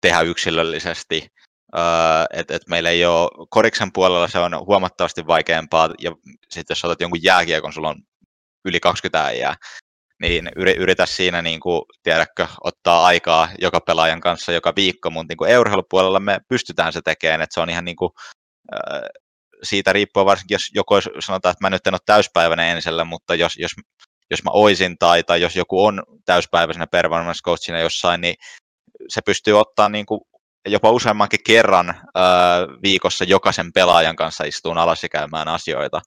tehdä 0.00 0.20
yksilöllisesti. 0.20 1.26
Öö, 1.76 1.82
että 2.32 2.56
et 2.56 2.62
meillä 2.68 2.90
ei 2.90 3.06
ole, 3.06 3.46
koriksen 3.50 3.92
puolella 3.92 4.28
se 4.28 4.38
on 4.38 4.66
huomattavasti 4.66 5.26
vaikeampaa, 5.26 5.90
ja 6.02 6.12
sitten 6.50 6.74
jos 6.74 6.84
otat 6.84 7.00
jonkun 7.00 7.22
jääkiekon, 7.22 7.72
sulla 7.72 7.88
on 7.88 7.96
yli 8.66 8.80
20 8.80 9.24
äijää, 9.24 9.54
niin 10.20 10.50
yritä 10.56 11.06
siinä, 11.06 11.42
niin 11.42 11.60
kuin, 11.60 11.82
tiedätkö, 12.02 12.46
ottaa 12.64 13.06
aikaa 13.06 13.48
joka 13.58 13.80
pelaajan 13.80 14.20
kanssa 14.20 14.52
joka 14.52 14.72
viikko, 14.76 15.10
mutta 15.10 15.34
niin 15.38 15.52
euroheilupuolella 15.52 16.20
me 16.20 16.38
pystytään 16.48 16.92
se 16.92 17.00
tekemään, 17.04 17.42
että 17.42 17.54
se 17.54 17.60
on 17.60 17.70
ihan 17.70 17.84
niin 17.84 17.96
kuin, 17.96 18.10
äh, 18.74 19.00
siitä 19.62 19.92
riippuu 19.92 20.24
varsinkin, 20.24 20.54
jos 20.54 20.70
joko 20.74 21.00
sanotaan, 21.00 21.52
että 21.52 21.64
mä 21.64 21.70
nyt 21.70 21.86
en 21.86 21.94
ole 21.94 22.00
täyspäiväinen 22.06 22.76
ensellä, 22.76 23.04
mutta 23.04 23.34
jos, 23.34 23.56
jos, 23.56 23.72
jos 24.30 24.44
mä 24.44 24.50
oisin 24.50 24.98
tai, 24.98 25.22
tai 25.22 25.40
jos 25.40 25.56
joku 25.56 25.84
on 25.84 26.02
täyspäiväisenä 26.24 26.86
performance 26.86 27.40
coachina 27.44 27.80
jossain, 27.80 28.20
niin 28.20 28.34
se 29.08 29.20
pystyy 29.26 29.60
ottaa 29.60 29.88
niin 29.88 30.06
kuin 30.06 30.20
jopa 30.68 30.90
useammankin 30.90 31.40
kerran 31.46 31.88
äh, 31.88 31.94
viikossa 32.82 33.24
jokaisen 33.24 33.72
pelaajan 33.72 34.16
kanssa 34.16 34.44
istuun 34.44 34.78
alas 34.78 35.02
ja 35.02 35.08
käymään 35.08 35.48
asioita 35.48 36.00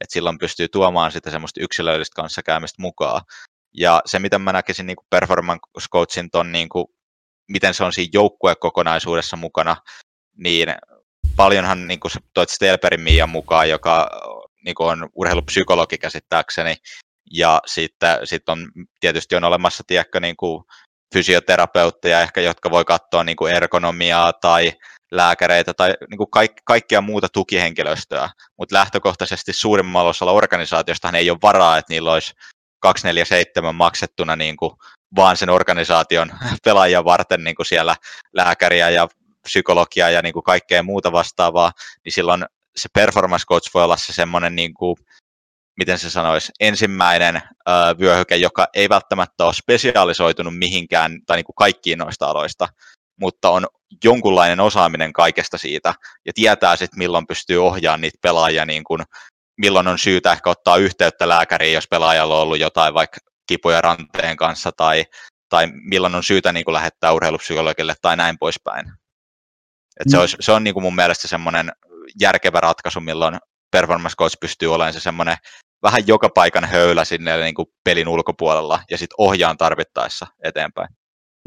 että 0.00 0.12
silloin 0.12 0.38
pystyy 0.38 0.68
tuomaan 0.68 1.12
sitä 1.12 1.30
semmoista 1.30 1.60
yksilöllistä 1.60 2.14
kanssakäymistä 2.14 2.82
mukaan. 2.82 3.20
Ja 3.74 4.02
se, 4.06 4.18
mitä 4.18 4.38
mä 4.38 4.52
näkisin 4.52 4.86
niin 4.86 4.96
kuin 4.96 5.06
performance 5.10 5.88
coachin 5.92 6.30
ton, 6.30 6.52
niin 6.52 6.68
kuin, 6.68 6.86
miten 7.48 7.74
se 7.74 7.84
on 7.84 7.92
siinä 7.92 8.10
joukkuekokonaisuudessa 8.12 9.36
mukana, 9.36 9.76
niin 10.36 10.68
paljonhan 11.36 11.88
niin 11.88 12.00
kuin 12.00 12.12
toit 12.34 12.48
Stelperin 12.48 13.00
Mian 13.00 13.28
mukaan, 13.28 13.68
joka 13.68 14.10
niin 14.64 14.74
kuin 14.74 14.88
on 14.88 15.08
urheilupsykologi 15.14 15.98
käsittääkseni, 15.98 16.76
ja 17.30 17.60
sitten 17.66 18.18
sit 18.26 18.48
on 18.48 18.68
tietysti 19.00 19.36
on 19.36 19.44
olemassa 19.44 19.84
tiedätkö, 19.86 20.20
niin 20.20 20.36
kuin 20.36 20.64
fysioterapeutteja 21.14 22.20
ehkä, 22.20 22.40
jotka 22.40 22.70
voi 22.70 22.84
katsoa 22.84 23.24
niin 23.24 23.36
kuin 23.36 23.54
ergonomiaa 23.54 24.32
tai 24.32 24.72
lääkäreitä 25.12 25.74
tai 25.74 25.94
niin 26.10 26.18
kuin 26.18 26.30
kaik, 26.30 26.52
kaikkea 26.64 27.00
muuta 27.00 27.28
tukihenkilöstöä, 27.28 28.30
mutta 28.58 28.74
lähtökohtaisesti 28.74 29.52
suurimmalla 29.52 30.10
osalla 30.10 30.32
organisaatiosta 30.32 31.10
ei 31.10 31.30
ole 31.30 31.38
varaa, 31.42 31.78
että 31.78 31.92
niillä 31.92 32.12
olisi 32.12 32.34
247 32.80 33.74
maksettuna 33.74 34.36
niin 34.36 34.56
kuin 34.56 34.72
vaan 35.16 35.36
sen 35.36 35.50
organisaation 35.50 36.30
pelaajia 36.64 37.04
varten 37.04 37.44
niin 37.44 37.56
kuin 37.56 37.66
siellä 37.66 37.96
lääkäriä 38.32 38.90
ja 38.90 39.08
psykologia 39.42 40.10
ja 40.10 40.22
niin 40.22 40.32
kuin 40.32 40.42
kaikkea 40.42 40.82
muuta 40.82 41.12
vastaavaa, 41.12 41.72
niin 42.04 42.12
silloin 42.12 42.44
se 42.76 42.88
performance 42.92 43.46
coach 43.46 43.70
voi 43.74 43.84
olla 43.84 43.96
se 43.96 44.12
semmoinen, 44.12 44.56
niin 44.56 44.74
miten 45.76 45.98
se 45.98 46.10
sanoisi, 46.10 46.52
ensimmäinen 46.60 47.36
ö, 47.36 47.72
vyöhyke, 47.98 48.36
joka 48.36 48.66
ei 48.74 48.88
välttämättä 48.88 49.44
ole 49.44 49.54
spesialisoitunut 49.54 50.58
mihinkään 50.58 51.20
tai 51.26 51.36
niin 51.36 51.44
kuin 51.44 51.56
kaikkiin 51.56 51.98
noista 51.98 52.26
aloista, 52.26 52.68
mutta 53.20 53.50
on 53.50 53.66
jonkunlainen 54.04 54.60
osaaminen 54.60 55.12
kaikesta 55.12 55.58
siitä 55.58 55.94
ja 56.26 56.32
tietää 56.34 56.76
sitten 56.76 56.98
milloin 56.98 57.26
pystyy 57.26 57.66
ohjaamaan 57.66 58.00
niitä 58.00 58.18
pelaajia 58.22 58.64
niin 58.66 58.84
kuin, 58.84 59.02
milloin 59.60 59.88
on 59.88 59.98
syytä 59.98 60.32
ehkä 60.32 60.50
ottaa 60.50 60.76
yhteyttä 60.76 61.28
lääkäriin, 61.28 61.74
jos 61.74 61.88
pelaajalla 61.88 62.36
on 62.36 62.42
ollut 62.42 62.58
jotain 62.58 62.94
vaikka 62.94 63.18
kipuja 63.48 63.80
ranteen 63.80 64.36
kanssa 64.36 64.72
tai, 64.76 65.04
tai 65.48 65.66
milloin 65.90 66.14
on 66.14 66.24
syytä 66.24 66.52
niin 66.52 66.64
kuin 66.64 66.72
lähettää 66.72 67.12
urheilupsykologille 67.12 67.94
tai 68.02 68.16
näin 68.16 68.38
poispäin. 68.38 68.86
Et 70.00 70.10
se, 70.10 70.18
olisi, 70.18 70.36
se 70.40 70.52
on 70.52 70.64
niin 70.64 70.74
kuin 70.74 70.84
mun 70.84 70.94
mielestä 70.94 71.28
semmoinen 71.28 71.72
järkevä 72.20 72.60
ratkaisu, 72.60 73.00
milloin 73.00 73.38
performance 73.70 74.16
coach 74.16 74.36
pystyy 74.40 74.74
olemaan 74.74 74.92
se 74.92 75.00
semmoinen 75.00 75.36
vähän 75.82 76.06
joka 76.06 76.28
paikan 76.28 76.64
höylä 76.64 77.04
sinne 77.04 77.36
niin 77.36 77.54
kuin 77.54 77.66
pelin 77.84 78.08
ulkopuolella 78.08 78.80
ja 78.90 78.98
sitten 78.98 79.14
ohjaan 79.18 79.56
tarvittaessa 79.56 80.26
eteenpäin. 80.42 80.88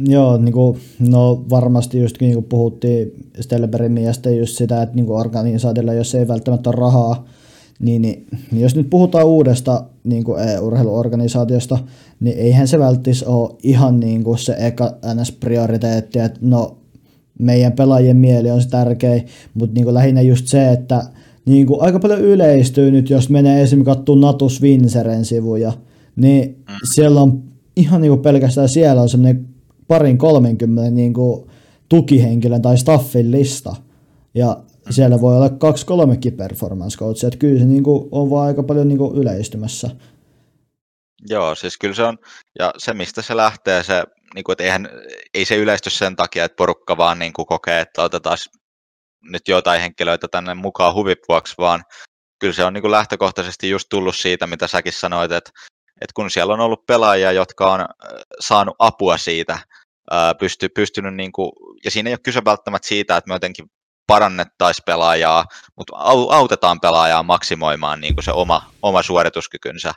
Joo, 0.07 0.37
niin 0.37 0.53
kuin, 0.53 0.77
no 0.99 1.45
varmasti 1.49 1.99
just 1.99 2.15
niin 2.21 2.33
kuin 2.33 2.45
puhuttiin 2.45 3.11
Stelberin 3.39 3.91
miestä 3.91 4.29
just 4.29 4.57
sitä, 4.57 4.81
että 4.81 4.95
niin 4.95 5.05
kuin 5.05 5.19
organisaatiolla, 5.19 5.93
jos 5.93 6.15
ei 6.15 6.27
välttämättä 6.27 6.69
ole 6.69 6.75
rahaa, 6.75 7.25
niin, 7.79 8.01
niin, 8.01 8.25
niin 8.51 8.61
jos 8.61 8.75
nyt 8.75 8.89
puhutaan 8.89 9.25
uudesta 9.25 9.83
niin 10.03 10.23
kuin 10.23 10.41
urheiluorganisaatiosta, 10.61 11.77
niin 12.19 12.37
eihän 12.37 12.67
se 12.67 12.79
välttis 12.79 13.23
ole 13.23 13.55
ihan 13.63 13.99
niin 13.99 14.23
kuin 14.23 14.37
se 14.37 14.55
eka 14.59 14.95
NS-prioriteetti, 15.13 16.19
että 16.19 16.39
no 16.41 16.77
meidän 17.39 17.71
pelaajien 17.71 18.17
mieli 18.17 18.51
on 18.51 18.61
se 18.61 18.69
tärkein, 18.69 19.25
mutta 19.53 19.73
niin 19.73 19.83
kuin 19.83 19.93
lähinnä 19.93 20.21
just 20.21 20.47
se, 20.47 20.71
että 20.71 21.03
niin 21.45 21.67
kuin 21.67 21.81
aika 21.81 21.99
paljon 21.99 22.21
yleistyy 22.21 22.91
nyt, 22.91 23.09
jos 23.09 23.29
menee 23.29 23.61
esimerkiksi 23.61 23.95
katsomaan 23.95 24.21
Natus 24.21 24.61
Vinseren 24.61 25.25
sivuja, 25.25 25.73
niin 26.15 26.49
mm. 26.49 26.75
siellä 26.93 27.21
on 27.21 27.43
ihan 27.75 28.01
niin 28.01 28.11
kuin 28.11 28.21
pelkästään 28.21 28.69
siellä 28.69 29.01
on 29.01 29.09
semmoinen 29.09 29.48
parin 29.89 30.17
30 30.17 30.91
niin 30.91 31.13
kuin 31.13 31.49
tukihenkilön 31.89 32.61
tai 32.61 32.77
staffin 32.77 33.31
lista. 33.31 33.75
Ja 34.33 34.57
siellä 34.89 35.21
voi 35.21 35.35
olla 35.35 35.49
kaksi 35.49 35.85
kolmekin 35.85 36.33
performance 36.33 36.97
coachia, 36.97 37.27
että 37.27 37.39
kyllä 37.39 37.59
se 37.59 37.65
niin 37.65 37.83
kuin 37.83 38.09
on 38.11 38.29
vaan 38.29 38.47
aika 38.47 38.63
paljon 38.63 38.87
niin 38.87 38.97
kuin 38.97 39.15
yleistymässä. 39.15 39.89
Joo, 41.29 41.55
siis 41.55 41.77
kyllä 41.77 41.93
se 41.93 42.03
on, 42.03 42.17
ja 42.59 42.73
se 42.77 42.93
mistä 42.93 43.21
se 43.21 43.37
lähtee, 43.37 43.83
se, 43.83 44.03
niin 44.35 44.43
kuin, 44.43 44.53
että 44.53 44.63
eihän, 44.63 44.89
ei 45.33 45.45
se 45.45 45.55
yleisty 45.55 45.89
sen 45.89 46.15
takia, 46.15 46.45
että 46.45 46.55
porukka 46.55 46.97
vaan 46.97 47.19
niin 47.19 47.33
kuin 47.33 47.45
kokee, 47.45 47.81
että 47.81 48.03
otetaan 48.03 48.37
nyt 49.31 49.47
jotain 49.47 49.81
henkilöitä 49.81 50.27
tänne 50.27 50.53
mukaan 50.53 50.93
huvipuaksi, 50.93 51.55
vaan 51.57 51.83
kyllä 52.39 52.53
se 52.53 52.63
on 52.63 52.73
niin 52.73 52.81
kuin 52.81 52.91
lähtökohtaisesti 52.91 53.69
just 53.69 53.87
tullut 53.89 54.15
siitä, 54.15 54.47
mitä 54.47 54.67
säkin 54.67 54.93
sanoit, 54.93 55.31
että, 55.31 55.51
että 56.01 56.13
kun 56.15 56.31
siellä 56.31 56.53
on 56.53 56.59
ollut 56.59 56.85
pelaajia, 56.85 57.31
jotka 57.31 57.73
on 57.73 57.85
saanut 58.39 58.75
apua 58.79 59.17
siitä, 59.17 59.59
pysty, 60.39 60.69
pystynyt, 60.69 61.15
niin 61.15 61.31
kuin, 61.31 61.51
ja 61.85 61.91
siinä 61.91 62.09
ei 62.09 62.13
ole 62.13 62.19
kyse 62.23 62.41
välttämättä 62.45 62.87
siitä, 62.87 63.17
että 63.17 63.27
me 63.27 63.35
jotenkin 63.35 63.71
parannettaisiin 64.07 64.83
pelaajaa, 64.85 65.45
mutta 65.77 65.93
autetaan 66.29 66.79
pelaajaa 66.79 67.23
maksimoimaan 67.23 68.01
niin 68.01 68.15
kuin 68.15 68.23
se 68.23 68.31
oma, 68.31 68.71
oma 68.81 69.03
suorituskykynsä, 69.03 69.93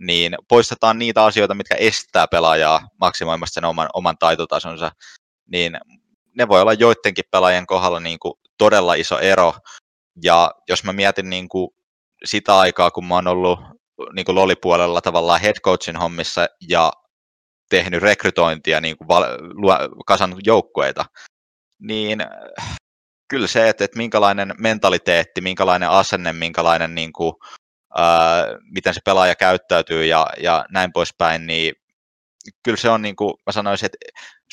niin 0.00 0.36
poistetaan 0.48 0.98
niitä 0.98 1.24
asioita, 1.24 1.54
mitkä 1.54 1.74
estää 1.74 2.26
pelaajaa 2.28 2.80
maksimoimasta 3.00 3.54
sen 3.54 3.64
oman, 3.64 3.88
oman 3.94 4.18
taitotasonsa, 4.18 4.90
niin 5.52 5.78
ne 6.36 6.48
voi 6.48 6.60
olla 6.60 6.72
joidenkin 6.72 7.24
pelaajien 7.30 7.66
kohdalla 7.66 8.00
niin 8.00 8.18
kuin 8.18 8.34
todella 8.58 8.94
iso 8.94 9.18
ero. 9.18 9.54
Ja 10.22 10.50
jos 10.68 10.84
mä 10.84 10.92
mietin 10.92 11.30
niin 11.30 11.48
kuin 11.48 11.70
sitä 12.24 12.58
aikaa, 12.58 12.90
kun 12.90 13.04
mä 13.04 13.14
oon 13.14 13.26
ollut 13.26 13.58
niin 14.12 14.24
kuin 14.24 14.34
lolipuolella 14.34 15.00
tavallaan 15.00 15.40
head 15.40 15.56
coachin 15.64 15.96
hommissa 15.96 16.46
ja 16.68 16.92
tehnyt 17.68 18.02
rekrytointia, 18.02 18.80
niin 18.80 18.96
kuin 18.96 19.08
kasannut 20.06 20.40
joukkueita, 20.46 21.04
niin 21.82 22.18
kyllä 23.28 23.46
se, 23.46 23.68
että, 23.68 23.84
että 23.84 23.98
minkälainen 23.98 24.54
mentaliteetti, 24.58 25.40
minkälainen 25.40 25.90
asenne, 25.90 26.32
minkälainen 26.32 26.94
niin 26.94 27.12
kuin, 27.12 27.32
ää, 27.96 28.46
miten 28.70 28.94
se 28.94 29.00
pelaaja 29.04 29.34
käyttäytyy 29.34 30.04
ja, 30.04 30.26
ja 30.42 30.64
näin 30.70 30.92
poispäin, 30.92 31.46
niin 31.46 31.74
kyllä 32.64 32.76
se 32.76 32.90
on 32.90 33.02
niin 33.02 33.16
kuin 33.16 33.34
mä 33.46 33.52
sanoisin, 33.52 33.86
että 33.86 33.98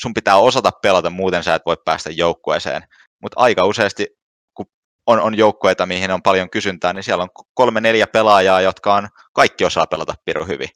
sun 0.00 0.14
pitää 0.14 0.36
osata 0.36 0.70
pelata, 0.82 1.10
muuten 1.10 1.44
sä 1.44 1.54
et 1.54 1.62
voi 1.66 1.76
päästä 1.84 2.10
joukkueeseen. 2.10 2.82
Mutta 3.22 3.40
aika 3.40 3.64
useasti, 3.64 4.06
kun 4.54 4.66
on, 5.06 5.20
on 5.20 5.38
joukkueita, 5.38 5.86
mihin 5.86 6.10
on 6.10 6.22
paljon 6.22 6.50
kysyntää, 6.50 6.92
niin 6.92 7.02
siellä 7.02 7.22
on 7.22 7.28
kolme 7.54 7.80
neljä 7.80 8.06
pelaajaa, 8.06 8.60
jotka 8.60 8.94
on, 8.94 9.08
kaikki 9.32 9.64
osaa 9.64 9.86
pelata 9.86 10.14
piru 10.24 10.44
hyvin. 10.44 10.68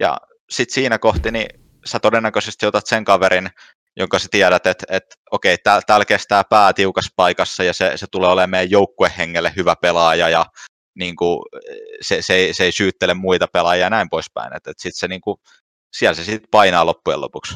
Ja 0.00 0.18
sitten 0.50 0.74
siinä 0.74 0.98
kohti, 0.98 1.30
niin 1.30 1.67
sä 1.88 1.98
todennäköisesti 1.98 2.66
otat 2.66 2.86
sen 2.86 3.04
kaverin, 3.04 3.48
jonka 3.96 4.18
sä 4.18 4.28
tiedät, 4.30 4.66
että, 4.66 4.84
että 4.90 5.14
okei, 5.30 5.56
täällä 5.58 5.82
tääl 5.86 6.04
kestää 6.04 6.42
pää 6.50 6.72
tiukassa 6.72 7.12
paikassa 7.16 7.64
ja 7.64 7.72
se, 7.72 7.92
se 7.96 8.06
tulee 8.12 8.30
olemaan 8.30 8.50
meidän 8.50 8.70
joukkuehengelle 8.70 9.52
hyvä 9.56 9.74
pelaaja 9.82 10.28
ja 10.28 10.46
niin 10.98 11.16
kuin, 11.16 11.38
se, 12.00 12.18
se, 12.20 12.34
ei, 12.34 12.54
se 12.54 12.64
ei 12.64 12.72
syyttele 12.72 13.14
muita 13.14 13.46
pelaajia 13.52 13.86
ja 13.86 13.90
näin 13.90 14.08
poispäin. 14.10 14.56
Että, 14.56 14.70
että 14.70 14.82
sit 14.82 14.94
se, 14.94 15.08
niin 15.08 15.20
kuin, 15.20 15.36
siellä 15.96 16.14
se 16.14 16.24
sitten 16.24 16.48
painaa 16.50 16.86
loppujen 16.86 17.20
lopuksi. 17.20 17.54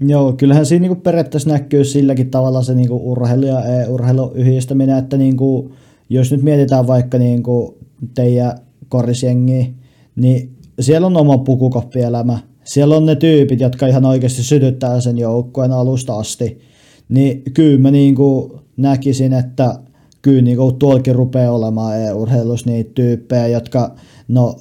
Joo, 0.00 0.32
kyllähän 0.32 0.66
siinä 0.66 0.80
niinku 0.80 1.02
periaatteessa 1.02 1.50
näkyy 1.50 1.84
silläkin 1.84 2.30
tavalla 2.30 2.62
se 2.62 2.74
niinku 2.74 3.12
urheilu 3.12 3.46
ja 3.46 3.64
e-urheilu 3.64 4.32
yhdistäminen, 4.34 4.98
että 4.98 5.16
niinku, 5.16 5.74
jos 6.10 6.32
nyt 6.32 6.42
mietitään 6.42 6.86
vaikka 6.86 7.18
niinku 7.18 7.78
teidän 8.14 8.58
korisjengi, 8.88 9.74
niin 10.16 10.58
siellä 10.80 11.06
on 11.06 11.16
oma 11.16 11.38
pukukoppielämä. 11.38 12.38
Siellä 12.64 12.96
on 12.96 13.06
ne 13.06 13.16
tyypit, 13.16 13.60
jotka 13.60 13.86
ihan 13.86 14.04
oikeasti 14.04 14.42
sytyttää 14.42 15.00
sen 15.00 15.18
joukkueen 15.18 15.72
alusta 15.72 16.16
asti. 16.16 16.60
Niin 17.08 17.42
kyllä 17.54 17.78
mä 17.78 17.90
niinku 17.90 18.58
näkisin, 18.76 19.32
että 19.32 19.78
kyllä 20.22 20.42
niinku 20.42 20.72
tuolkin 20.72 21.14
rupeaa 21.14 21.52
olemaan 21.52 22.00
e-urheilussa 22.00 22.70
niitä 22.70 22.90
tyyppejä, 22.94 23.46
jotka 23.46 23.94
no, 24.28 24.56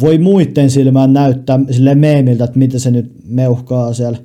voi 0.00 0.18
muiden 0.18 0.70
silmään 0.70 1.12
näyttää 1.12 1.60
sille 1.70 1.94
meemiltä, 1.94 2.44
että 2.44 2.58
mitä 2.58 2.78
se 2.78 2.90
nyt 2.90 3.12
meuhkaa 3.28 3.94
siellä 3.94 4.18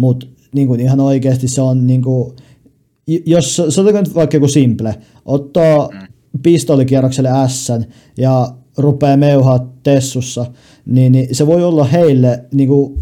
mutta 0.00 0.26
niin 0.54 0.68
kuin 0.68 0.80
ihan 0.80 1.00
oikeasti 1.00 1.48
se 1.48 1.62
on, 1.62 1.86
niin 1.86 2.02
kuin, 2.02 2.32
jos 3.26 3.62
sanotaan 3.68 4.04
nyt 4.04 4.14
vaikka 4.14 4.36
joku 4.36 4.48
simple, 4.48 4.94
ottaa 5.24 5.88
mm. 5.88 5.98
pistolikierrokselle 6.42 7.30
S 7.46 7.72
ja 8.18 8.54
rupeaa 8.76 9.16
meuhaa 9.16 9.69
tessussa, 9.82 10.46
niin, 10.86 11.12
niin 11.12 11.34
se 11.34 11.46
voi 11.46 11.64
olla 11.64 11.84
heille 11.84 12.44
niin 12.52 12.68
kuin, 12.68 12.98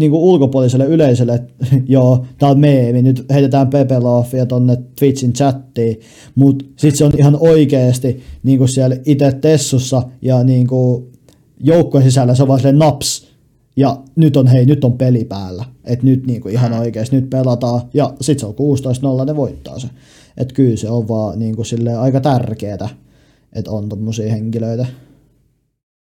niin 0.00 0.10
kuin 0.10 0.22
ulkopuoliselle 0.22 0.84
yleisölle, 0.84 1.34
että 1.34 1.66
joo, 1.88 2.26
tää 2.38 2.48
on 2.48 2.60
meemi, 2.60 3.02
nyt 3.02 3.24
heitetään 3.30 3.68
Pepe 3.68 3.98
Loffia 3.98 4.46
tonne 4.46 4.76
Twitchin 4.98 5.32
chattiin, 5.32 6.00
mutta 6.34 6.64
sitten 6.76 6.96
se 6.96 7.04
on 7.04 7.12
ihan 7.18 7.36
oikeasti 7.40 8.20
niin 8.42 8.58
kuin 8.58 8.68
siellä 8.68 8.96
itse 9.04 9.32
tessussa 9.32 10.02
ja 10.22 10.44
niin 10.44 10.66
kuin 10.66 11.10
joukkueen 11.60 12.06
sisällä 12.06 12.34
se 12.34 12.42
on 12.42 12.48
vaan 12.48 12.60
naps, 12.72 13.30
ja 13.76 13.96
nyt 14.16 14.36
on, 14.36 14.46
hei, 14.46 14.66
nyt 14.66 14.84
on 14.84 14.92
peli 14.92 15.24
päällä. 15.24 15.64
Että 15.84 16.06
nyt 16.06 16.26
niinku 16.26 16.48
ihan 16.48 16.72
oikeasti, 16.72 17.16
nyt 17.16 17.30
pelataan. 17.30 17.80
Ja 17.94 18.14
sit 18.20 18.38
se 18.38 18.46
on 18.46 18.54
16-0, 19.22 19.24
ne 19.24 19.36
voittaa 19.36 19.78
se. 19.78 19.88
Että 20.36 20.54
kyllä 20.54 20.76
se 20.76 20.90
on 20.90 21.08
vaan 21.08 21.38
niinku 21.38 21.62
aika 21.98 22.20
tärkeää, 22.20 22.88
että 23.52 23.70
on 23.70 23.88
tommosia 23.88 24.32
henkilöitä. 24.32 24.86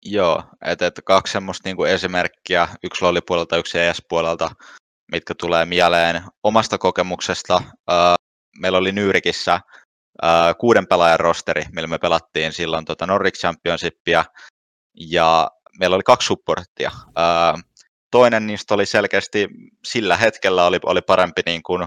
Joo, 0.04 0.42
että 0.64 0.86
et 0.86 1.00
kaksi 1.04 1.32
semmoista 1.32 1.68
niinku 1.68 1.84
esimerkkiä, 1.84 2.68
yksi 2.84 3.04
lollipuolelta, 3.04 3.56
yksi 3.56 3.78
ES-puolelta, 3.78 4.50
mitkä 5.12 5.34
tulee 5.34 5.64
mieleen 5.64 6.22
omasta 6.42 6.78
kokemuksesta. 6.78 7.56
Uh, 7.66 8.14
meillä 8.60 8.78
oli 8.78 8.92
Nyyrikissä 8.92 9.60
kuuden 10.58 10.86
pelaajan 10.86 11.20
rosteri, 11.20 11.64
millä 11.72 11.88
me 11.88 11.98
pelattiin 11.98 12.52
silloin 12.52 12.84
tota 12.84 13.06
Nordic 13.06 13.38
Championshipia, 13.38 14.24
ja 14.94 15.50
meillä 15.78 15.94
oli 15.94 16.02
kaksi 16.02 16.26
supporttia. 16.26 16.90
Toinen 18.10 18.46
niistä 18.46 18.74
oli 18.74 18.86
selkeästi 18.86 19.48
sillä 19.84 20.16
hetkellä 20.16 20.64
oli, 20.64 20.78
oli 20.84 21.02
parempi 21.02 21.42
niin 21.46 21.62
kuin, 21.62 21.86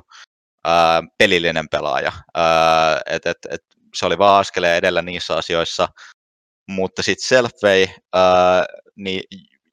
ää, 0.63 1.03
pelillinen 1.17 1.69
pelaaja. 1.71 2.11
Ää, 2.33 3.01
et, 3.05 3.25
et, 3.25 3.37
et, 3.49 3.61
se 3.95 4.05
oli 4.05 4.17
vaan 4.17 4.39
askeleen 4.39 4.75
edellä 4.75 5.01
niissä 5.01 5.35
asioissa. 5.35 5.87
Mutta 6.67 7.03
sitten 7.03 7.27
Selfway, 7.27 7.87
ää, 8.13 8.65
niin, 8.95 9.23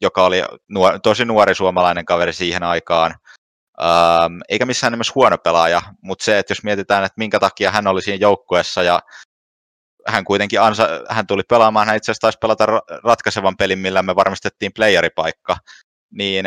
joka 0.00 0.24
oli 0.24 0.42
nuor, 0.68 1.00
tosi 1.02 1.24
nuori 1.24 1.54
suomalainen 1.54 2.04
kaveri 2.04 2.32
siihen 2.32 2.62
aikaan, 2.62 3.14
Ähm, 3.80 4.40
eikä 4.48 4.66
missään 4.66 4.92
nimessä 4.92 5.12
huono 5.14 5.38
pelaaja, 5.38 5.82
mutta 6.02 6.24
se, 6.24 6.38
että 6.38 6.50
jos 6.50 6.64
mietitään, 6.64 7.04
että 7.04 7.14
minkä 7.16 7.40
takia 7.40 7.70
hän 7.70 7.86
oli 7.86 8.02
siinä 8.02 8.18
joukkueessa 8.20 8.82
ja 8.82 9.00
hän 10.06 10.24
kuitenkin 10.24 10.60
ansa, 10.60 10.88
hän 11.08 11.26
tuli 11.26 11.42
pelaamaan, 11.48 11.86
hän 11.86 11.96
itse 11.96 12.12
asiassa 12.12 12.20
taisi 12.20 12.38
pelata 12.38 12.66
ratkaisevan 13.04 13.56
pelin, 13.56 13.78
millä 13.78 14.02
me 14.02 14.16
varmistettiin 14.16 14.72
playeripaikka, 14.76 15.56
niin 16.10 16.44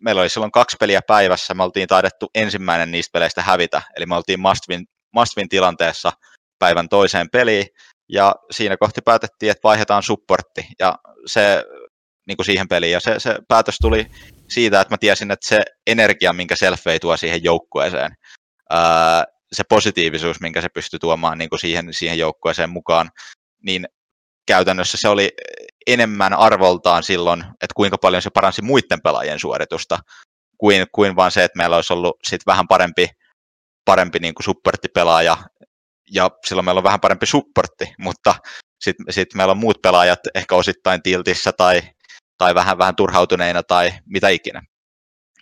meillä 0.00 0.20
oli 0.20 0.28
silloin 0.28 0.52
kaksi 0.52 0.76
peliä 0.80 1.00
päivässä, 1.02 1.54
me 1.54 1.62
oltiin 1.62 1.88
taidettu 1.88 2.30
ensimmäinen 2.34 2.90
niistä 2.90 3.12
peleistä 3.12 3.42
hävitä, 3.42 3.82
eli 3.96 4.06
me 4.06 4.14
oltiin 4.14 4.40
must 4.40 4.68
win, 4.68 4.86
must 5.14 5.36
win 5.36 5.48
tilanteessa 5.48 6.12
päivän 6.58 6.88
toiseen 6.88 7.30
peliin, 7.30 7.66
ja 8.08 8.34
siinä 8.50 8.76
kohti 8.76 9.00
päätettiin, 9.04 9.50
että 9.50 9.64
vaihdetaan 9.64 10.02
supportti, 10.02 10.68
ja 10.78 10.98
se 11.26 11.64
niin 12.26 12.36
kuin 12.36 12.46
siihen 12.46 12.68
peliin, 12.68 12.92
ja 12.92 13.00
se, 13.00 13.18
se 13.18 13.38
päätös 13.48 13.78
tuli 13.78 14.06
siitä, 14.48 14.80
että 14.80 14.94
mä 14.94 14.98
tiesin, 14.98 15.30
että 15.30 15.48
se 15.48 15.62
energia, 15.86 16.32
minkä 16.32 16.54
Selfie 16.58 16.98
tuo 16.98 17.16
siihen 17.16 17.44
joukkueeseen, 17.44 18.12
ää, 18.70 19.24
se 19.52 19.62
positiivisuus, 19.68 20.40
minkä 20.40 20.60
se 20.60 20.68
pystyi 20.68 20.98
tuomaan 20.98 21.38
niin 21.38 21.50
kuin 21.50 21.58
siihen, 21.58 21.88
siihen 21.90 22.18
joukkueeseen 22.18 22.70
mukaan, 22.70 23.10
niin 23.62 23.86
käytännössä 24.46 24.98
se 25.00 25.08
oli 25.08 25.30
enemmän 25.86 26.34
arvoltaan 26.34 27.02
silloin, 27.02 27.40
että 27.40 27.74
kuinka 27.76 27.98
paljon 27.98 28.22
se 28.22 28.30
paransi 28.30 28.62
muiden 28.62 29.02
pelaajien 29.02 29.40
suoritusta, 29.40 29.98
kuin, 30.58 30.86
kuin 30.92 31.16
vaan 31.16 31.30
se, 31.30 31.44
että 31.44 31.56
meillä 31.56 31.76
olisi 31.76 31.92
ollut 31.92 32.16
sit 32.28 32.40
vähän 32.46 32.68
parempi, 32.68 33.08
parempi 33.84 34.18
niin 34.18 34.34
kuin 34.34 34.44
supporttipelaaja 34.44 35.36
ja 36.10 36.30
silloin 36.46 36.64
meillä 36.64 36.78
on 36.78 36.84
vähän 36.84 37.00
parempi 37.00 37.26
supportti, 37.26 37.94
mutta 37.98 38.34
sitten 38.80 39.06
sit 39.10 39.34
meillä 39.34 39.50
on 39.50 39.58
muut 39.58 39.82
pelaajat 39.82 40.20
ehkä 40.34 40.54
osittain 40.54 41.02
tiltissä 41.02 41.52
tai, 41.52 41.82
tai 42.38 42.54
vähän, 42.54 42.78
vähän 42.78 42.96
turhautuneina 42.96 43.62
tai 43.62 43.92
mitä 44.06 44.28
ikinä. 44.28 44.62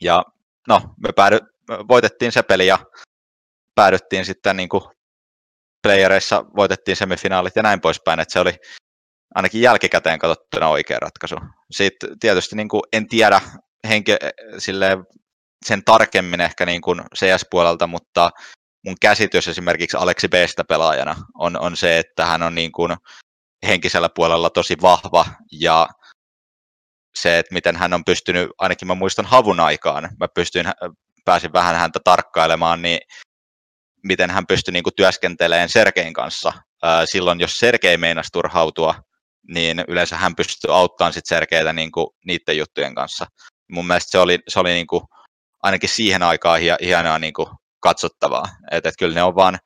Ja 0.00 0.24
no, 0.68 0.80
me 1.02 1.12
päädy, 1.16 1.38
voitettiin 1.88 2.32
se 2.32 2.42
peli 2.42 2.66
ja 2.66 2.78
päädyttiin 3.74 4.24
sitten 4.24 4.56
niin 4.56 4.68
playereissa, 5.82 6.44
voitettiin 6.56 6.96
semifinaalit 6.96 7.56
ja 7.56 7.62
näin 7.62 7.80
poispäin, 7.80 8.20
että 8.20 8.32
se 8.32 8.40
oli 8.40 8.54
ainakin 9.34 9.60
jälkikäteen 9.60 10.18
katsottuna 10.18 10.68
oikea 10.68 10.98
ratkaisu. 11.00 11.36
Sitten 11.70 12.18
tietysti 12.18 12.56
niin 12.56 12.68
kuin 12.68 12.82
en 12.92 13.08
tiedä 13.08 13.40
henke, 13.88 14.18
silleen, 14.58 15.04
sen 15.66 15.84
tarkemmin 15.84 16.40
ehkä 16.40 16.66
niin 16.66 16.80
kuin 16.80 17.02
CS-puolelta, 17.16 17.86
mutta 17.86 18.30
mun 18.84 18.96
käsitys 19.00 19.48
esimerkiksi 19.48 19.96
Aleksi 19.96 20.28
Bstä 20.28 20.64
pelaajana 20.64 21.16
on, 21.34 21.60
on 21.60 21.76
se, 21.76 21.98
että 21.98 22.26
hän 22.26 22.42
on 22.42 22.54
niin 22.54 22.72
kuin 22.72 22.96
henkisellä 23.66 24.08
puolella 24.14 24.50
tosi 24.50 24.76
vahva 24.82 25.26
ja 25.52 25.88
se, 27.14 27.38
että 27.38 27.54
miten 27.54 27.76
hän 27.76 27.94
on 27.94 28.04
pystynyt, 28.04 28.50
ainakin 28.58 28.88
mä 28.88 28.94
muistan 28.94 29.24
havun 29.24 29.60
aikaan, 29.60 30.10
mä 30.20 30.28
pystyin, 30.34 30.66
pääsin 31.24 31.52
vähän 31.52 31.76
häntä 31.76 32.00
tarkkailemaan, 32.04 32.82
niin 32.82 32.98
miten 34.04 34.30
hän 34.30 34.46
pystyi 34.46 34.72
niin 34.72 34.84
kuin 34.84 34.94
työskentelemään 34.96 35.68
Sergein 35.68 36.12
kanssa. 36.12 36.52
silloin, 37.04 37.40
jos 37.40 37.58
Sergei 37.58 37.96
meinasi 37.96 38.28
turhautua, 38.32 38.94
niin 39.48 39.84
yleensä 39.88 40.16
hän 40.16 40.36
pystyy 40.36 40.76
auttamaan 40.76 41.12
sit 41.12 41.26
Sergeitä 41.26 41.72
niin 41.72 41.92
kuin 41.92 42.06
niiden 42.26 42.56
juttujen 42.56 42.94
kanssa. 42.94 43.26
Mun 43.70 43.86
mielestä 43.86 44.10
se 44.10 44.18
oli, 44.18 44.38
se 44.48 44.60
oli 44.60 44.72
niin 44.72 44.86
kuin, 44.86 45.02
ainakin 45.62 45.88
siihen 45.88 46.22
aikaan 46.22 46.60
hienoa 46.80 47.18
niin 47.18 47.32
kuin 47.32 47.48
katsottavaa. 47.84 48.44
Että 48.70 48.88
et 48.88 48.94
kyllä 48.98 49.14
ne 49.14 49.22
on 49.22 49.34
vaan, 49.34 49.58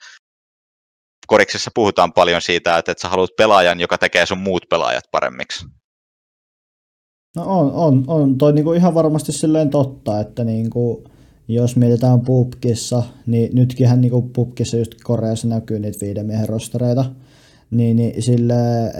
koriksessa 1.27 1.71
puhutaan 1.75 2.12
paljon 2.12 2.43
siitä, 2.43 2.79
että, 2.79 2.93
että 2.93 3.03
sä 3.03 3.09
haluat 3.09 3.37
pelaajan, 3.39 3.81
joka 3.81 3.99
tekee 3.99 4.27
sun 4.27 4.39
muut 4.39 4.62
pelaajat 4.71 5.05
paremmiksi. 5.11 5.66
No 7.37 7.45
on, 7.47 7.73
on, 7.73 8.05
on 8.07 8.39
toi 8.39 8.53
niinku 8.53 8.73
ihan 8.73 8.95
varmasti 8.95 9.33
silleen 9.33 9.71
totta, 9.71 10.21
että 10.21 10.45
niinku, 10.45 11.05
jos 11.49 11.77
mietitään 11.77 12.21
pubkissa, 12.21 13.03
niin 13.27 13.51
nytkinhän 13.55 14.01
niinku 14.01 14.23
pubkissa 14.23 14.77
just 14.77 14.95
Koreassa 15.05 15.49
näkyy 15.49 15.79
niitä 15.79 16.07
viiden 16.07 16.27
miehen 16.27 16.49
rostereita, 16.49 17.05
niin, 17.71 17.97
niin 17.97 18.23
sille, 18.23 18.55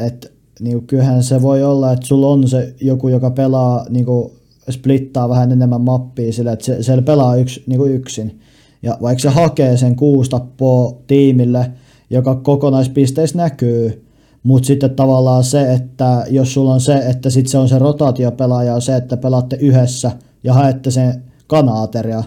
että 0.07 0.29
niinku, 0.61 0.85
kyllähän 0.87 1.23
se 1.23 1.43
voi 1.43 1.63
olla, 1.63 1.93
että 1.93 2.07
sulla 2.07 2.29
on 2.29 2.49
se 2.49 2.75
joku, 2.81 3.09
joka 3.09 3.31
pelaa, 3.31 3.87
niinku, 3.89 4.39
splittaa 4.71 5.29
vähän 5.29 5.53
enemmän 5.53 5.81
mappia 5.81 6.33
sille, 6.33 6.53
että 6.53 6.65
se, 6.65 6.83
siellä 6.83 7.03
pelaa 7.03 7.37
yks, 7.37 7.61
niinku 7.67 7.85
yksin, 7.85 8.41
ja 8.83 8.99
vaikka 9.03 9.23
se 9.23 9.29
hakee 9.29 9.77
sen 9.77 9.97
kuusi 9.97 10.31
tappoa 10.31 10.97
tiimille, 11.07 11.73
joka 12.11 12.35
kokonaispisteissä 12.35 13.39
näkyy, 13.39 14.05
mutta 14.43 14.67
sitten 14.67 14.97
tavallaan 14.97 15.45
se, 15.45 15.73
että 15.73 16.25
jos 16.31 16.55
sulla 16.55 16.75
on 16.75 16.81
se, 16.81 16.97
että 16.97 17.31
sitten 17.31 17.51
se 17.51 17.59
on 17.59 17.69
se 17.69 17.79
rotaatiopelaaja 17.79 18.75
on 18.75 18.83
se, 18.83 18.97
että 18.97 19.17
pelaatte 19.17 19.57
yhdessä 19.61 20.11
ja 20.45 20.55
haette 20.55 20.91
sen 20.91 21.23
kanaateria, 21.47 22.25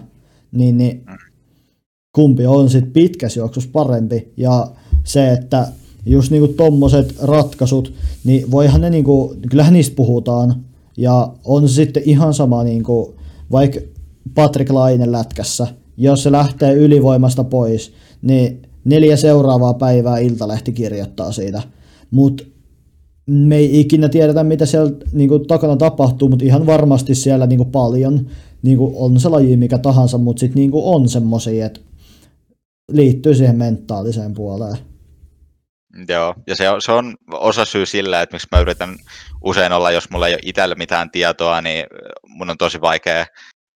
niin, 0.52 0.76
niin 0.76 1.04
kumpi 2.12 2.46
on 2.46 2.70
sitten 2.70 2.92
pitkässä 2.92 3.40
juoksussa 3.40 3.70
parempi. 3.72 4.32
Ja 4.36 4.70
se, 5.04 5.32
että 5.32 5.68
just 6.06 6.30
niinku 6.30 6.48
tommoset 6.48 7.14
ratkaisut, 7.22 7.94
niin 8.24 8.50
voihan 8.50 8.80
ne 8.80 8.90
niinku, 8.90 9.34
kyllähän 9.50 9.72
niistä 9.72 9.96
puhutaan, 9.96 10.64
ja 10.96 11.32
on 11.44 11.68
sitten 11.68 12.02
ihan 12.06 12.34
sama 12.34 12.62
niinku, 12.62 13.14
vaikka 13.52 13.80
Patrick 14.34 14.70
Laine 14.70 15.12
lätkässä, 15.12 15.66
jos 15.96 16.22
se 16.22 16.32
lähtee 16.32 16.74
ylivoimasta 16.74 17.44
pois, 17.44 17.94
niin 18.22 18.62
neljä 18.84 19.16
seuraavaa 19.16 19.74
päivää 19.74 20.18
Iltalehti 20.18 20.72
kirjoittaa 20.72 21.32
siitä. 21.32 21.62
Mutta 22.10 22.44
me 23.26 23.56
ei 23.56 23.80
ikinä 23.80 24.08
tiedetä, 24.08 24.44
mitä 24.44 24.66
siellä 24.66 24.92
niinku, 25.12 25.38
takana 25.38 25.76
tapahtuu, 25.76 26.28
mutta 26.28 26.44
ihan 26.44 26.66
varmasti 26.66 27.14
siellä 27.14 27.46
niinku, 27.46 27.64
paljon 27.64 28.30
niinku, 28.62 28.94
on 28.96 29.20
se 29.20 29.28
laji 29.28 29.56
mikä 29.56 29.78
tahansa, 29.78 30.18
mutta 30.18 30.40
sitten 30.40 30.56
niinku, 30.56 30.94
on 30.94 31.08
semmoisia, 31.08 31.66
että 31.66 31.80
liittyy 32.92 33.34
siihen 33.34 33.56
mentaaliseen 33.56 34.34
puoleen. 34.34 34.76
Joo, 36.08 36.34
ja 36.46 36.56
se 36.56 36.70
on, 36.70 36.82
se 36.82 36.92
on 36.92 37.14
osa 37.32 37.64
syy 37.64 37.86
sillä, 37.86 38.22
että 38.22 38.34
miksi 38.34 38.48
mä 38.52 38.60
yritän 38.60 38.96
usein 39.44 39.72
olla, 39.72 39.90
jos 39.90 40.10
mulla 40.10 40.28
ei 40.28 40.34
ole 40.34 40.40
itsellä 40.44 40.74
mitään 40.74 41.10
tietoa, 41.10 41.60
niin 41.60 41.84
mun 42.28 42.50
on 42.50 42.58
tosi 42.58 42.80
vaikea 42.80 43.26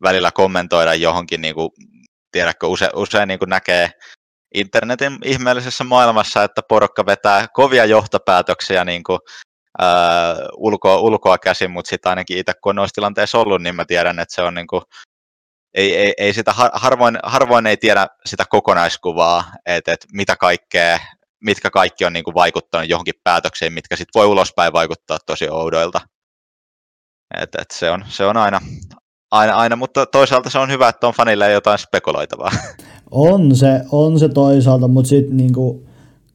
välillä 0.02 0.30
kommentoida 0.32 0.94
johonkin 0.94 1.40
niin 1.40 1.54
kuin 1.54 1.70
tiedätkö, 2.32 2.66
use, 2.66 2.90
usein 2.94 3.28
niin 3.28 3.38
näkee 3.46 3.90
internetin 4.54 5.18
ihmeellisessä 5.24 5.84
maailmassa, 5.84 6.44
että 6.44 6.62
porukka 6.68 7.06
vetää 7.06 7.46
kovia 7.52 7.84
johtopäätöksiä 7.84 8.84
niin 8.84 9.04
kuin, 9.04 9.18
ää, 9.78 10.36
ulkoa, 10.56 10.96
ulkoa 10.96 11.38
käsin, 11.38 11.70
mutta 11.70 11.88
sitten 11.88 12.10
ainakin 12.10 12.38
itse 12.38 12.52
kun 12.62 12.70
on 12.70 12.76
noissa 12.76 12.94
tilanteissa 12.94 13.38
ollut, 13.38 13.62
niin 13.62 13.74
mä 13.74 13.84
tiedän, 13.84 14.18
että 14.18 14.34
se 14.34 14.42
on 14.42 14.54
niin 14.54 14.66
kuin, 14.66 14.82
ei, 15.74 15.96
ei, 15.96 16.14
ei 16.18 16.32
sitä, 16.32 16.54
harvoin, 16.72 17.18
harvoin 17.22 17.66
ei 17.66 17.76
tiedä 17.76 18.06
sitä 18.26 18.44
kokonaiskuvaa, 18.48 19.44
että, 19.66 19.92
että 19.92 20.06
mitä 20.12 20.36
kaikkea, 20.36 20.98
mitkä 21.44 21.70
kaikki 21.70 22.04
on 22.04 22.12
niin 22.12 22.24
kuin 22.24 22.34
vaikuttanut 22.34 22.88
johonkin 22.88 23.14
päätökseen, 23.24 23.72
mitkä 23.72 23.96
sitten 23.96 24.20
voi 24.20 24.26
ulospäin 24.26 24.72
vaikuttaa 24.72 25.18
tosi 25.26 25.48
oudoilta. 25.48 26.00
Et, 27.40 27.54
et 27.54 27.70
se, 27.70 27.90
on, 27.90 28.04
se 28.08 28.24
on 28.24 28.36
aina, 28.36 28.60
aina, 29.38 29.54
aina, 29.54 29.76
mutta 29.76 30.06
toisaalta 30.06 30.50
se 30.50 30.58
on 30.58 30.70
hyvä, 30.70 30.88
että 30.88 31.06
on 31.06 31.14
fanille 31.14 31.52
jotain 31.52 31.78
spekuloitavaa. 31.78 32.50
On 33.10 33.56
se, 33.56 33.80
on 33.92 34.18
se 34.18 34.28
toisaalta, 34.28 34.88
mutta 34.88 35.08
sitten 35.08 35.36
niinku 35.36 35.86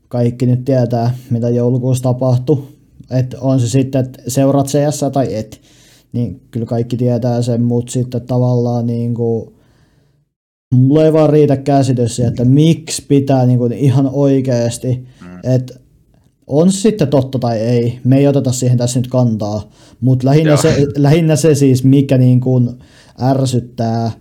kaikki 0.08 0.46
nyt 0.46 0.66
tietää, 0.66 1.16
mitä 1.30 1.50
joulukuussa 1.50 2.04
tapahtui. 2.04 2.64
Että 3.10 3.38
on 3.42 3.60
se 3.60 3.70
sitten, 3.70 4.06
että 4.06 4.22
seuraat 4.28 4.68
CS 4.68 5.06
tai 5.14 5.36
et. 5.36 5.62
Niin 6.14 6.42
kyllä 6.52 6.66
kaikki 6.66 6.98
tietää 6.98 7.42
sen, 7.42 7.64
mutta 7.64 7.92
sitten 7.92 8.22
tavallaan 8.22 8.88
niinku, 8.88 9.54
mulla 10.74 11.06
ei 11.06 11.14
vaan 11.14 11.30
riitä 11.30 11.58
käsitys 11.58 12.20
että 12.20 12.46
miksi 12.46 13.06
pitää 13.08 13.46
niinku 13.46 13.70
ihan 13.74 14.10
oikeasti, 14.14 15.08
mm. 15.22 15.54
että 15.54 15.74
on 16.52 16.72
sitten 16.72 17.08
totta 17.08 17.40
tai 17.40 17.58
ei, 17.58 18.00
me 18.04 18.18
ei 18.18 18.28
oteta 18.28 18.52
siihen 18.52 18.78
tässä 18.78 19.00
nyt 19.00 19.08
kantaa, 19.08 19.70
mutta 20.02 20.28
lähinnä, 20.28 20.58
se, 20.58 20.88
lähinnä 20.98 21.36
se 21.36 21.56
siis, 21.56 21.84
mikä 21.84 22.18
niin 22.18 22.42
kuin 22.42 22.70
ärsyttää 23.22 24.12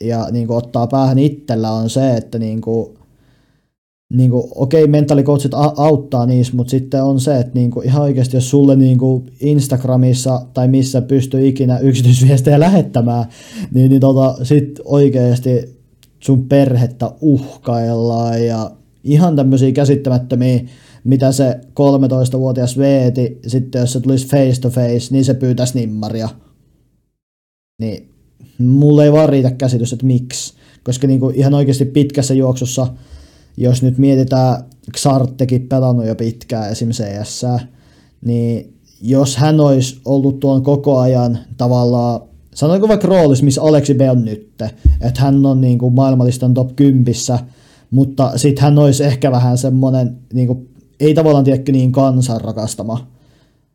ja 0.00 0.28
niin 0.30 0.46
kuin 0.46 0.56
ottaa 0.56 0.86
päähän 0.86 1.18
itsellä 1.18 1.70
on 1.70 1.90
se, 1.90 2.16
että 2.16 2.38
niin 2.38 2.60
kuin, 2.60 2.98
niin 4.12 4.30
kuin, 4.30 4.44
okei, 4.54 4.86
mentaalikoutsit 4.86 5.52
auttaa 5.76 6.26
niissä, 6.26 6.56
mutta 6.56 6.70
sitten 6.70 7.04
on 7.04 7.20
se, 7.20 7.38
että 7.38 7.52
niin 7.54 7.70
kuin, 7.70 7.86
ihan 7.86 8.02
oikeasti, 8.02 8.36
jos 8.36 8.50
sulle 8.50 8.76
niin 8.76 8.98
kuin 8.98 9.32
Instagramissa 9.40 10.42
tai 10.54 10.68
missä 10.68 11.02
pystyy 11.02 11.46
ikinä 11.46 11.78
yksityisviestejä 11.78 12.60
lähettämään, 12.60 13.24
niin, 13.74 13.90
niin 13.90 14.00
tota, 14.00 14.36
sitten 14.42 14.84
oikeasti 14.88 15.78
sun 16.20 16.48
perhettä 16.48 17.10
uhkaillaan 17.20 18.46
ja 18.46 18.70
ihan 19.04 19.36
tämmöisiä 19.36 19.72
käsittämättömiä 19.72 20.60
mitä 21.04 21.32
se 21.32 21.60
13-vuotias 21.70 22.78
veeti, 22.78 23.40
sitten 23.46 23.80
jos 23.80 23.92
se 23.92 24.00
tulisi 24.00 24.26
face 24.26 24.60
to 24.60 24.70
face, 24.70 25.08
niin 25.10 25.24
se 25.24 25.34
pyytäisi 25.34 25.78
nimmaria. 25.78 26.28
Niin 27.80 28.08
mulle 28.58 29.04
ei 29.04 29.12
vaan 29.12 29.28
riitä 29.28 29.50
käsitys, 29.50 29.92
että 29.92 30.06
miksi. 30.06 30.54
Koska 30.84 31.06
niin 31.06 31.20
kuin 31.20 31.34
ihan 31.34 31.54
oikeasti 31.54 31.84
pitkässä 31.84 32.34
juoksussa, 32.34 32.86
jos 33.56 33.82
nyt 33.82 33.98
mietitään, 33.98 34.64
Xartekin 34.96 35.68
pelannut 35.68 36.06
jo 36.06 36.14
pitkään 36.14 36.70
esim. 36.70 36.90
CS, 36.90 37.46
niin 38.24 38.74
jos 39.02 39.36
hän 39.36 39.60
olisi 39.60 40.00
ollut 40.04 40.40
tuon 40.40 40.62
koko 40.62 40.98
ajan 40.98 41.38
tavallaan, 41.56 42.20
sanoinko 42.54 42.88
vaikka 42.88 43.08
roolissa, 43.08 43.44
missä 43.44 43.62
Aleksi 43.62 43.94
B 43.94 44.00
on 44.10 44.24
nyt, 44.24 44.62
että 45.00 45.20
hän 45.20 45.46
on 45.46 45.60
niin 45.60 45.78
kuin 45.78 45.94
maailmanlistan 45.94 46.54
top 46.54 46.76
10, 46.76 47.14
mutta 47.90 48.32
sitten 48.36 48.62
hän 48.62 48.78
olisi 48.78 49.04
ehkä 49.04 49.30
vähän 49.30 49.58
semmoinen 49.58 50.16
niin 50.32 50.46
kuin 50.46 50.68
ei 51.02 51.14
tavallaan 51.14 51.44
tiedä 51.44 51.62
niin 51.72 51.92
kansan 51.92 52.40
rakastama, 52.40 53.06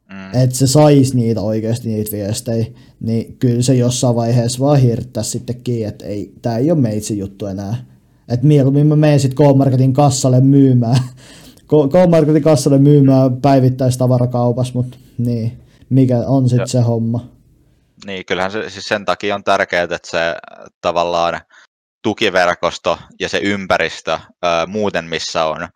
mm. 0.09 0.41
että 0.43 0.55
se 0.55 0.67
saisi 0.67 1.15
niitä 1.15 1.41
oikeasti 1.41 1.89
niitä 1.89 2.11
viestejä, 2.11 2.65
niin 2.99 3.37
kyllä 3.39 3.61
se 3.61 3.75
jossain 3.75 4.15
vaiheessa 4.15 4.59
vaan 4.59 4.79
hirttäisi 4.79 5.29
sittenkin, 5.29 5.87
että 5.87 6.05
ei, 6.05 6.33
tämä 6.41 6.57
ei 6.57 6.71
ole 6.71 6.79
meitsi 6.79 7.17
juttu 7.17 7.45
enää. 7.45 7.75
Että 8.29 8.47
mieluummin 8.47 8.87
mä 8.87 8.95
menen 8.95 9.19
sitten 9.19 9.45
K-Marketin 9.45 9.93
kassalle 9.93 10.41
myymään, 10.41 10.99
K-Marketin 11.91 12.43
kassalle 12.43 12.77
myymään 12.77 13.41
päivittäistavarakaupassa, 13.41 14.73
mutta 14.73 14.97
niin, 15.17 15.59
mikä 15.89 16.17
on 16.27 16.49
sitten 16.49 16.67
se 16.67 16.81
homma. 16.81 17.25
Niin, 18.05 18.25
kyllähän 18.25 18.51
se 18.51 18.69
siis 18.69 18.85
sen 18.85 19.05
takia 19.05 19.35
on 19.35 19.43
tärkeää, 19.43 19.83
että 19.83 19.97
se 20.03 20.35
tavallaan 20.81 21.41
tukiverkosto 22.03 22.97
ja 23.19 23.29
se 23.29 23.37
ympäristö 23.37 24.19
ää, 24.41 24.65
muuten, 24.65 25.05
missä 25.05 25.45
on, 25.45 25.67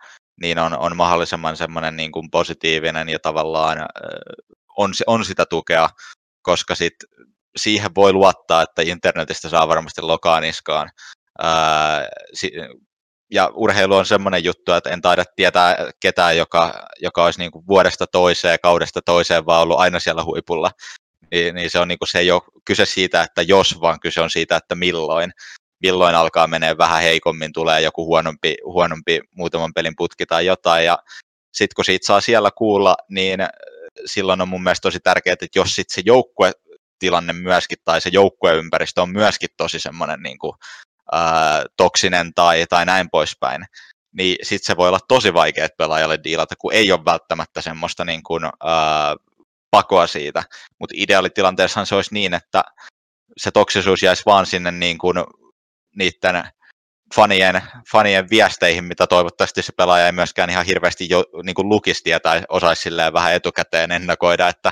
niin 0.41 0.59
on, 0.59 0.77
on 0.79 0.97
mahdollisimman 0.97 1.57
semmoinen 1.57 1.97
niin 1.97 2.11
kuin 2.11 2.31
positiivinen 2.31 3.09
ja 3.09 3.19
tavallaan 3.19 3.77
on, 4.77 4.91
on 5.07 5.25
sitä 5.25 5.45
tukea, 5.45 5.89
koska 6.41 6.75
sit 6.75 6.93
siihen 7.55 7.95
voi 7.95 8.13
luottaa, 8.13 8.61
että 8.61 8.81
internetistä 8.81 9.49
saa 9.49 9.67
varmasti 9.67 10.01
lokaa 10.01 10.39
niskaan. 10.39 10.89
Ää, 11.41 12.07
si, 12.33 12.51
ja 13.31 13.49
urheilu 13.53 13.95
on 13.95 14.05
semmoinen 14.05 14.43
juttu, 14.43 14.71
että 14.71 14.89
en 14.89 15.01
taida 15.01 15.23
tietää 15.35 15.75
ketään, 15.99 16.37
joka, 16.37 16.87
joka 17.01 17.25
olisi 17.25 17.39
niin 17.39 17.51
kuin 17.51 17.67
vuodesta 17.67 18.07
toiseen, 18.07 18.59
kaudesta 18.63 19.01
toiseen, 19.05 19.45
vaan 19.45 19.61
ollut 19.61 19.79
aina 19.79 19.99
siellä 19.99 20.23
huipulla. 20.23 20.71
Niin, 21.31 21.55
niin 21.55 21.69
se, 21.69 21.79
on 21.79 21.87
niin 21.87 21.99
kuin, 21.99 22.09
se 22.09 22.19
ei 22.19 22.31
ole 22.31 22.41
kyse 22.65 22.85
siitä, 22.85 23.21
että 23.21 23.41
jos, 23.41 23.81
vaan 23.81 23.99
kyse 23.99 24.21
on 24.21 24.29
siitä, 24.29 24.55
että 24.55 24.75
milloin. 24.75 25.31
Milloin 25.81 26.15
alkaa 26.15 26.47
menee 26.47 26.77
vähän 26.77 27.01
heikommin, 27.01 27.53
tulee 27.53 27.81
joku 27.81 28.05
huonompi, 28.05 28.55
huonompi 28.65 29.19
muutaman 29.35 29.73
pelin 29.73 29.93
putki 29.97 30.25
tai 30.25 30.45
jotain, 30.45 30.85
ja 30.85 30.97
sitten 31.53 31.75
kun 31.75 31.85
siitä 31.85 32.05
saa 32.05 32.21
siellä 32.21 32.49
kuulla, 32.57 32.95
niin 33.09 33.39
silloin 34.05 34.41
on 34.41 34.47
mun 34.47 34.63
mielestä 34.63 34.81
tosi 34.81 34.99
tärkeää, 34.99 35.33
että 35.33 35.47
jos 35.55 35.75
sitten 35.75 35.95
se 35.95 36.01
joukkuetilanne 36.05 37.33
myöskin, 37.33 37.77
tai 37.85 38.01
se 38.01 38.09
joukkueympäristö 38.13 39.01
on 39.01 39.09
myöskin 39.09 39.49
tosi 39.57 39.79
semmoinen 39.79 40.19
niin 40.21 40.39
kuin, 40.39 40.53
ää, 41.11 41.65
toksinen 41.77 42.33
tai, 42.35 42.65
tai 42.69 42.85
näin 42.85 43.09
poispäin, 43.09 43.65
niin 44.17 44.35
sitten 44.43 44.65
se 44.65 44.77
voi 44.77 44.87
olla 44.87 44.99
tosi 45.07 45.33
vaikea 45.33 45.67
pelaajalle 45.77 46.19
diilata, 46.23 46.55
kun 46.55 46.73
ei 46.73 46.91
ole 46.91 47.05
välttämättä 47.05 47.61
semmoista 47.61 48.05
niin 48.05 48.23
kuin, 48.23 48.45
ää, 48.45 49.15
pakoa 49.71 50.07
siitä. 50.07 50.43
Mutta 50.79 50.93
ideaalitilanteessahan 50.97 51.85
se 51.85 51.95
olisi 51.95 52.13
niin, 52.13 52.33
että 52.33 52.63
se 53.37 53.51
toksisuus 53.51 54.03
jäisi 54.03 54.23
vaan 54.25 54.45
sinne 54.45 54.71
niin 54.71 54.97
kuin 54.97 55.17
niiden 55.95 56.43
fanien, 57.15 57.61
fanien 57.91 58.29
viesteihin, 58.29 58.83
mitä 58.83 59.07
toivottavasti 59.07 59.61
se 59.61 59.71
pelaaja 59.77 60.05
ei 60.05 60.11
myöskään 60.11 60.49
ihan 60.49 60.65
hirveästi 60.65 61.09
jo, 61.09 61.23
niin 61.43 61.53
kuin 61.55 61.69
lukisi 61.69 62.03
tai 62.23 62.41
osaisi 62.49 62.89
vähän 63.13 63.33
etukäteen 63.33 63.91
ennakoida, 63.91 64.47
että, 64.47 64.71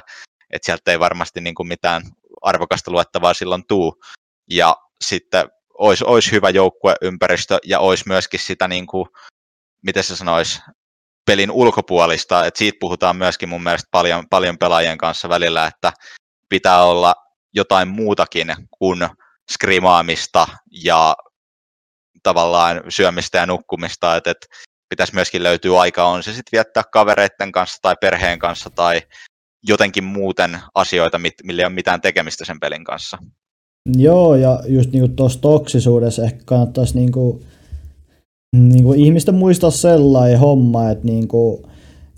että 0.50 0.66
sieltä 0.66 0.92
ei 0.92 1.00
varmasti 1.00 1.42
niin 1.42 1.56
kuin 1.56 1.68
mitään 1.68 2.02
arvokasta 2.42 2.92
luettavaa 2.92 3.34
silloin 3.34 3.68
tuu. 3.68 4.02
Ja 4.50 4.76
sitten 5.02 5.50
olisi, 5.78 6.04
olisi 6.08 6.32
hyvä 6.32 6.50
joukkueympäristö 6.50 7.58
ja 7.66 7.80
olisi 7.80 8.04
myöskin 8.08 8.40
sitä, 8.40 8.68
niin 8.68 8.88
kuin, 8.88 9.06
miten 9.82 10.04
se 10.04 10.16
sanoisi, 10.16 10.62
pelin 11.26 11.52
ulkopuolista, 11.52 12.46
että 12.46 12.58
siitä 12.58 12.78
puhutaan 12.80 13.16
myöskin 13.16 13.50
mun 13.50 13.64
mielestä 13.64 13.88
paljon, 13.92 14.30
paljon 14.30 14.58
pelaajien 14.58 14.98
kanssa 14.98 15.30
välillä, 15.30 15.68
että 15.68 15.94
pitää 16.50 16.84
olla 16.84 17.16
jotain 17.54 17.88
muutakin 17.88 18.56
kuin 18.70 19.00
skrimaamista 19.54 20.48
ja 20.84 21.16
tavallaan 22.24 22.82
syömistä 22.90 23.38
ja 23.38 23.46
nukkumista, 23.46 24.16
että, 24.16 24.32
että 24.32 24.48
pitäisi 24.90 25.16
myöskin 25.16 25.44
löytyä 25.44 25.80
aika, 25.80 26.06
on 26.06 26.24
se 26.24 26.34
sitten 26.34 26.58
viettää 26.58 26.84
kavereiden 26.94 27.52
kanssa 27.52 27.78
tai 27.82 27.96
perheen 28.02 28.40
kanssa 28.40 28.70
tai 28.70 29.02
jotenkin 29.68 30.04
muuten 30.04 30.60
asioita, 30.76 31.20
millä 31.44 31.62
ei 31.62 31.66
ole 31.66 31.74
mitään 31.74 32.02
tekemistä 32.02 32.46
sen 32.46 32.60
pelin 32.60 32.84
kanssa. 32.84 33.18
Joo, 33.98 34.36
ja 34.36 34.64
just 34.68 34.92
niinku 34.92 35.08
tuossa 35.08 35.42
toksisuudessa 35.42 36.24
ehkä 36.24 36.40
kannattaisi 36.46 36.96
niinku, 36.96 37.42
niinku 38.56 38.94
ihmisten 38.94 39.36
muistaa 39.36 39.72
sellainen 39.72 40.40
homma, 40.40 40.90
että 40.90 41.06
niinku, 41.06 41.70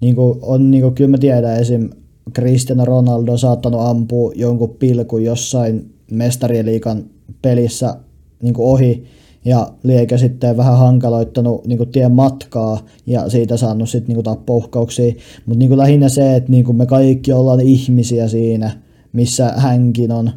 niinku 0.02 0.40
on 0.42 0.72
niinku, 0.72 0.92
kyllä 0.92 1.10
mä 1.10 1.18
tiedän 1.18 1.60
esim. 1.60 1.90
Cristiano 2.36 2.86
Ronaldo 2.86 3.32
on 3.32 3.40
saattanut 3.40 3.82
ampua 3.82 4.32
jonkun 4.36 4.76
pilkun 4.76 5.24
jossain 5.24 5.94
mestariliikan 6.12 7.04
pelissä 7.42 7.96
niinku 8.42 8.72
ohi, 8.72 9.04
ja 9.46 9.68
lieke 9.84 10.18
sitten 10.18 10.58
vähän 10.58 10.78
hankaloittanut 10.78 11.68
niin 11.68 11.78
kuin 11.78 11.92
tien 11.92 12.12
matkaa 12.12 12.86
ja 13.06 13.30
siitä 13.30 13.58
saanut 13.58 13.90
sitten 13.90 14.08
niin 14.08 14.16
kuin 14.16 14.26
tappouhkauksia. 14.26 15.14
Mutta 15.46 15.60
niin 15.60 15.78
lähinnä 15.78 16.10
se, 16.10 16.36
että 16.36 16.52
niin 16.52 16.66
kuin 16.66 16.78
me 16.78 16.86
kaikki 16.86 17.34
ollaan 17.34 17.60
ihmisiä 17.62 18.28
siinä, 18.28 18.72
missä 19.14 19.54
hänkin 19.58 20.12
on. 20.12 20.32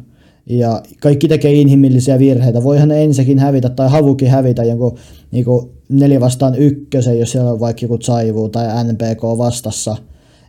Ja 0.49 0.83
kaikki 1.01 1.27
tekee 1.27 1.53
inhimillisiä 1.53 2.19
virheitä. 2.19 2.63
Voihan 2.63 2.87
ne 2.87 3.03
ensikin 3.03 3.39
hävitä 3.39 3.69
tai 3.69 3.89
havukin 3.89 4.29
hävitä 4.29 4.63
jonkun 4.63 4.97
niin 5.31 5.45
kuin 5.45 5.69
neljä 5.89 6.19
vastaan 6.19 6.55
ykkösen, 6.55 7.19
jos 7.19 7.31
siellä 7.31 7.51
on 7.51 7.59
vaikka 7.59 7.85
joku 7.85 7.97
Saivu 8.01 8.49
tai 8.49 8.83
NPK 8.83 9.23
vastassa. 9.23 9.97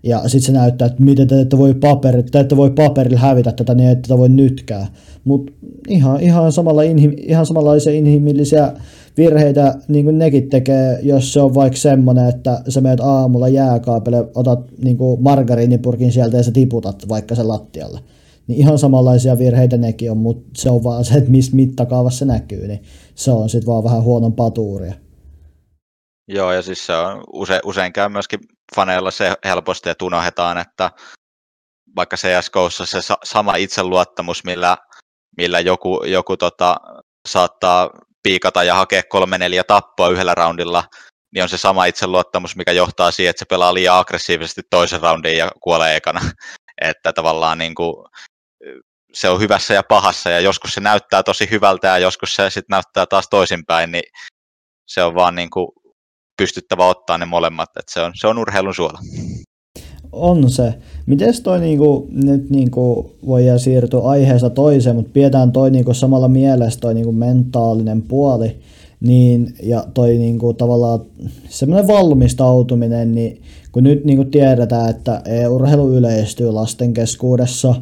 Ja 0.06 0.28
sitten 0.28 0.42
se 0.46 0.52
näyttää, 0.52 0.86
että 0.86 1.02
miten 1.02 1.28
te 1.28 1.40
ette 1.40 1.58
voi, 1.58 1.74
paperi, 1.74 2.22
te 2.22 2.40
ette 2.40 2.56
voi 2.56 2.70
paperilla 2.70 3.18
hävitä 3.18 3.52
tätä, 3.52 3.74
niin 3.74 3.90
ette 3.90 4.18
voi 4.18 4.28
nytkään. 4.28 4.86
Mutta 5.24 5.52
ihan, 5.88 6.20
ihan, 6.20 6.52
samalla 6.52 6.82
inhi, 6.82 7.16
ihan 7.18 7.46
samanlaisia 7.46 7.92
inhimillisiä 7.92 8.72
virheitä 9.16 9.74
niin 9.88 10.04
kuin 10.04 10.18
nekin 10.18 10.48
tekee, 10.48 10.98
jos 11.02 11.32
se 11.32 11.40
on 11.40 11.54
vaikka 11.54 11.78
semmoinen, 11.78 12.28
että 12.28 12.62
sä 12.68 12.80
menet 12.80 13.00
aamulla 13.00 13.48
jääkaapelle, 13.48 14.28
otat 14.34 14.60
niin 14.82 14.96
kuin 14.96 15.22
margariinipurkin 15.22 16.12
sieltä 16.12 16.36
ja 16.36 16.42
sä 16.42 16.52
tiputat 16.52 17.08
vaikka 17.08 17.34
se 17.34 17.42
lattialle. 17.42 18.00
Niin 18.46 18.58
ihan 18.58 18.78
samanlaisia 18.78 19.38
virheitä 19.38 19.76
nekin 19.76 20.10
on, 20.10 20.16
mutta 20.16 20.48
se 20.56 20.70
on 20.70 20.84
vaan 20.84 21.04
se, 21.04 21.14
että 21.14 21.30
missä 21.30 21.56
mittakaavassa 21.56 22.18
se 22.18 22.24
näkyy, 22.24 22.68
niin 22.68 22.82
se 23.14 23.30
on 23.30 23.48
sitten 23.48 23.66
vaan 23.66 23.84
vähän 23.84 24.02
huonon 24.02 24.32
patuuria. 24.32 24.94
Joo, 26.28 26.52
ja 26.52 26.62
siis 26.62 26.86
se 26.86 26.92
on 26.92 27.24
use, 27.32 27.60
usein 27.64 27.92
käy 27.92 28.08
myöskin 28.08 28.40
faneilla 28.74 29.10
se 29.10 29.34
helposti, 29.44 29.90
että 29.90 30.04
unohdetaan, 30.04 30.58
että 30.58 30.90
vaikka 31.96 32.16
CSGOssa 32.16 32.86
se 32.86 32.98
sama 33.24 33.56
itseluottamus, 33.56 34.44
millä 34.44 34.76
millä 35.36 35.60
joku, 35.60 36.04
joku 36.04 36.36
tota, 36.36 36.76
saattaa 37.28 37.90
piikata 38.22 38.64
ja 38.64 38.74
hakea 38.74 39.02
kolme 39.08 39.38
neljä 39.38 39.64
tappoa 39.64 40.08
yhdellä 40.08 40.34
roundilla, 40.34 40.84
niin 41.34 41.42
on 41.42 41.48
se 41.48 41.58
sama 41.58 41.84
itseluottamus, 41.84 42.56
mikä 42.56 42.72
johtaa 42.72 43.10
siihen, 43.10 43.30
että 43.30 43.38
se 43.38 43.44
pelaa 43.44 43.74
liian 43.74 43.96
aggressiivisesti 43.96 44.62
toisen 44.70 45.00
roundin 45.00 45.36
ja 45.36 45.50
kuolee 45.60 45.96
ekana. 45.96 46.20
Että 46.80 47.12
tavallaan 47.12 47.58
niin 47.58 47.74
kuin, 47.74 48.06
se 49.12 49.28
on 49.28 49.40
hyvässä 49.40 49.74
ja 49.74 49.82
pahassa, 49.82 50.30
ja 50.30 50.40
joskus 50.40 50.74
se 50.74 50.80
näyttää 50.80 51.22
tosi 51.22 51.50
hyvältä, 51.50 51.86
ja 51.86 51.98
joskus 51.98 52.36
se 52.36 52.50
sitten 52.50 52.74
näyttää 52.74 53.06
taas 53.06 53.28
toisinpäin, 53.30 53.92
niin 53.92 54.04
se 54.86 55.02
on 55.02 55.14
vaan 55.14 55.34
niin 55.34 55.50
kuin 55.50 55.68
pystyttävä 56.36 56.86
ottaa 56.86 57.18
ne 57.18 57.26
molemmat, 57.26 57.70
että 57.78 57.92
se 57.92 58.00
on, 58.00 58.12
se 58.14 58.26
on 58.26 58.38
urheilun 58.38 58.74
suola 58.74 58.98
on 60.16 60.50
se. 60.50 60.74
Miten 61.06 61.42
toi 61.42 61.60
niinku, 61.60 62.08
nyt 62.10 62.50
niinku 62.50 63.12
voidaan 63.26 63.58
siirtyä 63.58 64.00
aiheesta 64.00 64.50
toiseen, 64.50 64.96
mutta 64.96 65.10
pidetään 65.12 65.52
toi 65.52 65.70
niinku 65.70 65.94
samalla 65.94 66.28
mielessä 66.28 66.80
toi 66.80 66.94
niinku 66.94 67.12
mentaalinen 67.12 68.02
puoli, 68.02 68.56
niin, 69.00 69.54
ja 69.62 69.84
toi 69.94 70.18
niinku 70.18 70.52
tavallaan 70.54 71.00
semmoinen 71.48 71.86
valmistautuminen, 71.86 73.12
niin 73.12 73.42
kun 73.72 73.84
nyt 73.84 74.04
niinku 74.04 74.24
tiedetään, 74.24 74.90
että 74.90 75.22
urheilu 75.50 75.92
yleistyy 75.92 76.50
lasten 76.50 76.94
keskuudessa 76.94 77.74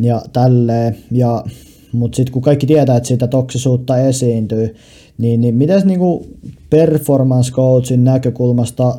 ja 0.00 0.22
tälleen, 0.32 0.96
ja, 1.10 1.44
mutta 1.92 2.16
sitten 2.16 2.32
kun 2.32 2.42
kaikki 2.42 2.66
tietää, 2.66 2.96
että 2.96 3.06
sitä 3.06 3.26
toksisuutta 3.26 3.98
esiintyy, 3.98 4.74
niin, 5.18 5.40
niin 5.40 5.54
miten 5.54 5.82
niinku 5.84 6.26
performance 6.70 7.52
coachin 7.52 8.04
näkökulmasta 8.04 8.98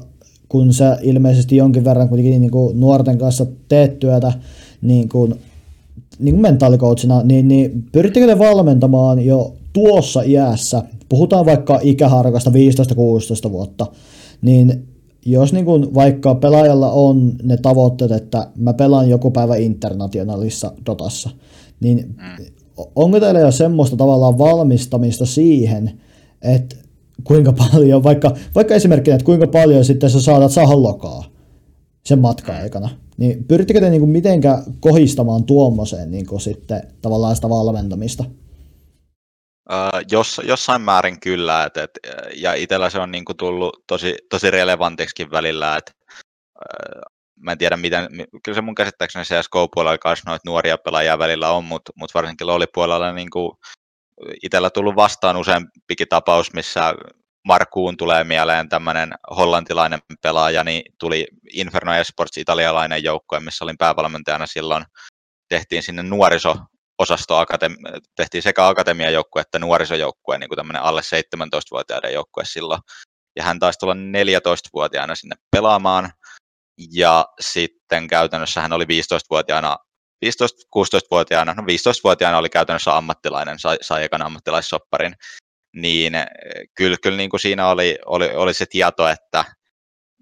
kun 0.54 0.74
sä 0.74 0.98
ilmeisesti 1.02 1.56
jonkin 1.56 1.86
verran 1.86 2.10
kuitenkin 2.10 2.42
niin 2.42 2.52
kuin 2.52 2.80
nuorten 2.80 3.18
kanssa 3.18 3.46
teet 3.68 4.00
työtä 4.00 4.34
niin 4.82 5.10
kuin, 5.10 5.36
niin 6.20 6.36
kuin 6.36 6.42
mentaalikoutsina, 6.42 7.24
niin, 7.24 7.48
niin 7.48 7.86
pyrittekö 7.92 8.28
te 8.28 8.40
valmentamaan 8.40 9.26
jo 9.26 9.54
tuossa 9.74 10.22
iässä, 10.22 10.84
puhutaan 11.10 11.46
vaikka 11.46 11.80
ikäharkasta 11.84 12.52
15-16 13.48 13.52
vuotta, 13.52 13.88
niin 14.42 14.88
jos 15.26 15.54
niin 15.54 15.66
kuin 15.66 15.94
vaikka 15.94 16.36
pelaajalla 16.36 16.92
on 16.92 17.32
ne 17.44 17.58
tavoitteet, 17.58 18.12
että 18.12 18.48
mä 18.58 18.74
pelaan 18.74 19.10
joku 19.10 19.32
päivä 19.32 19.56
internationalissa 19.56 20.72
Dotassa, 20.86 21.30
niin 21.80 21.98
mm. 21.98 22.46
Onko 22.96 23.20
teillä 23.20 23.40
jo 23.40 23.52
semmoista 23.52 23.98
tavallaan 23.98 24.38
valmistamista 24.38 25.26
siihen, 25.26 26.02
että 26.42 26.76
kuinka 27.24 27.54
paljon, 27.72 28.04
vaikka, 28.04 28.36
vaikka 28.56 28.76
esimerkkinä, 28.76 29.16
että 29.16 29.26
kuinka 29.26 29.48
paljon 29.48 29.86
sitten 29.86 30.10
sä 30.10 30.22
saatat 30.22 30.52
saada 30.52 30.84
lokaa 30.84 31.24
sen 32.06 32.20
matkan 32.20 32.56
aikana, 32.56 32.90
niin 33.18 33.44
pyrittekö 33.44 33.80
te 33.80 33.90
niin 33.90 34.10
mitenkä 34.10 34.64
kohistamaan 34.80 35.44
tuommoiseen 35.44 36.12
niin 36.12 36.40
sitten 36.42 36.84
tavallaan 37.02 37.36
sitä 37.36 37.50
valmentamista? 37.50 38.26
Jos, 40.12 40.42
jossain 40.44 40.82
määrin 40.82 41.20
kyllä, 41.20 41.64
et, 41.64 41.78
et, 41.78 41.92
ja 42.36 42.54
itsellä 42.54 42.90
se 42.90 43.00
on 43.00 43.12
niin 43.12 43.26
kuin 43.26 43.38
tullut 43.38 43.84
tosi, 43.88 44.16
tosi 44.30 44.52
relevantiksi 44.52 45.32
välillä, 45.32 45.78
että 45.78 45.92
mä 47.44 47.52
en 47.52 47.58
tiedä 47.58 47.78
miten, 47.78 48.08
kyllä 48.44 48.56
se 48.56 48.62
mun 48.62 48.76
käsittääkseni 48.76 49.26
CSGO-puolella 49.26 49.98
kanssa 49.98 50.30
noita 50.30 50.44
nuoria 50.46 50.78
pelaajia 50.78 51.20
välillä 51.20 51.52
on, 51.52 51.64
mutta 51.64 51.92
mut 51.96 52.14
varsinkin 52.14 52.48
LoL-puolella 52.48 53.12
niin 53.12 53.30
kuin 53.30 53.52
itsellä 54.44 54.70
tullut 54.70 54.96
vastaan 54.96 55.38
useampikin 55.38 56.08
tapaus, 56.10 56.54
missä 56.54 56.94
Markuun 57.48 57.98
tulee 57.98 58.24
mieleen 58.24 58.70
tämmöinen 58.70 59.14
hollantilainen 59.38 60.00
pelaaja, 60.22 60.64
niin 60.64 60.82
tuli 61.00 61.28
Inferno 61.54 61.94
Esports 61.94 62.38
italialainen 62.38 63.04
joukkue, 63.04 63.40
missä 63.40 63.66
olin 63.66 63.78
päävalmentajana 63.78 64.48
silloin. 64.48 64.86
Tehtiin 65.50 65.84
sinne 65.84 66.04
nuoriso 66.04 66.56
osasto 67.00 67.46
tehtiin 68.16 68.42
sekä 68.42 68.68
akatemiajoukkue 68.68 69.42
että 69.42 69.60
nuorisojoukkue, 69.60 70.38
niin 70.38 70.50
kuin 70.50 70.58
tämmöinen 70.58 70.82
alle 70.82 71.02
17-vuotiaiden 71.02 72.14
joukkue 72.14 72.46
silloin. 72.46 72.82
Ja 73.36 73.44
hän 73.44 73.60
taisi 73.60 73.80
tulla 73.80 73.94
14-vuotiaana 73.94 75.16
sinne 75.16 75.36
pelaamaan, 75.52 76.12
ja 76.92 77.26
sitten 77.40 78.08
käytännössä 78.08 78.62
hän 78.62 78.74
oli 78.74 78.84
15-vuotiaana 78.84 79.78
15-16-vuotiaana, 80.26 81.54
no 81.54 81.64
15-vuotiaana 81.64 82.38
oli 82.38 82.50
käytännössä 82.50 82.98
ammattilainen, 82.98 83.60
sai, 83.60 83.78
sai 83.82 84.04
ekan 84.04 84.22
ammattilaissopparin. 84.22 85.16
niin 85.76 86.14
kyllä, 86.76 86.98
kyllä 87.04 87.18
niin 87.18 87.30
kuin 87.30 87.40
siinä 87.40 87.68
oli, 87.68 87.98
oli, 88.06 88.36
oli 88.36 88.54
se 88.54 88.66
tieto, 88.70 89.08
että 89.08 89.46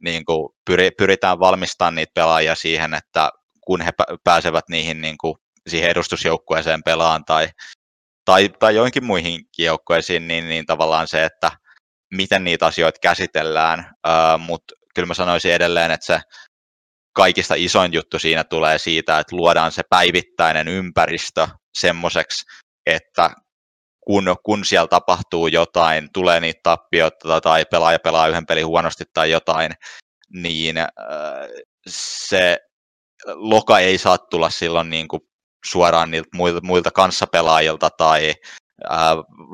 niin 0.04 0.26
kuin 0.26 0.50
pyri, 0.66 0.92
pyritään 0.92 1.40
valmistamaan 1.40 1.96
niitä 1.96 2.12
pelaajia 2.16 2.56
siihen, 2.56 2.94
että 2.94 3.30
kun 3.66 3.82
he 3.82 3.92
pääsevät 4.24 4.66
niihin 4.70 5.02
niin 5.02 5.18
kuin, 5.18 5.36
siihen 5.70 5.90
edustusjoukkueeseen 5.90 6.84
pelaan 6.84 7.26
tai, 7.26 7.50
tai, 8.26 8.50
tai 8.60 8.76
joinkin 8.76 9.06
muihin 9.06 9.42
joukkueisiin, 9.58 10.28
niin, 10.28 10.50
niin 10.50 10.66
tavallaan 10.66 11.08
se, 11.08 11.26
että 11.26 11.52
miten 12.14 12.44
niitä 12.44 12.66
asioita 12.66 13.00
käsitellään, 13.02 13.92
mutta 14.38 14.76
kyllä 14.96 15.06
mä 15.06 15.14
sanoisin 15.14 15.54
edelleen, 15.54 15.92
että 15.92 16.06
se 16.06 16.20
kaikista 17.14 17.56
isoin 17.58 17.94
juttu 17.94 18.20
siinä 18.20 18.44
tulee 18.44 18.78
siitä, 18.78 19.20
että 19.20 19.36
luodaan 19.36 19.72
se 19.72 19.82
päivittäinen 19.90 20.68
ympäristö 20.68 21.48
semmoiseksi, 21.78 22.46
että 22.86 23.30
kun, 24.06 24.36
kun 24.44 24.66
siellä 24.66 24.88
tapahtuu 24.88 25.48
jotain, 25.48 26.10
tulee 26.14 26.40
niitä 26.40 26.60
tappioita 26.64 27.42
tai 27.42 27.66
pelaaja 27.66 28.00
pelaa 28.00 28.28
yhden 28.28 28.46
pelin 28.46 28.66
huonosti 28.66 29.04
tai 29.14 29.32
jotain, 29.32 29.72
niin 30.34 30.78
äh, 30.78 30.88
se 31.88 32.58
loka 33.28 33.80
ei 33.80 33.98
saa 33.98 34.18
tulla 34.18 34.50
silloin 34.50 34.90
niin 34.90 35.08
kuin 35.08 35.22
suoraan 35.66 36.12
niiltä 36.12 36.30
muilta, 36.34 36.60
muilta 36.64 36.92
kanssapelaajilta 36.92 37.90
tai 37.90 38.34
äh, 38.92 39.00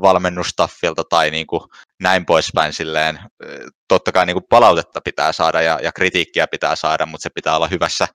valmennustaffilta 0.02 1.04
tai 1.10 1.32
niin 1.32 1.48
kuin 1.48 1.62
näin 2.00 2.26
poispäin 2.26 2.74
silleen. 2.74 3.20
Totta 3.88 4.12
kai 4.12 4.26
niin 4.26 4.36
kuin 4.36 4.46
palautetta 4.50 5.02
pitää 5.02 5.32
saada 5.32 5.62
ja, 5.62 5.80
ja 5.84 5.92
kritiikkiä 5.92 6.48
pitää 6.48 6.76
saada, 6.76 7.06
mutta 7.06 7.24
se 7.24 7.30
pitää 7.30 7.56
olla 7.56 7.68
hyvässä, 7.68 8.08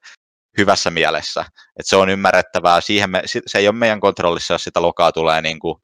hyvässä 0.58 0.90
mielessä. 0.90 1.40
Et 1.80 1.86
se 1.86 1.96
on 1.96 2.10
ymmärrettävää. 2.10 2.80
Siihen 2.80 3.10
me, 3.10 3.22
se 3.46 3.58
ei 3.58 3.68
ole 3.68 3.76
meidän 3.76 4.00
kontrollissa, 4.00 4.54
jos 4.54 4.64
sitä 4.64 4.82
lokaa 4.82 5.12
tulee 5.12 5.42
niin 5.42 5.58
kuin, 5.58 5.78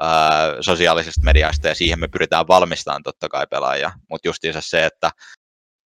ää, 0.00 0.56
sosiaalisesta 0.60 1.20
mediasta 1.24 1.68
ja 1.68 1.74
siihen 1.74 2.00
me 2.00 2.08
pyritään 2.08 2.48
valmistamaan 2.48 3.02
totta 3.02 3.28
kai 3.28 3.46
pelaajia. 3.46 3.92
Mutta 4.10 4.28
justiinsa 4.28 4.60
se, 4.60 4.86
että 4.86 5.10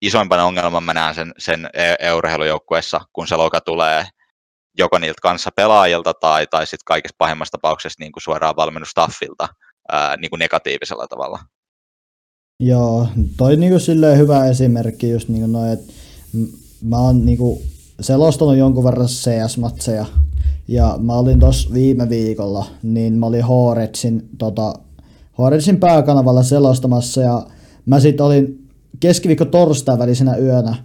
isoimpana 0.03 0.45
ongelman 0.45 0.84
mä 0.84 0.95
näen 0.95 1.14
sen, 1.14 1.32
sen 1.38 1.70
euroheilujoukkueessa, 1.99 3.01
kun 3.12 3.26
se 3.28 3.36
loka 3.36 3.61
tulee 3.61 4.07
joko 4.79 4.99
niiltä 4.99 5.18
kanssa 5.22 5.51
pelaajilta 5.57 6.14
tai, 6.14 6.47
tai 6.47 6.66
sitten 6.66 6.85
kaikessa 6.85 7.16
pahimmassa 7.18 7.53
tapauksessa 7.53 7.97
niin 8.01 8.12
kuin 8.12 8.22
suoraan 8.22 8.57
valmennustaffilta 8.57 9.49
ää, 9.93 10.16
niin 10.16 10.31
kuin 10.31 10.39
negatiivisella 10.39 11.07
tavalla. 11.07 11.39
Joo, 12.61 13.09
toi 13.37 13.57
niinku 13.57 13.79
silleen 13.79 14.18
hyvä 14.18 14.47
esimerkki 14.47 15.11
just 15.11 15.29
niinku 15.29 15.47
noin, 15.47 15.72
että 15.72 15.93
mä 16.83 16.99
oon 16.99 17.27
niinku 17.27 17.62
selostanut 18.01 18.57
jonkun 18.57 18.85
verran 18.85 19.07
CS-matseja 19.07 20.07
ja 20.68 20.99
mä 21.01 21.12
olin 21.12 21.41
tossa 21.41 21.75
viime 21.75 22.09
viikolla, 22.09 22.66
niin 22.83 23.14
mä 23.14 23.27
olin 23.27 23.45
Horetsin, 23.45 24.29
tota, 24.39 24.75
Horetsin 25.39 25.81
pääkanavalla 25.81 26.43
selostamassa 26.43 27.20
ja 27.20 27.47
mä 27.87 28.01
sit 28.01 28.20
olin 28.20 28.68
keskiviikko 29.01 29.45
torstai 29.45 29.99
välisenä 29.99 30.37
yönä 30.37 30.77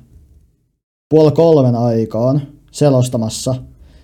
puoli 1.10 1.32
kolmen 1.32 1.76
aikaan 1.76 2.42
selostamassa, 2.72 3.56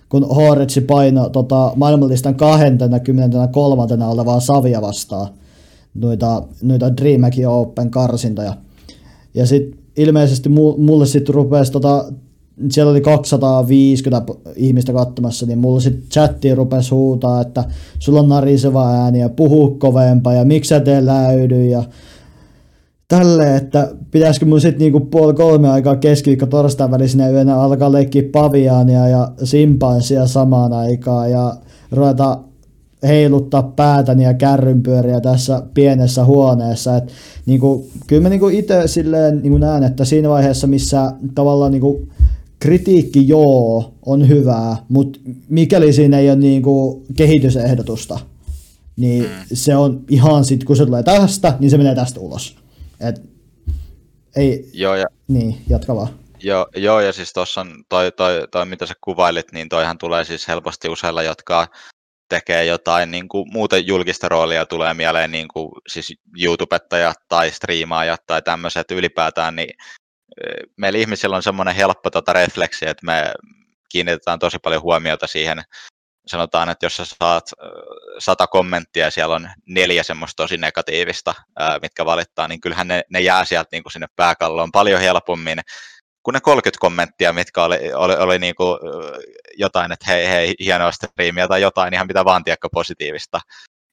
kun 0.08 0.28
Horetsi 0.28 0.80
paino 0.80 1.28
tota, 1.28 1.72
maailmanlistan 1.76 2.34
23. 2.34 3.82
olevaa 4.08 4.40
Savia 4.40 4.82
vastaan 4.82 5.28
noita, 5.94 6.42
noita 6.62 6.96
DreamHack 6.96 7.36
Open 7.48 7.90
karsintoja. 7.90 8.54
Ja 9.34 9.46
sitten 9.46 9.78
ilmeisesti 9.96 10.48
mulle 10.48 11.06
sitten 11.06 11.34
rupesi 11.34 11.72
tota, 11.72 12.04
siellä 12.70 12.90
oli 12.90 13.00
250 13.00 14.32
ihmistä 14.56 14.92
katsomassa, 14.92 15.46
niin 15.46 15.58
mulla 15.58 15.80
sitten 15.80 16.02
chattiin 16.10 16.56
rupesi 16.56 16.90
huutaa, 16.90 17.40
että 17.40 17.64
sulla 17.98 18.20
on 18.20 18.28
nariseva 18.28 18.90
ääni 18.90 19.20
ja 19.20 19.28
puhu 19.28 19.70
kovempaa 19.70 20.32
ja 20.32 20.44
miksi 20.44 20.68
sä 20.68 20.80
tee 20.80 21.06
läydy 21.06 21.66
ja 21.66 21.84
tälleen, 23.08 23.56
että 23.56 23.94
pitäisikö 24.10 24.46
mun 24.46 24.60
sitten 24.60 24.78
niinku 24.78 25.00
puoli 25.00 25.34
kolme 25.34 25.68
aikaa 25.68 25.96
keskiviikko 25.96 26.46
torstain 26.46 26.90
välisenä 26.90 27.30
yönä 27.30 27.56
alkaa 27.56 27.92
leikkiä 27.92 28.22
paviaania 28.32 29.08
ja 29.08 29.32
simpanssia 29.44 30.26
samaan 30.26 30.72
aikaan 30.72 31.30
ja 31.30 31.56
ruveta 31.92 32.38
heiluttaa 33.02 33.62
päätäni 33.62 34.24
ja 34.24 34.34
kärrynpyöriä 34.34 35.20
tässä 35.20 35.62
pienessä 35.74 36.24
huoneessa. 36.24 36.96
Et, 36.96 37.12
niinku, 37.46 37.86
kyllä 38.06 38.22
mä 38.22 38.28
niinku 38.28 38.48
itse 38.48 38.82
silleen 38.86 39.42
niinku 39.42 39.58
näen, 39.58 39.82
että 39.82 40.04
siinä 40.04 40.28
vaiheessa, 40.28 40.66
missä 40.66 41.12
tavallaan 41.34 41.72
niinku, 41.72 42.08
kritiikki 42.58 43.28
joo 43.28 43.92
on 44.06 44.28
hyvää, 44.28 44.76
mutta 44.88 45.20
mikäli 45.48 45.92
siinä 45.92 46.18
ei 46.18 46.30
ole 46.30 46.36
niinku 46.36 47.04
kehitysehdotusta, 47.16 48.18
niin 48.96 49.22
mm. 49.22 49.28
se 49.52 49.76
on 49.76 50.00
ihan 50.10 50.44
sit, 50.44 50.64
kun 50.64 50.76
se 50.76 50.86
tulee 50.86 51.02
tästä, 51.02 51.56
niin 51.60 51.70
se 51.70 51.78
menee 51.78 51.94
tästä 51.94 52.20
ulos. 52.20 52.56
Et, 53.00 53.16
ei, 54.36 54.70
joo, 54.72 54.94
ja, 54.94 55.06
niin, 55.28 55.62
jatka 55.68 55.96
vaan. 55.96 56.18
Joo, 56.42 56.68
joo 56.76 57.00
ja 57.00 57.12
siis 57.12 57.32
tuossa 57.32 57.60
on 57.60 57.84
toi, 57.88 58.12
toi, 58.12 58.48
toi, 58.50 58.66
mitä 58.66 58.86
sä 58.86 58.94
kuvailit, 59.00 59.52
niin 59.52 59.68
toihan 59.68 59.98
tulee 59.98 60.24
siis 60.24 60.48
helposti 60.48 60.88
useilla, 60.88 61.22
jotka 61.22 61.66
tekee 62.28 62.64
jotain 62.64 63.10
niin 63.10 63.28
kuin, 63.28 63.52
muuten 63.52 63.86
julkista 63.86 64.28
roolia, 64.28 64.66
tulee 64.66 64.94
mieleen 64.94 65.30
niin 65.30 65.48
kuin, 65.48 65.70
siis 65.88 66.14
YouTubettajat 66.42 67.16
tai 67.28 67.50
striimaajat 67.50 68.20
tai 68.26 68.42
tämmöiset 68.42 68.90
ylipäätään, 68.90 69.56
niin 69.56 69.74
meillä 70.76 70.98
ihmisillä 70.98 71.36
on 71.36 71.42
semmoinen 71.42 71.74
helppo 71.74 72.10
tota 72.10 72.32
refleksi, 72.32 72.88
että 72.88 73.06
me 73.06 73.34
kiinnitetään 73.88 74.38
tosi 74.38 74.58
paljon 74.58 74.82
huomiota 74.82 75.26
siihen, 75.26 75.62
sanotaan, 76.26 76.68
että 76.68 76.86
jos 76.86 76.96
sä 76.96 77.04
saat 77.04 77.50
sata 78.18 78.46
kommenttia 78.46 79.04
ja 79.04 79.10
siellä 79.10 79.34
on 79.34 79.50
neljä 79.66 80.02
semmoista 80.02 80.42
tosi 80.42 80.56
negatiivista, 80.56 81.34
mitkä 81.82 82.04
valittaa, 82.04 82.48
niin 82.48 82.60
kyllähän 82.60 82.88
ne, 82.88 83.02
ne 83.10 83.20
jää 83.20 83.44
sieltä 83.44 83.68
niin 83.72 83.82
kuin 83.82 83.92
sinne 83.92 84.06
pääkalloon 84.16 84.72
paljon 84.72 85.00
helpommin 85.00 85.60
kuin 86.22 86.32
ne 86.32 86.40
30 86.40 86.80
kommenttia, 86.80 87.32
mitkä 87.32 87.64
oli, 87.64 87.92
oli, 87.94 88.14
oli 88.14 88.38
niin 88.38 88.54
kuin 88.54 88.78
jotain, 89.56 89.92
että 89.92 90.06
hei, 90.08 90.28
hei, 90.28 90.54
hienoa 90.60 90.92
striimiä 90.92 91.48
tai 91.48 91.62
jotain 91.62 91.94
ihan 91.94 92.06
mitä 92.06 92.24
vaan 92.24 92.44
tiekka 92.44 92.68
positiivista. 92.72 93.40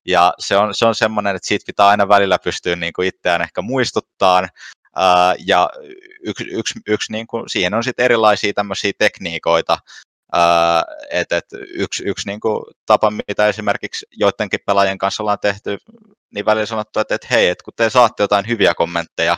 Ja 0.08 0.34
se 0.40 0.58
on, 0.58 0.76
se 0.76 0.86
on 0.86 0.96
semmoinen, 0.96 1.36
että 1.36 1.48
siitä 1.48 1.64
pitää 1.68 1.88
aina 1.88 2.08
välillä 2.08 2.40
pystyä 2.40 2.76
niin 2.76 2.94
kuin 2.94 3.08
itseään 3.08 3.42
ehkä 3.42 3.62
muistuttaan, 3.62 4.50
Uh, 4.98 5.44
ja 5.46 5.70
yksi, 6.26 6.44
yksi, 6.52 6.80
yksi 6.88 7.12
niin 7.12 7.28
kuin, 7.28 7.50
siihen 7.50 7.74
on 7.74 7.84
sitten 7.84 8.06
erilaisia 8.06 8.54
tämmöisiä 8.54 8.92
tekniikoita, 8.98 9.78
että 11.12 11.38
et 11.38 11.46
yksi, 11.74 12.04
yksi 12.06 12.28
niin 12.28 12.40
kuin, 12.40 12.64
tapa, 12.86 13.12
mitä 13.28 13.48
esimerkiksi 13.48 14.06
joidenkin 14.12 14.60
pelaajien 14.66 14.98
kanssa 14.98 15.24
ollaan 15.24 15.40
tehty, 15.42 15.78
niin 16.34 16.46
välillä 16.46 16.66
sanottu, 16.66 17.00
että, 17.00 17.16
että 17.16 17.28
hei, 17.32 17.50
että 17.50 17.64
kun 17.64 17.74
te 17.76 17.90
saatte 17.90 18.24
jotain 18.24 18.48
hyviä 18.48 18.74
kommentteja, 18.74 19.38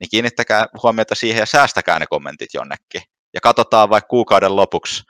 niin 0.00 0.10
kiinnittäkää 0.10 0.66
huomiota 0.82 1.14
siihen 1.14 1.40
ja 1.40 1.46
säästäkää 1.46 1.98
ne 1.98 2.06
kommentit 2.06 2.54
jonnekin. 2.54 3.02
Ja 3.34 3.40
katsotaan 3.40 3.90
vaikka 3.90 4.08
kuukauden 4.08 4.56
lopuksi, 4.56 5.02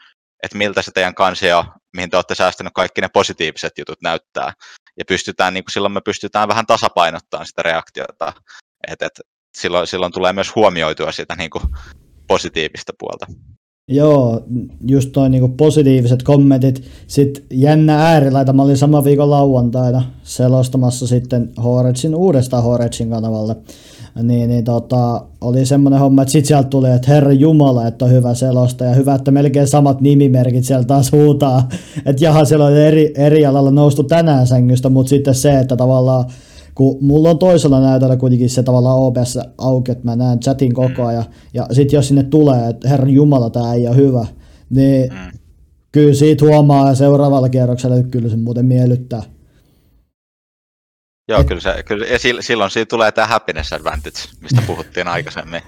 että 0.42 0.58
miltä 0.58 0.82
se 0.82 0.90
teidän 0.90 1.14
kansio, 1.14 1.64
mihin 1.96 2.10
te 2.10 2.16
olette 2.16 2.34
säästänyt 2.34 2.72
kaikki 2.74 3.00
ne 3.00 3.08
positiiviset 3.12 3.78
jutut 3.78 4.02
näyttää. 4.02 4.52
Ja 4.98 5.04
pystytään, 5.04 5.54
niin 5.54 5.64
kuin 5.64 5.72
silloin 5.72 5.92
me 5.92 6.00
pystytään 6.04 6.48
vähän 6.48 6.66
tasapainottamaan 6.66 7.46
sitä 7.46 7.62
reaktiota. 7.62 8.32
Että 8.88 9.06
et, 9.06 9.20
silloin, 9.58 9.86
silloin 9.86 10.12
tulee 10.12 10.32
myös 10.32 10.54
huomioitua 10.54 11.12
sitä 11.12 11.36
niin 11.36 11.50
kuin 11.50 11.64
positiivista 12.26 12.92
puolta. 12.98 13.26
Joo, 13.90 14.40
just 14.86 15.16
noin 15.16 15.32
niin 15.32 15.52
positiiviset 15.52 16.22
kommentit. 16.22 16.82
Sitten 17.06 17.44
jännä 17.50 18.06
äärilaita, 18.06 18.52
mä 18.52 18.62
olin 18.62 18.76
sama 18.76 19.04
viikon 19.04 19.30
lauantaina 19.30 20.02
selostamassa 20.22 21.06
sitten 21.06 21.50
Horetsin 21.62 22.14
uudestaan 22.14 22.62
Horetsin 22.62 23.10
kanavalle. 23.10 23.56
Niin, 24.22 24.48
niin 24.48 24.64
tota, 24.64 25.24
oli 25.40 25.66
semmoinen 25.66 26.00
homma, 26.00 26.22
että 26.22 26.32
sit 26.32 26.46
sieltä 26.46 26.68
tuli, 26.68 26.90
että 26.90 27.08
herra 27.08 27.32
Jumala, 27.32 27.86
että 27.86 28.04
on 28.04 28.10
hyvä 28.10 28.34
selosta 28.34 28.84
ja 28.84 28.94
hyvä, 28.94 29.14
että 29.14 29.30
melkein 29.30 29.68
samat 29.68 30.00
nimimerkit 30.00 30.64
siellä 30.64 30.84
taas 30.84 31.12
huutaa, 31.12 31.68
että 32.06 32.24
jaha, 32.24 32.44
siellä 32.44 32.64
on 32.64 32.76
eri, 32.76 33.12
eri 33.16 33.46
alalla 33.46 33.70
noustu 33.70 34.02
tänään 34.02 34.46
sängystä, 34.46 34.88
mutta 34.88 35.10
sitten 35.10 35.34
se, 35.34 35.58
että 35.58 35.76
tavallaan 35.76 36.24
kun 36.74 36.98
mulla 37.00 37.30
on 37.30 37.38
toisella 37.38 37.80
näytöllä 37.80 38.16
kuitenkin 38.16 38.50
se 38.50 38.62
tavallaan 38.62 38.98
OBS 38.98 39.38
auki, 39.58 39.92
että 39.92 40.04
mä 40.04 40.16
näen 40.16 40.40
chatin 40.40 40.74
koko 40.74 41.06
ajan, 41.06 41.24
ja 41.54 41.66
sitten 41.72 41.98
jos 41.98 42.08
sinne 42.08 42.22
tulee, 42.22 42.68
että 42.68 42.88
herra 42.88 43.08
Jumala, 43.08 43.50
tämä 43.50 43.74
ei 43.74 43.88
ole 43.88 43.96
hyvä, 43.96 44.26
niin 44.70 45.12
mm. 45.12 45.38
kyllä 45.92 46.14
siitä 46.14 46.44
huomaa 46.44 46.94
seuraavalla 46.94 47.48
kierroksella, 47.48 47.96
että 47.96 48.10
kyllä 48.10 48.28
se 48.28 48.36
muuten 48.36 48.66
miellyttää. 48.66 49.22
Joo, 51.28 51.44
kyllä, 51.44 51.60
se, 51.60 51.82
kyllä 51.82 52.06
ja 52.06 52.18
silloin 52.40 52.70
siitä 52.70 52.88
tulee 52.88 53.12
tämä 53.12 53.26
happiness 53.26 53.72
advantage, 53.72 54.18
mistä 54.40 54.62
puhuttiin 54.66 55.08
aikaisemmin. 55.16 55.62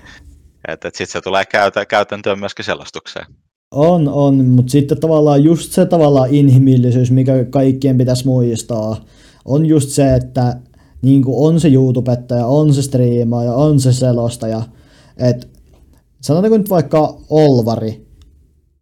Että 0.68 0.88
et 0.88 0.94
sitten 0.94 1.12
se 1.12 1.20
tulee 1.20 1.44
käytä, 1.44 1.86
käytäntöön 1.86 2.38
myöskin 2.38 2.64
selostukseen. 2.64 3.26
On, 3.70 4.08
on, 4.08 4.44
mutta 4.44 4.70
sitten 4.70 5.00
tavallaan 5.00 5.44
just 5.44 5.72
se 5.72 5.86
tavallaan 5.86 6.28
inhimillisyys, 6.30 7.10
mikä 7.10 7.44
kaikkien 7.50 7.98
pitäisi 7.98 8.26
muistaa, 8.26 9.04
on 9.44 9.66
just 9.66 9.88
se, 9.88 10.14
että 10.14 10.56
niin 11.02 11.22
on 11.26 11.60
se 11.60 11.68
YouTubettaja, 11.68 12.46
on 12.46 12.74
se 12.74 12.82
striimaaja, 12.82 13.54
on 13.54 13.80
se 13.80 13.92
selostaja. 13.92 14.62
että 15.16 15.46
sanotaanko 16.20 16.58
nyt 16.58 16.70
vaikka 16.70 17.18
Olvari, 17.30 18.06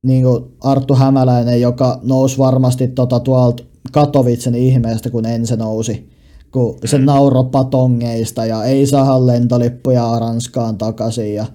niin 0.02 0.22
kuin 0.22 0.44
Arttu 0.60 0.94
Hämäläinen, 0.94 1.60
joka 1.60 2.00
nousi 2.02 2.38
varmasti 2.38 2.88
tota 2.88 3.20
tuolta 3.20 3.62
Katowicen 3.92 4.54
ihmeestä, 4.54 5.10
kun 5.10 5.26
ensin 5.26 5.58
nousi 5.58 6.10
kun 6.52 6.78
se 6.84 6.98
mm. 6.98 7.04
nauro 7.04 7.44
patongeista 7.44 8.46
ja 8.46 8.64
ei 8.64 8.86
saa 8.86 9.26
lentolippuja 9.26 10.18
Ranskaan 10.18 10.78
takaisin 10.78 11.34
ja 11.34 11.46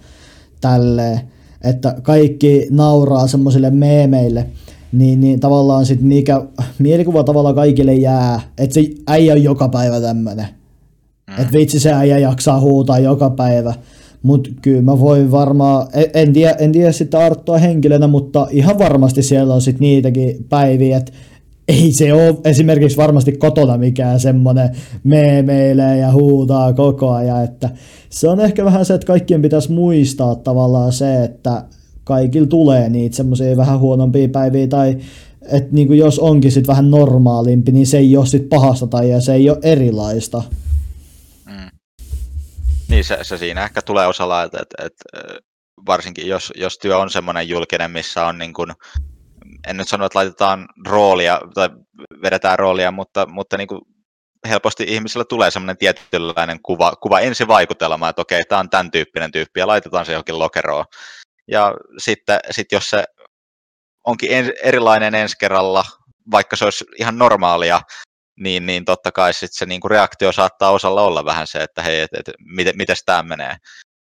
tälleen, 0.61 1.21
että 1.63 1.95
kaikki 2.01 2.67
nauraa 2.71 3.27
semmoisille 3.27 3.69
meemeille, 3.69 4.47
niin, 4.91 5.21
niin 5.21 5.39
tavallaan 5.39 5.85
sit 5.85 6.01
mikä 6.01 6.41
mielikuva 6.79 7.23
tavallaan 7.23 7.55
kaikille 7.55 7.93
jää, 7.93 8.41
että 8.57 8.73
se 8.73 8.81
äijä 9.07 9.33
on 9.33 9.43
joka 9.43 9.69
päivä 9.69 10.01
tämmönen. 10.01 10.47
Mm. 11.27 11.41
Että 11.41 11.53
vitsi 11.53 11.79
se 11.79 11.93
äijä 11.93 12.17
jaksaa 12.17 12.59
huutaa 12.59 12.99
joka 12.99 13.29
päivä. 13.29 13.73
Mutta 14.23 14.49
kyllä 14.61 14.81
mä 14.81 14.99
voin 14.99 15.31
varmaan, 15.31 15.87
en, 15.93 16.05
en 16.13 16.33
tiedä, 16.33 16.55
en 16.59 16.71
tiedä 16.71 16.91
sitä 16.91 17.19
Arttua 17.19 17.57
henkilönä, 17.57 18.07
mutta 18.07 18.47
ihan 18.51 18.79
varmasti 18.79 19.23
siellä 19.23 19.53
on 19.53 19.61
sitten 19.61 19.81
niitäkin 19.81 20.45
päiviä, 20.49 20.97
että 20.97 21.11
ei 21.67 21.91
se 21.91 22.13
ole 22.13 22.35
esimerkiksi 22.43 22.97
varmasti 22.97 23.31
kotona 23.31 23.77
mikään 23.77 24.19
semmoinen 24.19 24.69
meemeilee 25.03 25.97
ja 25.97 26.11
huutaa 26.11 26.73
koko 26.73 27.11
ajan, 27.11 27.43
että 27.43 27.69
se 28.09 28.29
on 28.29 28.39
ehkä 28.39 28.65
vähän 28.65 28.85
se, 28.85 28.93
että 28.93 29.07
kaikkien 29.07 29.41
pitäisi 29.41 29.71
muistaa 29.71 30.35
tavallaan 30.35 30.91
se, 30.91 31.23
että 31.23 31.63
kaikilla 32.05 32.47
tulee 32.47 32.89
niitä 32.89 33.15
semmoisia 33.15 33.57
vähän 33.57 33.79
huonompia 33.79 34.29
päiviä 34.29 34.67
tai 34.67 34.97
että 35.51 35.69
niin 35.71 35.87
kuin 35.87 35.99
jos 35.99 36.19
onkin 36.19 36.51
sitten 36.51 36.71
vähän 36.71 36.91
normaalimpi, 36.91 37.71
niin 37.71 37.87
se 37.87 37.97
ei 37.97 38.17
ole 38.17 38.25
sitten 38.25 38.49
pahasta 38.49 38.87
tai 38.87 39.07
se 39.19 39.33
ei 39.33 39.49
ole 39.49 39.59
erilaista. 39.61 40.43
Mm. 41.45 41.69
Niin 42.89 43.03
se, 43.03 43.17
se 43.21 43.37
siinä 43.37 43.63
ehkä 43.63 43.81
tulee 43.81 44.07
osalla, 44.07 44.43
että, 44.43 44.57
että, 44.61 44.85
että 44.85 45.03
varsinkin 45.85 46.27
jos, 46.27 46.53
jos 46.55 46.77
työ 46.77 46.97
on 46.97 47.09
semmoinen 47.09 47.49
julkinen, 47.49 47.91
missä 47.91 48.25
on 48.25 48.37
niin 48.37 48.53
kuin, 48.53 48.71
en 49.67 49.77
nyt 49.77 49.87
sano, 49.87 50.05
että 50.05 50.19
laitetaan 50.19 50.67
roolia 50.87 51.41
tai 51.53 51.69
vedetään 52.21 52.59
roolia, 52.59 52.91
mutta, 52.91 53.25
mutta 53.25 53.57
niin 53.57 53.67
kuin 53.67 53.81
helposti 54.49 54.85
ihmisillä 54.87 55.25
tulee 55.25 55.51
semmoinen 55.51 55.77
tietynlainen 55.77 56.59
kuva, 56.63 56.93
kuva 57.01 57.19
ensivaikutelma, 57.19 58.09
että 58.09 58.21
okei, 58.21 58.43
tämä 58.43 58.59
on 58.59 58.69
tämän 58.69 58.91
tyyppinen 58.91 59.31
tyyppi 59.31 59.59
ja 59.59 59.67
laitetaan 59.67 60.05
se 60.05 60.11
johonkin 60.11 60.39
lokeroon. 60.39 60.85
Ja 61.47 61.73
sitten 61.97 62.39
sit 62.51 62.71
jos 62.71 62.89
se 62.89 63.03
onkin 64.03 64.31
en, 64.31 64.53
erilainen 64.63 65.15
ensi 65.15 65.35
kerralla, 65.39 65.85
vaikka 66.31 66.55
se 66.55 66.65
olisi 66.65 66.85
ihan 66.99 67.17
normaalia, 67.17 67.81
niin, 68.39 68.65
niin 68.65 68.85
totta 68.85 69.11
kai 69.11 69.33
sit 69.33 69.53
se 69.53 69.65
niinku 69.65 69.87
reaktio 69.87 70.31
saattaa 70.31 70.71
osalla 70.71 71.01
olla 71.01 71.25
vähän 71.25 71.47
se, 71.47 71.63
että 71.63 71.81
hei, 71.81 72.01
et, 72.01 72.13
et, 72.13 72.35
miten, 72.39 72.77
miten 72.77 72.95
tämä 73.05 73.23
menee. 73.23 73.55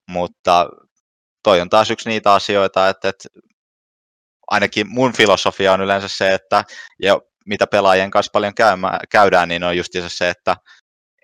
Mutta 0.10 0.70
toi 1.44 1.62
on 1.62 1.70
taas 1.70 1.92
yksi 1.92 2.10
niitä 2.10 2.34
asioita, 2.34 2.90
että, 2.90 3.10
että 3.10 3.30
ainakin 4.48 4.90
mun 4.90 5.14
filosofia 5.14 5.74
on 5.74 5.82
yleensä 5.82 6.08
se, 6.08 6.34
että 6.34 6.64
ja 7.02 7.22
mitä 7.46 7.68
pelaajien 7.68 8.12
kanssa 8.12 8.30
paljon 8.34 8.56
käymä, 8.56 9.00
käydään, 9.10 9.50
niin 9.50 9.64
on 9.64 9.78
just 9.78 9.92
se, 10.08 10.30
että 10.30 10.56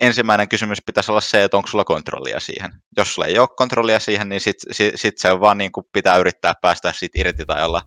ensimmäinen 0.01 0.49
kysymys 0.49 0.81
pitäisi 0.85 1.11
olla 1.11 1.21
se, 1.21 1.43
että 1.43 1.57
onko 1.57 1.69
sulla 1.69 1.83
kontrollia 1.83 2.39
siihen. 2.39 2.71
Jos 2.97 3.13
sulla 3.13 3.27
ei 3.27 3.39
ole 3.39 3.47
kontrollia 3.57 3.99
siihen, 3.99 4.29
niin 4.29 4.41
sitten 4.41 4.73
sit, 4.73 4.93
sit 4.95 5.17
se 5.17 5.31
on 5.31 5.39
vaan 5.39 5.57
niin 5.57 5.71
kuin 5.71 5.85
pitää 5.93 6.17
yrittää 6.17 6.53
päästä 6.61 6.93
siitä 6.93 7.19
irti 7.21 7.45
tai 7.45 7.65
olla, 7.65 7.81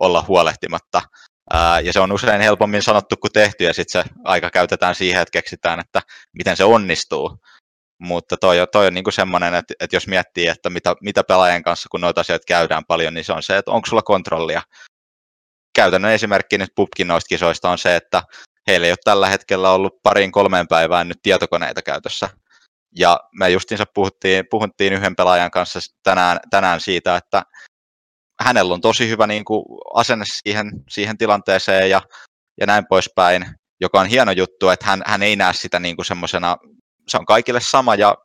olla 0.00 0.24
huolehtimatta. 0.28 1.02
Ää, 1.50 1.80
ja 1.80 1.92
se 1.92 2.00
on 2.00 2.12
usein 2.12 2.40
helpommin 2.40 2.82
sanottu 2.82 3.16
kuin 3.16 3.32
tehty, 3.32 3.64
ja 3.64 3.74
sitten 3.74 4.02
se 4.02 4.10
aika 4.24 4.50
käytetään 4.50 4.94
siihen, 4.94 5.22
että 5.22 5.32
keksitään, 5.32 5.80
että 5.80 6.02
miten 6.32 6.56
se 6.56 6.64
onnistuu. 6.64 7.38
Mutta 7.98 8.36
toi, 8.36 8.56
toi 8.72 8.86
on 8.86 8.94
niin 8.94 9.04
kuin 9.04 9.14
semmoinen, 9.14 9.54
että, 9.54 9.74
että 9.80 9.96
jos 9.96 10.06
miettii, 10.06 10.46
että 10.46 10.70
mitä, 10.70 10.94
mitä 11.00 11.24
pelaajien 11.24 11.62
kanssa, 11.62 11.88
kun 11.88 12.00
noita 12.00 12.20
asioita 12.20 12.44
käydään 12.48 12.84
paljon, 12.88 13.14
niin 13.14 13.24
se 13.24 13.32
on 13.32 13.42
se, 13.42 13.56
että 13.56 13.70
onko 13.70 13.86
sulla 13.86 14.02
kontrollia. 14.02 14.62
Käytännön 15.74 16.12
esimerkki 16.12 16.58
nyt 16.58 16.70
pubkin 16.76 17.08
noista 17.08 17.28
kisoista 17.28 17.70
on 17.70 17.78
se, 17.78 17.96
että 17.96 18.22
heillä 18.66 18.86
ei 18.86 18.90
ole 18.90 18.98
tällä 19.04 19.28
hetkellä 19.28 19.70
ollut 19.70 20.02
pariin 20.02 20.32
kolmeen 20.32 20.68
päivään 20.68 21.08
nyt 21.08 21.18
tietokoneita 21.22 21.82
käytössä. 21.82 22.28
Ja 22.96 23.20
me 23.38 23.50
justiinsa 23.50 23.84
puhuttiin, 23.94 24.44
puhuttiin 24.50 24.92
yhden 24.92 25.16
pelaajan 25.16 25.50
kanssa 25.50 25.80
tänään, 26.02 26.38
tänään 26.50 26.80
siitä, 26.80 27.16
että 27.16 27.42
hänellä 28.40 28.74
on 28.74 28.80
tosi 28.80 29.08
hyvä 29.08 29.26
niin 29.26 29.44
kuin, 29.44 29.64
asenne 29.94 30.24
siihen, 30.26 30.70
siihen 30.90 31.18
tilanteeseen 31.18 31.90
ja, 31.90 32.02
ja 32.60 32.66
näin 32.66 32.84
poispäin, 32.88 33.46
joka 33.80 34.00
on 34.00 34.06
hieno 34.06 34.32
juttu, 34.32 34.68
että 34.68 34.86
hän, 34.86 35.02
hän 35.06 35.22
ei 35.22 35.36
näe 35.36 35.52
sitä 35.52 35.80
niin 35.80 35.96
kuin 35.96 36.06
semmoisena, 36.06 36.56
se 37.08 37.16
on 37.18 37.26
kaikille 37.26 37.60
sama 37.60 37.94
ja 37.94 38.16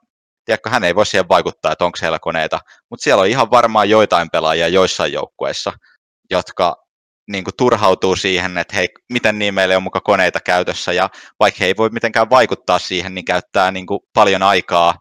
tiedätkö, 0.45 0.69
hän 0.69 0.83
ei 0.83 0.95
voi 0.95 1.05
siihen 1.05 1.29
vaikuttaa, 1.29 1.71
että 1.71 1.85
onko 1.85 1.95
siellä 1.97 2.19
koneita, 2.19 2.59
mutta 2.89 3.03
siellä 3.03 3.21
on 3.21 3.27
ihan 3.27 3.51
varmaan 3.51 3.89
joitain 3.89 4.29
pelaajia 4.31 4.67
joissain 4.67 5.13
joukkueissa, 5.13 5.73
jotka 6.29 6.75
niin 7.27 7.43
kuin 7.43 7.55
turhautuu 7.57 8.15
siihen, 8.15 8.57
että 8.57 8.75
hei, 8.75 8.87
miten 9.09 9.39
niin 9.39 9.53
meillä 9.53 9.77
on 9.77 9.83
muka 9.83 10.01
koneita 10.01 10.39
käytössä, 10.39 10.93
ja 10.93 11.09
vaikka 11.39 11.57
he 11.59 11.65
ei 11.65 11.77
voi 11.77 11.89
mitenkään 11.89 12.29
vaikuttaa 12.29 12.79
siihen, 12.79 13.15
niin 13.15 13.25
käyttää 13.25 13.71
niin 13.71 13.85
kuin 13.85 13.99
paljon 14.13 14.43
aikaa 14.43 14.95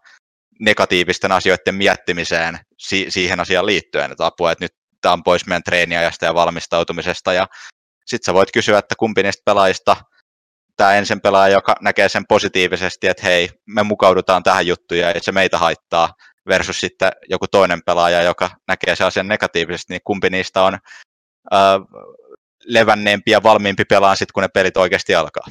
negatiivisten 0.60 1.32
asioiden 1.32 1.74
miettimiseen 1.74 2.58
si- 2.78 3.06
siihen 3.08 3.40
asiaan 3.40 3.66
liittyen, 3.66 4.12
että 4.12 4.26
apua, 4.26 4.52
että 4.52 4.64
nyt 4.64 4.72
tämä 5.00 5.12
on 5.12 5.22
pois 5.22 5.46
meidän 5.46 5.62
treeniajasta 5.62 6.24
ja 6.24 6.34
valmistautumisesta, 6.34 7.32
ja 7.32 7.46
sitten 8.06 8.26
sä 8.26 8.34
voit 8.34 8.52
kysyä, 8.52 8.78
että 8.78 8.94
kumpi 8.98 9.22
niistä 9.22 9.42
pelaajista 9.44 9.96
tämä 10.76 10.94
ensin 10.94 11.20
pelaaja, 11.20 11.54
joka 11.54 11.74
näkee 11.80 12.08
sen 12.08 12.26
positiivisesti, 12.28 13.06
että 13.06 13.22
hei, 13.22 13.50
me 13.66 13.82
mukaudutaan 13.82 14.42
tähän 14.42 14.66
juttuun 14.66 15.00
ja 15.00 15.14
se 15.20 15.32
meitä 15.32 15.58
haittaa, 15.58 16.14
versus 16.48 16.80
sitten 16.80 17.12
joku 17.30 17.46
toinen 17.48 17.82
pelaaja, 17.86 18.22
joka 18.22 18.50
näkee 18.68 18.96
sen 18.96 19.06
asian 19.06 19.28
negatiivisesti, 19.28 19.92
niin 19.92 20.00
kumpi 20.04 20.30
niistä 20.30 20.62
on 20.62 20.78
levänneempi 22.64 23.30
ja 23.30 23.42
valmiimpi 23.42 23.84
pelaan 23.84 24.16
sitten, 24.16 24.32
kun 24.34 24.42
ne 24.42 24.48
pelit 24.48 24.76
oikeasti 24.76 25.14
alkaa. 25.14 25.46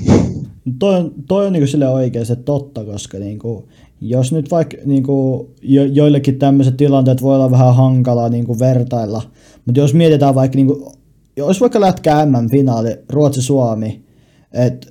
Toi 0.80 0.96
on, 0.96 1.12
toi 1.28 1.46
on 1.46 1.54
niinku 1.54 1.68
sille 1.68 1.88
oikein 1.88 2.26
se 2.26 2.36
totta, 2.36 2.84
koska 2.84 3.18
niinku, 3.18 3.70
jos 4.02 4.32
nyt 4.32 4.52
vaikka 4.52 4.78
niinku, 4.86 5.50
jo, 5.62 5.84
joillekin 5.84 6.40
tämmöiset 6.40 6.78
tilanteet 6.78 7.22
voi 7.22 7.36
olla 7.36 7.52
vähän 7.52 7.76
hankalaa 7.76 8.30
niinku 8.30 8.60
vertailla, 8.60 9.22
mutta 9.66 9.80
jos 9.80 9.94
mietitään 9.94 10.36
vaikka, 10.36 10.56
niinku, 10.56 10.94
jos 11.38 11.62
vaikka 11.62 11.82
lätkää 11.82 12.26
M-finaali 12.26 12.98
Ruotsi-Suomi, 13.10 14.06
että 14.54 14.88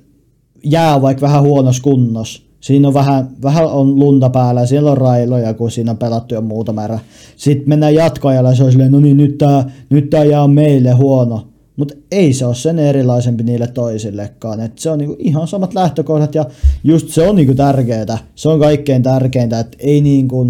jää 0.63 1.01
vaikka 1.01 1.21
vähän 1.21 1.41
huonossa 1.41 1.83
kunnossa, 1.83 2.43
siinä 2.65 2.87
on 2.87 2.93
vähän, 2.93 3.29
vähän 3.43 3.65
on 3.65 3.99
lunta 3.99 4.29
päällä, 4.29 4.65
siellä 4.65 4.91
on 4.91 4.97
railoja, 4.97 5.53
kun 5.53 5.71
siinä 5.71 5.91
on 5.91 5.97
pelattu 5.97 6.35
jo 6.35 6.41
muuta 6.41 6.73
määrä. 6.73 6.99
Sitten 7.35 7.69
mennään 7.69 7.95
jatkoajalla 7.95 8.49
ja 8.49 8.55
se 8.55 8.63
on 8.63 8.71
silleen, 8.71 8.91
no 8.91 8.99
niin, 8.99 9.17
nyt 9.17 9.37
tämä 9.37 9.63
nyt 9.89 10.09
tää 10.09 10.23
jää 10.23 10.47
meille 10.47 10.91
huono. 10.91 11.47
Mutta 11.75 11.93
ei 12.11 12.33
se 12.33 12.45
ole 12.45 12.55
sen 12.55 12.79
erilaisempi 12.79 13.43
niille 13.43 13.67
toisillekaan. 13.67 14.59
Et 14.59 14.79
se 14.79 14.89
on 14.89 14.97
niinku 14.97 15.15
ihan 15.19 15.47
samat 15.47 15.73
lähtökohdat 15.73 16.35
ja 16.35 16.45
just 16.83 17.09
se 17.09 17.29
on 17.29 17.35
niinku 17.35 17.53
tärkeää. 17.53 18.17
Se 18.35 18.49
on 18.49 18.59
kaikkein 18.59 19.03
tärkeintä, 19.03 19.59
että 19.59 19.77
ei 19.79 20.01
niinku 20.01 20.47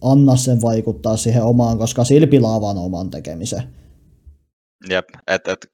anna 0.00 0.36
sen 0.36 0.62
vaikuttaa 0.62 1.16
siihen 1.16 1.42
omaan, 1.42 1.78
koska 1.78 2.04
sillä 2.04 2.26
pilaa 2.26 2.60
vaan 2.60 2.78
oman 2.78 3.10
tekemisen. 3.10 3.62
Jep, 4.90 5.08
että 5.26 5.52
et, 5.52 5.66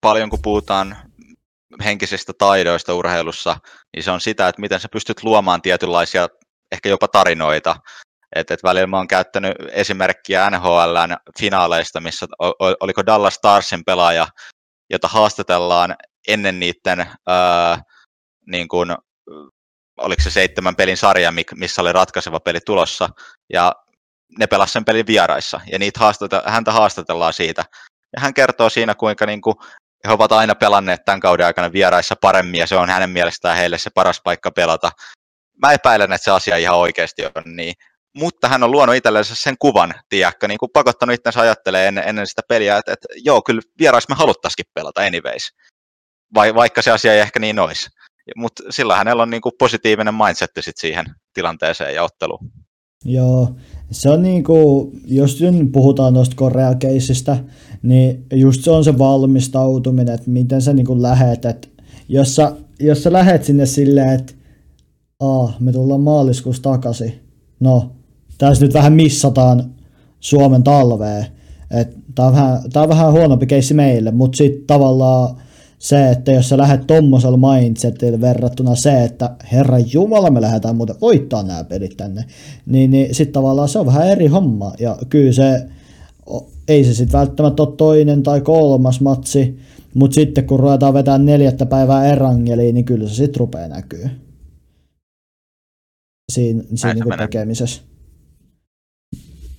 paljon 0.00 0.30
kun 0.30 0.38
puhutaan 0.42 0.96
henkisistä 1.84 2.32
taidoista 2.38 2.94
urheilussa, 2.94 3.56
niin 3.96 4.02
se 4.02 4.10
on 4.10 4.20
sitä, 4.20 4.48
että 4.48 4.60
miten 4.60 4.80
sä 4.80 4.88
pystyt 4.92 5.22
luomaan 5.22 5.62
tietynlaisia 5.62 6.28
ehkä 6.72 6.88
jopa 6.88 7.08
tarinoita. 7.08 7.76
Et, 8.36 8.50
et 8.50 8.62
välillä 8.62 8.86
mä 8.86 8.96
oon 8.96 9.08
käyttänyt 9.08 9.52
esimerkkiä 9.72 10.50
NHLn 10.50 11.16
finaaleista, 11.38 12.00
missä 12.00 12.26
oliko 12.80 13.06
Dallas 13.06 13.34
Starsin 13.34 13.84
pelaaja, 13.84 14.28
jota 14.90 15.08
haastatellaan 15.08 15.96
ennen 16.28 16.60
niiden, 16.60 17.06
ää, 17.26 17.82
niin 18.46 18.68
kun, 18.68 18.96
oliko 19.96 20.22
se 20.22 20.30
seitsemän 20.30 20.76
pelin 20.76 20.96
sarja, 20.96 21.32
missä 21.54 21.82
oli 21.82 21.92
ratkaiseva 21.92 22.40
peli 22.40 22.60
tulossa, 22.60 23.08
ja 23.52 23.72
ne 24.38 24.46
pelasivat 24.46 24.72
sen 24.72 24.84
pelin 24.84 25.06
vieraissa, 25.06 25.60
ja 25.72 25.78
niitä 25.78 26.00
haastata, 26.00 26.42
häntä 26.46 26.72
haastatellaan 26.72 27.32
siitä. 27.32 27.64
Ja 28.16 28.20
hän 28.20 28.34
kertoo 28.34 28.70
siinä, 28.70 28.94
kuinka 28.94 29.26
niin 29.26 29.40
kuin, 29.40 29.56
he 30.06 30.12
ovat 30.12 30.32
aina 30.32 30.54
pelanneet 30.54 31.04
tämän 31.04 31.20
kauden 31.20 31.46
aikana 31.46 31.72
vieraissa 31.72 32.14
paremmin, 32.20 32.58
ja 32.58 32.66
se 32.66 32.76
on 32.76 32.90
hänen 32.90 33.10
mielestään 33.10 33.56
heille 33.56 33.78
se 33.78 33.90
paras 33.94 34.20
paikka 34.24 34.50
pelata. 34.50 34.90
Mä 35.62 35.72
epäilen, 35.72 36.12
että 36.12 36.24
se 36.24 36.30
asia 36.30 36.56
ihan 36.56 36.78
oikeasti 36.78 37.24
on 37.24 37.56
niin, 37.56 37.74
mutta 38.16 38.48
hän 38.48 38.62
on 38.62 38.70
luonut 38.70 38.94
itsellensä 38.94 39.34
sen 39.34 39.54
kuvan, 39.58 39.94
tiedäkö, 40.08 40.48
niin 40.48 40.58
kuin 40.58 40.70
pakottanut 40.72 41.14
itsensä 41.14 41.40
ajattelemaan 41.40 41.88
ennen, 41.88 42.08
ennen 42.08 42.26
sitä 42.26 42.42
peliä, 42.48 42.76
että, 42.76 42.92
että 42.92 43.08
joo, 43.16 43.42
kyllä 43.42 43.62
vierais 43.78 44.08
me 44.08 44.14
haluttaisikin 44.14 44.66
pelata 44.74 45.00
anyways, 45.00 45.50
Vai, 46.34 46.54
vaikka 46.54 46.82
se 46.82 46.90
asia 46.90 47.12
ei 47.12 47.20
ehkä 47.20 47.40
niin 47.40 47.58
olisi. 47.58 47.88
Mutta 48.36 48.62
sillä 48.70 48.96
hänellä 48.96 49.22
on 49.22 49.30
niin 49.30 49.40
kuin 49.40 49.52
positiivinen 49.58 50.14
mindset 50.14 50.50
sit 50.60 50.76
siihen 50.78 51.06
tilanteeseen 51.34 51.94
ja 51.94 52.02
otteluun. 52.02 52.50
Joo, 53.04 53.56
se 53.90 54.10
on 54.10 54.22
niin 54.22 54.44
kuin, 54.44 55.00
jos 55.04 55.38
puhutaan 55.72 56.14
noista 56.14 56.36
Korea-keisistä, 56.36 57.36
niin 57.88 58.26
just 58.32 58.64
se 58.64 58.70
on 58.70 58.84
se 58.84 58.98
valmistautuminen, 58.98 60.14
että 60.14 60.30
miten 60.30 60.62
sä 60.62 60.72
niin 60.72 61.02
lähet, 61.02 61.44
että 61.44 61.68
jos 62.08 62.36
sä, 62.36 62.52
jos 62.80 63.02
sä 63.02 63.12
lähet 63.12 63.44
sinne 63.44 63.66
silleen, 63.66 64.08
että 64.10 64.32
Aa, 65.20 65.52
me 65.60 65.72
tullaan 65.72 66.00
maaliskuussa 66.00 66.62
takaisin. 66.62 67.12
No, 67.60 67.92
tässä 68.38 68.64
nyt 68.64 68.74
vähän 68.74 68.92
missataan 68.92 69.70
Suomen 70.20 70.62
talvea. 70.62 71.24
Tää 72.14 72.26
on, 72.26 72.32
vähän, 72.32 72.58
tää 72.72 72.82
on 72.82 72.88
vähän 72.88 73.12
huonompi 73.12 73.46
keissi 73.46 73.74
meille, 73.74 74.10
mutta 74.10 74.36
sitten 74.36 74.66
tavallaan 74.66 75.36
se, 75.78 76.10
että 76.10 76.32
jos 76.32 76.48
sä 76.48 76.58
lähdet 76.58 76.86
tommosella 76.86 77.36
mindsetillä 77.36 78.20
verrattuna 78.20 78.74
se, 78.74 79.04
että 79.04 79.36
herran 79.52 79.84
jumala 79.92 80.30
me 80.30 80.40
lähdetään 80.40 80.76
muuten 80.76 80.96
voittaa 81.00 81.42
nämä 81.42 81.64
pelit 81.64 81.96
tänne, 81.96 82.24
niin, 82.66 82.90
niin 82.90 83.14
sitten 83.14 83.32
tavallaan 83.32 83.68
se 83.68 83.78
on 83.78 83.86
vähän 83.86 84.08
eri 84.08 84.26
homma. 84.26 84.72
Ja 84.78 84.98
kyllä 85.08 85.32
se, 85.32 85.66
ei 86.68 86.84
se 86.84 86.94
sitten 86.94 87.18
välttämättä 87.18 87.62
ole 87.62 87.76
toinen 87.76 88.22
tai 88.22 88.40
kolmas 88.40 89.00
matsi, 89.00 89.58
mutta 89.94 90.14
sitten 90.14 90.46
kun 90.46 90.60
ruvetaan 90.60 90.94
vetämään 90.94 91.26
neljättä 91.26 91.66
päivää 91.66 92.12
erangeliin, 92.12 92.74
niin 92.74 92.84
kyllä 92.84 93.08
se 93.08 93.14
sitten 93.14 93.40
rupeaa 93.40 93.68
näkyy 93.68 94.10
siinä, 96.32 96.62
siinä 96.74 96.94
niin 96.94 97.18
tekemisessä. 97.18 97.82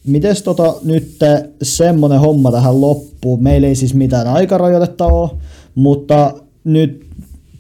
Mites 0.05 0.43
tota 0.43 0.76
nyt 0.84 1.18
semmonen 1.61 2.20
homma 2.20 2.51
tähän 2.51 2.82
loppuun? 2.82 3.43
Meillä 3.43 3.68
ei 3.68 3.76
siis 3.76 3.93
mitään 3.93 4.28
aikarajoitetta 4.28 5.05
ole, 5.05 5.30
mutta 5.76 6.34
nyt 6.63 7.07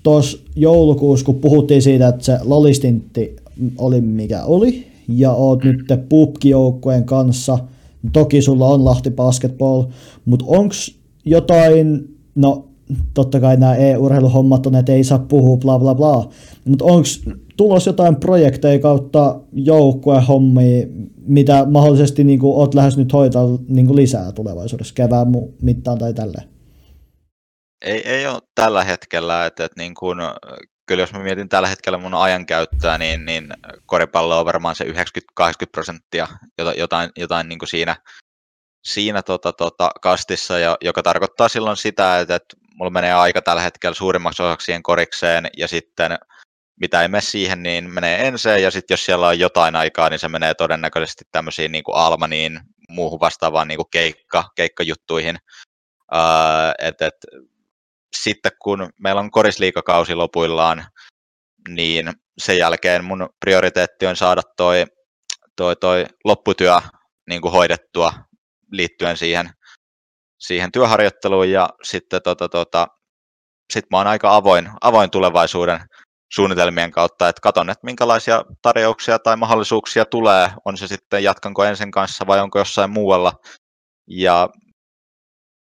tuossa 0.03 0.37
joulukuussa, 0.55 1.25
kun 1.25 1.35
puhuttiin 1.35 1.81
siitä, 1.81 2.07
että 2.07 2.25
se 2.25 2.37
lolistintti 2.43 3.35
oli 3.77 4.01
mikä 4.01 4.43
oli, 4.43 4.87
ja 5.07 5.31
oot 5.31 5.63
nyt 5.63 5.77
pubkijoukkojen 6.09 7.03
kanssa, 7.03 7.59
toki 8.13 8.41
sulla 8.41 8.65
on 8.65 8.85
Lahti 8.85 9.11
Basketball, 9.11 9.83
mutta 10.25 10.45
onko 10.47 10.75
jotain, 11.25 12.15
no 12.35 12.67
totta 13.13 13.39
kai 13.39 13.57
nämä 13.57 13.75
e-urheiluhommat 13.75 14.65
on, 14.65 14.75
että 14.75 14.91
ei 14.91 15.03
saa 15.03 15.19
puhua 15.19 15.57
bla 15.57 15.79
bla 15.79 15.95
bla, 15.95 16.29
mutta 16.65 16.85
onko 16.85 17.07
tulos 17.57 17.85
jotain 17.85 18.15
projekteja 18.15 18.79
kautta 18.79 19.39
joukkuehommia, 19.53 20.87
mitä 21.27 21.65
mahdollisesti 21.65 22.23
niin 22.23 22.39
kuin, 22.39 22.55
oot 22.55 22.73
lähes 22.73 22.97
nyt 22.97 23.13
hoitaa 23.13 23.45
niin 23.67 23.85
kuin 23.85 23.95
lisää 23.95 24.31
tulevaisuudessa 24.31 24.93
kevään 24.93 25.27
mittaan 25.61 25.97
tai 25.97 26.13
tälleen? 26.13 26.49
Ei, 27.85 28.09
ei 28.09 28.27
ole 28.27 28.41
tällä 28.55 28.83
hetkellä, 28.83 29.45
että, 29.45 29.65
että 29.65 29.81
niin 29.81 29.93
kuin, 29.93 30.17
kyllä 30.87 31.03
jos 31.03 31.13
mä 31.13 31.19
mietin 31.19 31.49
tällä 31.49 31.67
hetkellä 31.67 31.97
mun 31.97 32.13
ajankäyttöä, 32.13 32.97
niin, 32.97 33.25
niin 33.25 33.53
koripallo 33.85 34.39
on 34.39 34.45
varmaan 34.45 34.75
se 34.75 34.83
90-80 34.83 34.89
prosenttia, 35.71 36.27
jotain, 36.77 37.09
jotain 37.17 37.49
niin 37.49 37.59
kuin 37.59 37.69
siinä, 37.69 37.95
siinä 38.83 39.21
tota, 39.21 39.53
tota, 39.53 39.91
kastissa, 40.01 40.59
ja, 40.59 40.77
joka 40.81 41.03
tarkoittaa 41.03 41.49
silloin 41.49 41.77
sitä, 41.77 42.19
että, 42.19 42.35
että 42.35 42.57
mulla 42.75 42.91
menee 42.91 43.13
aika 43.13 43.41
tällä 43.41 43.61
hetkellä 43.61 43.95
suurimmaksi 43.95 44.43
osaksi 44.43 44.65
siihen 44.65 44.83
korikseen, 44.83 45.49
ja 45.57 45.67
sitten 45.67 46.17
mitä 46.81 47.01
ei 47.01 47.07
mene 47.07 47.21
siihen, 47.21 47.63
niin 47.63 47.93
menee 47.93 48.27
ensin, 48.27 48.63
ja 48.63 48.71
sitten 48.71 48.93
jos 48.93 49.05
siellä 49.05 49.27
on 49.27 49.39
jotain 49.39 49.75
aikaa, 49.75 50.09
niin 50.09 50.19
se 50.19 50.29
menee 50.29 50.53
todennäköisesti 50.53 51.25
tämmöisiin 51.31 51.71
niin 51.71 51.83
kuin 51.83 51.97
Almaniin, 51.97 52.59
muuhun 52.89 53.19
vastaavaan 53.19 53.67
niin 53.67 53.77
kuin 53.77 53.89
keikka, 53.91 54.43
keikkajuttuihin. 54.55 55.37
Uh, 56.13 56.87
et, 56.87 57.01
et, 57.01 57.15
sitten 58.15 58.51
kun 58.61 58.89
meillä 58.99 59.21
on 59.21 59.31
korisliikakausi 59.31 60.15
lopuillaan, 60.15 60.85
niin 61.69 62.13
sen 62.37 62.57
jälkeen 62.57 63.05
mun 63.05 63.29
prioriteetti 63.39 64.07
on 64.07 64.15
saada 64.15 64.41
toi, 64.57 64.85
toi, 65.55 65.75
toi 65.75 66.05
lopputyö 66.23 66.81
niin 67.29 67.41
kuin 67.41 67.51
hoidettua 67.51 68.13
liittyen 68.71 69.17
siihen, 69.17 69.49
siihen 70.39 70.71
työharjoitteluun 70.71 71.51
ja 71.51 71.69
sitten 71.83 72.21
tota, 72.23 72.49
tota, 72.49 72.87
sit 73.73 73.85
mä 73.91 73.97
oon 73.97 74.07
aika 74.07 74.35
avoin, 74.35 74.69
avoin 74.81 75.09
tulevaisuuden 75.09 75.79
suunnitelmien 76.33 76.91
kautta, 76.91 77.29
että 77.29 77.41
katon, 77.41 77.69
että 77.69 77.85
minkälaisia 77.85 78.43
tarjouksia 78.61 79.19
tai 79.19 79.37
mahdollisuuksia 79.37 80.05
tulee, 80.05 80.49
on 80.65 80.77
se 80.77 80.87
sitten 80.87 81.23
jatkanko 81.23 81.63
ensin 81.63 81.91
kanssa 81.91 82.27
vai 82.27 82.39
onko 82.39 82.59
jossain 82.59 82.89
muualla. 82.89 83.33
Ja 84.07 84.49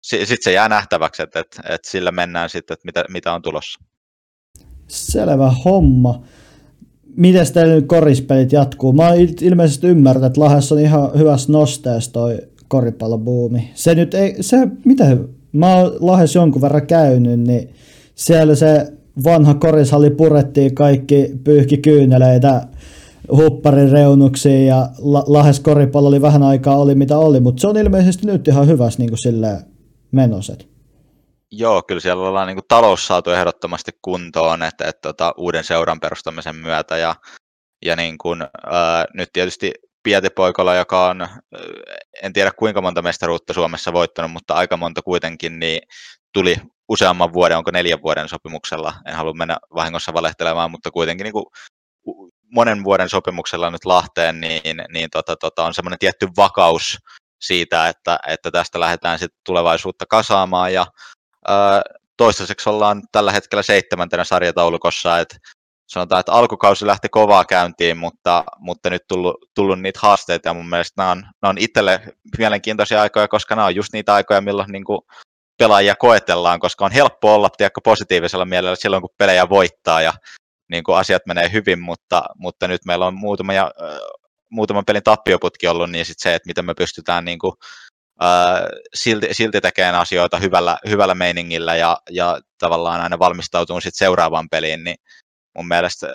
sitten 0.10 0.38
se 0.42 0.52
jää 0.52 0.70
nähtäväksi, 0.70 1.24
että, 1.24 1.40
että, 1.40 1.62
että 1.70 1.90
sillä 1.90 2.12
mennään 2.12 2.50
sitten, 2.50 2.74
että 2.74 2.86
mitä, 2.86 3.06
mitä 3.10 3.34
on 3.34 3.42
tulossa. 3.42 3.80
Selvä 4.88 5.52
homma. 5.66 6.24
Miten 7.16 7.54
teillä 7.54 7.76
nyt 7.76 7.88
korispelit 7.88 8.52
jatkuu? 8.52 8.94
Mä 8.94 9.10
ilmeisesti 9.42 9.88
ymmärtänyt, 9.88 10.28
että 10.28 10.42
Lahdessa 10.42 10.76
on 10.76 10.82
ihan 10.82 11.12
hyvässä 11.18 11.52
nosteessa 11.52 12.14
toi 12.14 12.40
koripallobuumi. 12.68 13.72
Se 13.74 13.96
nyt 13.96 14.14
ei, 14.14 14.36
se, 14.42 14.58
mitä, 14.86 15.18
mä 15.52 15.76
oon 15.76 15.98
Lahdessa 16.00 16.40
jonkun 16.40 16.62
verran 16.62 16.88
käynyt, 16.88 17.40
niin 17.40 17.70
siellä 18.16 18.56
se 18.56 18.94
vanha 19.24 19.54
korishalli 19.54 20.10
purettiin 20.10 20.76
kaikki 20.76 21.32
pyyhki 21.44 21.78
kyyneleitä 21.78 22.68
hupparin 23.32 23.92
reunuksiin 23.92 24.68
ja 24.68 24.90
la- 24.98 25.24
Lahes 25.28 25.60
koripallo 25.60 26.08
oli 26.08 26.22
vähän 26.22 26.44
aikaa 26.44 26.78
oli 26.78 26.96
mitä 26.96 27.18
oli, 27.18 27.40
mutta 27.40 27.62
se 27.62 27.68
on 27.68 27.78
ilmeisesti 27.78 28.28
nyt 28.28 28.48
ihan 28.48 28.68
hyvässä 28.68 29.00
niin 29.00 29.10
kuin 29.10 29.20
menoset. 30.12 30.70
Joo, 31.52 31.84
kyllä 31.84 32.02
siellä 32.02 32.28
ollaan 32.28 32.48
niin 32.48 32.56
kuin 32.56 32.66
talous 32.68 33.08
saatu 33.08 33.32
ehdottomasti 33.32 33.92
kuntoon, 34.02 34.64
että, 34.64 34.86
että 34.88 35.02
tota, 35.02 35.34
uuden 35.38 35.64
seuran 35.64 36.00
perustamisen 36.00 36.56
myötä 36.56 36.98
ja, 36.98 37.16
ja 37.86 37.96
niin 37.96 38.18
kuin, 38.18 38.42
ää, 38.72 39.06
nyt 39.14 39.30
tietysti 39.34 39.72
Pietipoikola, 40.04 40.76
joka 40.76 41.08
on, 41.08 41.28
en 42.24 42.34
tiedä 42.34 42.52
kuinka 42.52 42.82
monta 42.82 43.02
mestaruutta 43.02 43.54
Suomessa 43.54 43.94
voittanut, 43.94 44.32
mutta 44.32 44.54
aika 44.54 44.78
monta 44.78 45.02
kuitenkin, 45.02 45.60
niin 45.60 45.82
tuli 46.34 46.56
useamman 46.90 47.34
vuoden, 47.34 47.58
onko 47.58 47.72
neljän 47.72 48.02
vuoden 48.02 48.30
sopimuksella, 48.30 48.94
en 49.06 49.16
halua 49.16 49.34
mennä 49.34 49.58
vahingossa 49.76 50.14
valehtelemaan, 50.14 50.72
mutta 50.72 50.92
kuitenkin 50.92 51.24
niin 51.24 51.34
kuin 51.34 51.46
monen 52.52 52.84
vuoden 52.84 53.10
sopimuksella 53.10 53.70
nyt 53.70 53.86
Lahteen, 53.86 54.42
niin, 54.42 54.78
niin 54.90 55.10
tota, 55.10 55.36
tota, 55.36 55.66
on 55.66 55.74
semmoinen 55.74 56.00
tietty 56.00 56.28
vakaus 56.38 56.98
siitä, 57.42 57.90
että, 57.90 58.20
että 58.28 58.52
tästä 58.52 58.80
lähdetään 58.80 59.20
sitten 59.20 59.42
tulevaisuutta 59.46 60.06
kasaamaan. 60.06 60.74
Ja 60.74 60.86
ää, 61.48 61.82
toistaiseksi 62.18 62.70
ollaan 62.70 63.02
tällä 63.12 63.32
hetkellä 63.32 63.64
seitsemäntenä 63.64 64.24
sarjataulukossa, 64.24 65.20
että 65.20 65.38
sanotaan, 65.88 66.20
että 66.20 66.32
alkukausi 66.32 66.88
lähti 66.88 67.10
kovaa 67.10 67.46
käyntiin, 67.46 67.98
mutta, 67.98 68.44
mutta 68.60 68.90
nyt 68.90 69.04
tullut, 69.08 69.36
tullut 69.56 69.80
niitä 69.80 70.00
haasteita. 70.02 70.50
Ja 70.50 70.54
mun 70.54 70.70
mielestä 70.70 70.94
nämä 70.98 71.12
on, 71.12 71.18
nämä 71.18 71.50
on 71.50 71.58
itselle 71.58 72.02
mielenkiintoisia 72.38 73.02
aikoja, 73.02 73.28
koska 73.28 73.56
nämä 73.56 73.66
on 73.66 73.76
just 73.76 73.94
niitä 73.94 74.14
aikoja, 74.14 74.42
milloin 74.42 74.72
niin 74.72 74.84
kuin 74.84 75.02
pelaajia 75.58 75.96
koetellaan, 75.96 76.60
koska 76.60 76.86
on 76.86 76.92
helppo 76.92 77.36
olla 77.36 77.50
tiedätkö, 77.50 77.82
positiivisella 77.84 78.46
mielellä 78.46 78.76
silloin, 78.76 79.02
kun 79.02 79.16
pelejä 79.18 79.50
voittaa 79.50 80.02
ja 80.02 80.14
niin 80.72 80.84
kuin 80.84 80.98
asiat 80.98 81.22
menee 81.26 81.52
hyvin, 81.52 81.80
mutta, 81.80 82.24
mutta 82.36 82.68
nyt 82.68 82.86
meillä 82.86 83.06
on 83.06 83.16
äh, 83.58 83.64
muutaman 84.50 84.86
pelin 84.86 85.04
tappioputki 85.04 85.68
ollut, 85.68 85.90
niin 85.90 86.06
sit 86.06 86.20
se, 86.20 86.36
että 86.36 86.48
miten 86.48 86.66
me 86.66 86.74
pystytään 86.74 87.26
niin 87.26 87.40
kuin, 87.40 87.54
äh, 88.24 88.62
silti, 88.96 89.34
silti 89.34 89.62
tekemään 89.62 89.96
asioita 89.96 90.40
hyvällä, 90.40 90.78
hyvällä 90.90 91.16
meiningillä 91.16 91.76
ja, 91.76 91.98
ja 92.10 92.40
tavallaan 92.60 93.02
aina 93.02 93.20
valmistautumaan 93.20 93.82
sit 93.82 93.96
seuraavaan 93.96 94.50
peliin, 94.52 94.84
niin 94.84 94.98
mun 95.58 95.68
mielestä, 95.68 96.08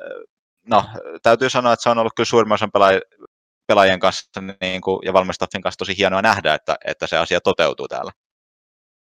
no 0.66 0.84
täytyy 1.22 1.50
sanoa, 1.50 1.72
että 1.72 1.82
se 1.82 1.90
on 1.90 1.98
ollut 1.98 2.12
kyllä 2.16 2.26
suurimman 2.26 2.54
osan 2.54 2.70
pelaaj- 2.78 3.26
pelaajien 3.66 4.00
kanssa 4.00 4.40
niin 4.60 4.80
kuin, 4.80 4.98
ja 5.04 5.12
valmistaffin 5.12 5.62
kanssa 5.62 5.78
tosi 5.78 5.98
hienoa 5.98 6.22
nähdä, 6.22 6.54
että, 6.54 6.76
että 6.84 7.06
se 7.06 7.16
asia 7.16 7.40
toteutuu 7.40 7.88
täällä. 7.88 8.12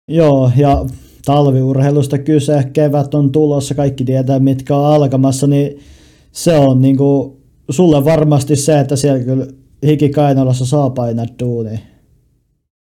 Joo, 0.07 0.51
ja 0.55 0.85
talviurheilusta 1.25 2.17
kyse, 2.17 2.63
kevät 2.73 3.13
on 3.13 3.31
tulossa, 3.31 3.75
kaikki 3.75 4.05
tietää 4.05 4.39
mitkä 4.39 4.75
on 4.75 4.93
alkamassa, 4.93 5.47
niin 5.47 5.83
se 6.31 6.57
on 6.57 6.81
niin 6.81 6.97
kuin, 6.97 7.38
sulle 7.69 8.05
varmasti 8.05 8.55
se, 8.55 8.79
että 8.79 8.95
siellä 8.95 9.23
kyllä 9.23 9.45
hikikainalassa 9.85 10.65
saa 10.65 10.89
painaa 10.89 11.25
duuni. 11.39 11.83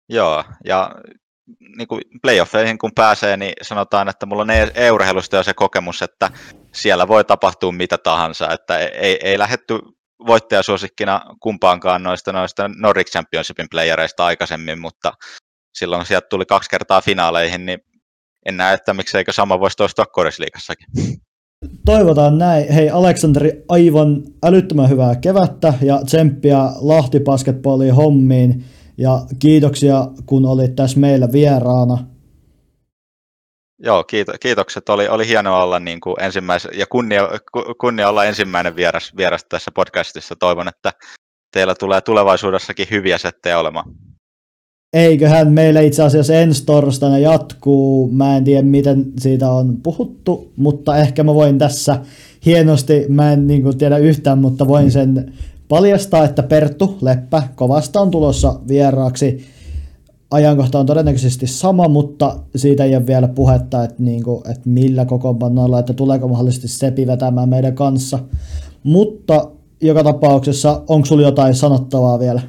Joo, 0.09 0.43
ja 0.65 0.95
niin 1.77 1.87
kuin 1.87 2.01
playoffeihin 2.21 2.77
kun 2.77 2.91
pääsee, 2.95 3.37
niin 3.37 3.53
sanotaan, 3.61 4.09
että 4.09 4.25
mulla 4.25 4.41
on 4.41 4.49
e-urheilusta 4.75 5.35
jo 5.35 5.43
se 5.43 5.53
kokemus, 5.53 6.01
että 6.01 6.31
siellä 6.73 7.07
voi 7.07 7.23
tapahtua 7.23 7.71
mitä 7.71 7.97
tahansa, 7.97 8.53
että 8.53 8.77
ei, 8.77 9.19
ei 9.23 9.39
lähetty 9.39 9.79
voittajasuosikkina 10.27 11.21
kumpaankaan 11.39 12.03
noista, 12.03 12.31
noista 12.31 12.69
Nordic 12.75 13.11
Championshipin 13.11 13.67
playereista 13.71 14.25
aikaisemmin, 14.25 14.79
mutta 14.79 15.13
silloin 15.73 16.05
sieltä 16.05 16.27
tuli 16.29 16.45
kaksi 16.45 16.69
kertaa 16.69 17.01
finaaleihin, 17.01 17.65
niin 17.65 17.79
en 18.45 18.57
näe, 18.57 18.73
että 18.73 18.93
mikseikö 18.93 19.33
sama 19.33 19.59
voisi 19.59 19.77
toistua 19.77 20.05
korisliikassakin. 20.05 20.87
Toivotaan 21.85 22.37
näin. 22.37 22.73
Hei 22.73 22.89
Aleksanteri, 22.89 23.63
aivan 23.69 24.23
älyttömän 24.43 24.89
hyvää 24.89 25.15
kevättä 25.15 25.73
ja 25.81 26.01
tsemppiä 26.05 26.57
Lahti 26.81 27.19
Basketballiin 27.19 27.95
hommiin. 27.95 28.63
Ja 28.97 29.21
kiitoksia, 29.39 30.07
kun 30.25 30.45
olit 30.45 30.75
tässä 30.75 30.99
meillä 30.99 31.31
vieraana. 31.31 31.97
Joo, 33.79 34.03
kiito, 34.03 34.33
kiitokset. 34.39 34.89
Oli, 34.89 35.07
oli 35.07 35.27
hienoa 35.27 35.63
olla 35.63 35.79
niin 35.79 35.99
kuin 35.99 36.15
ensimmäis, 36.19 36.67
ja 36.73 36.85
kunnia, 36.87 37.29
kunnia 37.81 38.09
olla 38.09 38.25
ensimmäinen 38.25 38.75
vieras, 38.75 39.11
vieras 39.17 39.45
tässä 39.49 39.71
podcastissa. 39.71 40.35
Toivon, 40.35 40.67
että 40.67 40.93
teillä 41.51 41.75
tulee 41.75 42.01
tulevaisuudessakin 42.01 42.87
hyviä 42.91 43.17
settejä 43.17 43.59
olemaan. 43.59 43.85
Eiköhän 44.93 45.51
meillä 45.51 45.81
itse 45.81 46.03
asiassa 46.03 46.33
ensi 46.33 46.65
torstaina 46.65 47.17
jatkuu. 47.17 48.09
Mä 48.11 48.37
en 48.37 48.43
tiedä, 48.43 48.61
miten 48.61 49.05
siitä 49.19 49.51
on 49.51 49.77
puhuttu, 49.83 50.51
mutta 50.55 50.97
ehkä 50.97 51.23
mä 51.23 51.33
voin 51.35 51.57
tässä 51.57 51.99
hienosti, 52.45 53.05
mä 53.09 53.33
en 53.33 53.47
niin 53.47 53.63
kuin 53.63 53.77
tiedä 53.77 53.97
yhtään, 53.97 54.39
mutta 54.39 54.67
voin 54.67 54.91
sen 54.91 55.33
paljastaa, 55.67 56.25
että 56.25 56.43
Perttu 56.43 56.97
Leppä 57.01 57.43
kovasta 57.55 58.01
on 58.01 58.11
tulossa 58.11 58.59
vieraaksi 58.67 59.45
ajankohta 60.31 60.79
on 60.79 60.85
todennäköisesti 60.85 61.47
sama, 61.47 61.87
mutta 61.87 62.39
siitä 62.55 62.83
ei 62.83 62.95
ole 62.95 63.07
vielä 63.07 63.27
puhetta, 63.27 63.83
että, 63.83 64.03
niin 64.03 64.23
kuin, 64.23 64.41
että 64.51 64.69
millä 64.69 65.05
kokoonpanoilla, 65.05 65.79
että 65.79 65.93
tuleeko 65.93 66.27
mahdollisesti 66.27 66.67
Sepi 66.67 67.07
vetämään 67.07 67.49
meidän 67.49 67.75
kanssa. 67.75 68.19
Mutta 68.83 69.51
joka 69.81 70.03
tapauksessa, 70.03 70.81
onko 70.87 71.05
sulla 71.05 71.21
jotain 71.21 71.55
sanottavaa 71.55 72.19
vielä? 72.19 72.41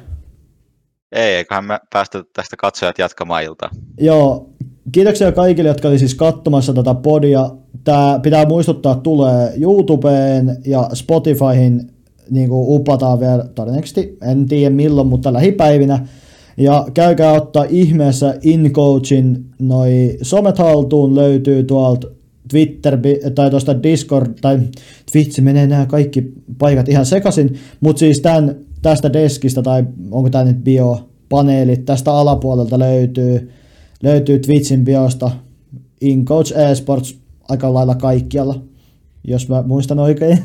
Ei, 1.11 1.35
eiköhän 1.35 1.65
me 1.65 1.79
päästä 1.93 2.23
tästä 2.33 2.55
katsojat 2.57 2.99
jatkamaan 2.99 3.43
iltaa. 3.43 3.69
Joo, 3.99 4.49
kiitoksia 4.91 5.31
kaikille, 5.31 5.69
jotka 5.69 5.87
oli 5.87 5.99
siis 5.99 6.15
katsomassa 6.15 6.73
tätä 6.73 6.93
podia. 6.93 7.49
Tämä 7.83 8.19
pitää 8.23 8.45
muistuttaa, 8.45 8.95
tulee 8.95 9.53
YouTubeen 9.61 10.57
ja 10.65 10.89
Spotifyhin 10.93 11.91
niin 12.29 12.49
kuin 12.49 12.65
upataan 12.67 13.19
vielä 13.19 13.45
todennäköisesti, 13.55 14.17
en 14.21 14.45
tiedä 14.45 14.75
milloin, 14.75 15.07
mutta 15.07 15.33
lähipäivinä. 15.33 16.07
Ja 16.57 16.87
käykää 16.93 17.33
ottaa 17.33 17.65
ihmeessä 17.69 18.35
InCoachin 18.41 19.45
noi 19.59 20.17
somet 20.21 20.57
haltuun, 20.57 21.15
löytyy 21.15 21.63
tuolta 21.63 22.07
Twitter 22.49 22.97
tai 23.35 23.49
tuosta 23.49 23.83
Discord 23.83 24.33
tai 24.41 24.59
Twitch 25.11 25.41
menee 25.41 25.67
nämä 25.67 25.85
kaikki 25.85 26.33
paikat 26.57 26.89
ihan 26.89 27.05
sekaisin, 27.05 27.53
mutta 27.79 27.99
siis 27.99 28.21
tämän, 28.21 28.55
tästä 28.81 29.13
deskistä 29.13 29.61
tai 29.61 29.83
onko 30.11 30.29
tämä 30.29 30.43
nyt 30.43 30.63
bio-paneelit, 30.63 31.85
tästä 31.85 32.13
alapuolelta 32.13 32.79
löytyy, 32.79 33.51
löytyy 34.03 34.39
Twitchin 34.39 34.85
biosta 34.85 35.31
InCoach 36.01 36.57
Esports 36.71 37.19
aika 37.49 37.73
lailla 37.73 37.95
kaikkialla, 37.95 38.61
jos 39.23 39.49
mä 39.49 39.61
muistan 39.61 39.99
oikein. 39.99 40.39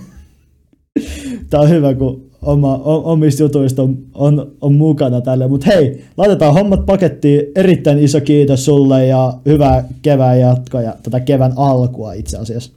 Tämä 1.51 1.63
on 1.63 1.71
hyvä, 1.71 1.95
kun 1.95 2.31
oma, 2.43 2.77
omista 2.85 3.43
jutuista 3.43 3.83
on, 3.83 3.99
on, 4.15 4.57
on 4.61 4.75
mukana 4.75 5.21
tälle. 5.21 5.49
Mutta 5.49 5.67
hei, 5.67 6.05
laitetaan 6.17 6.55
hommat 6.55 6.87
pakettiin. 6.87 7.43
Erittäin 7.55 7.99
iso 7.99 8.21
kiitos 8.21 8.65
sulle 8.65 9.07
ja 9.07 9.33
hyvää 9.47 9.85
kevään 10.03 10.41
jatkoa 10.41 10.83
ja 10.83 10.97
tätä 11.03 11.21
kevään 11.21 11.53
alkua 11.57 12.13
itse 12.13 12.39
asiassa. 12.39 12.73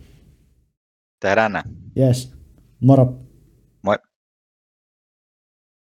Tehdään 1.19 1.51
näin. 1.51 1.65
Yes, 1.97 2.31
moro. 2.79 3.13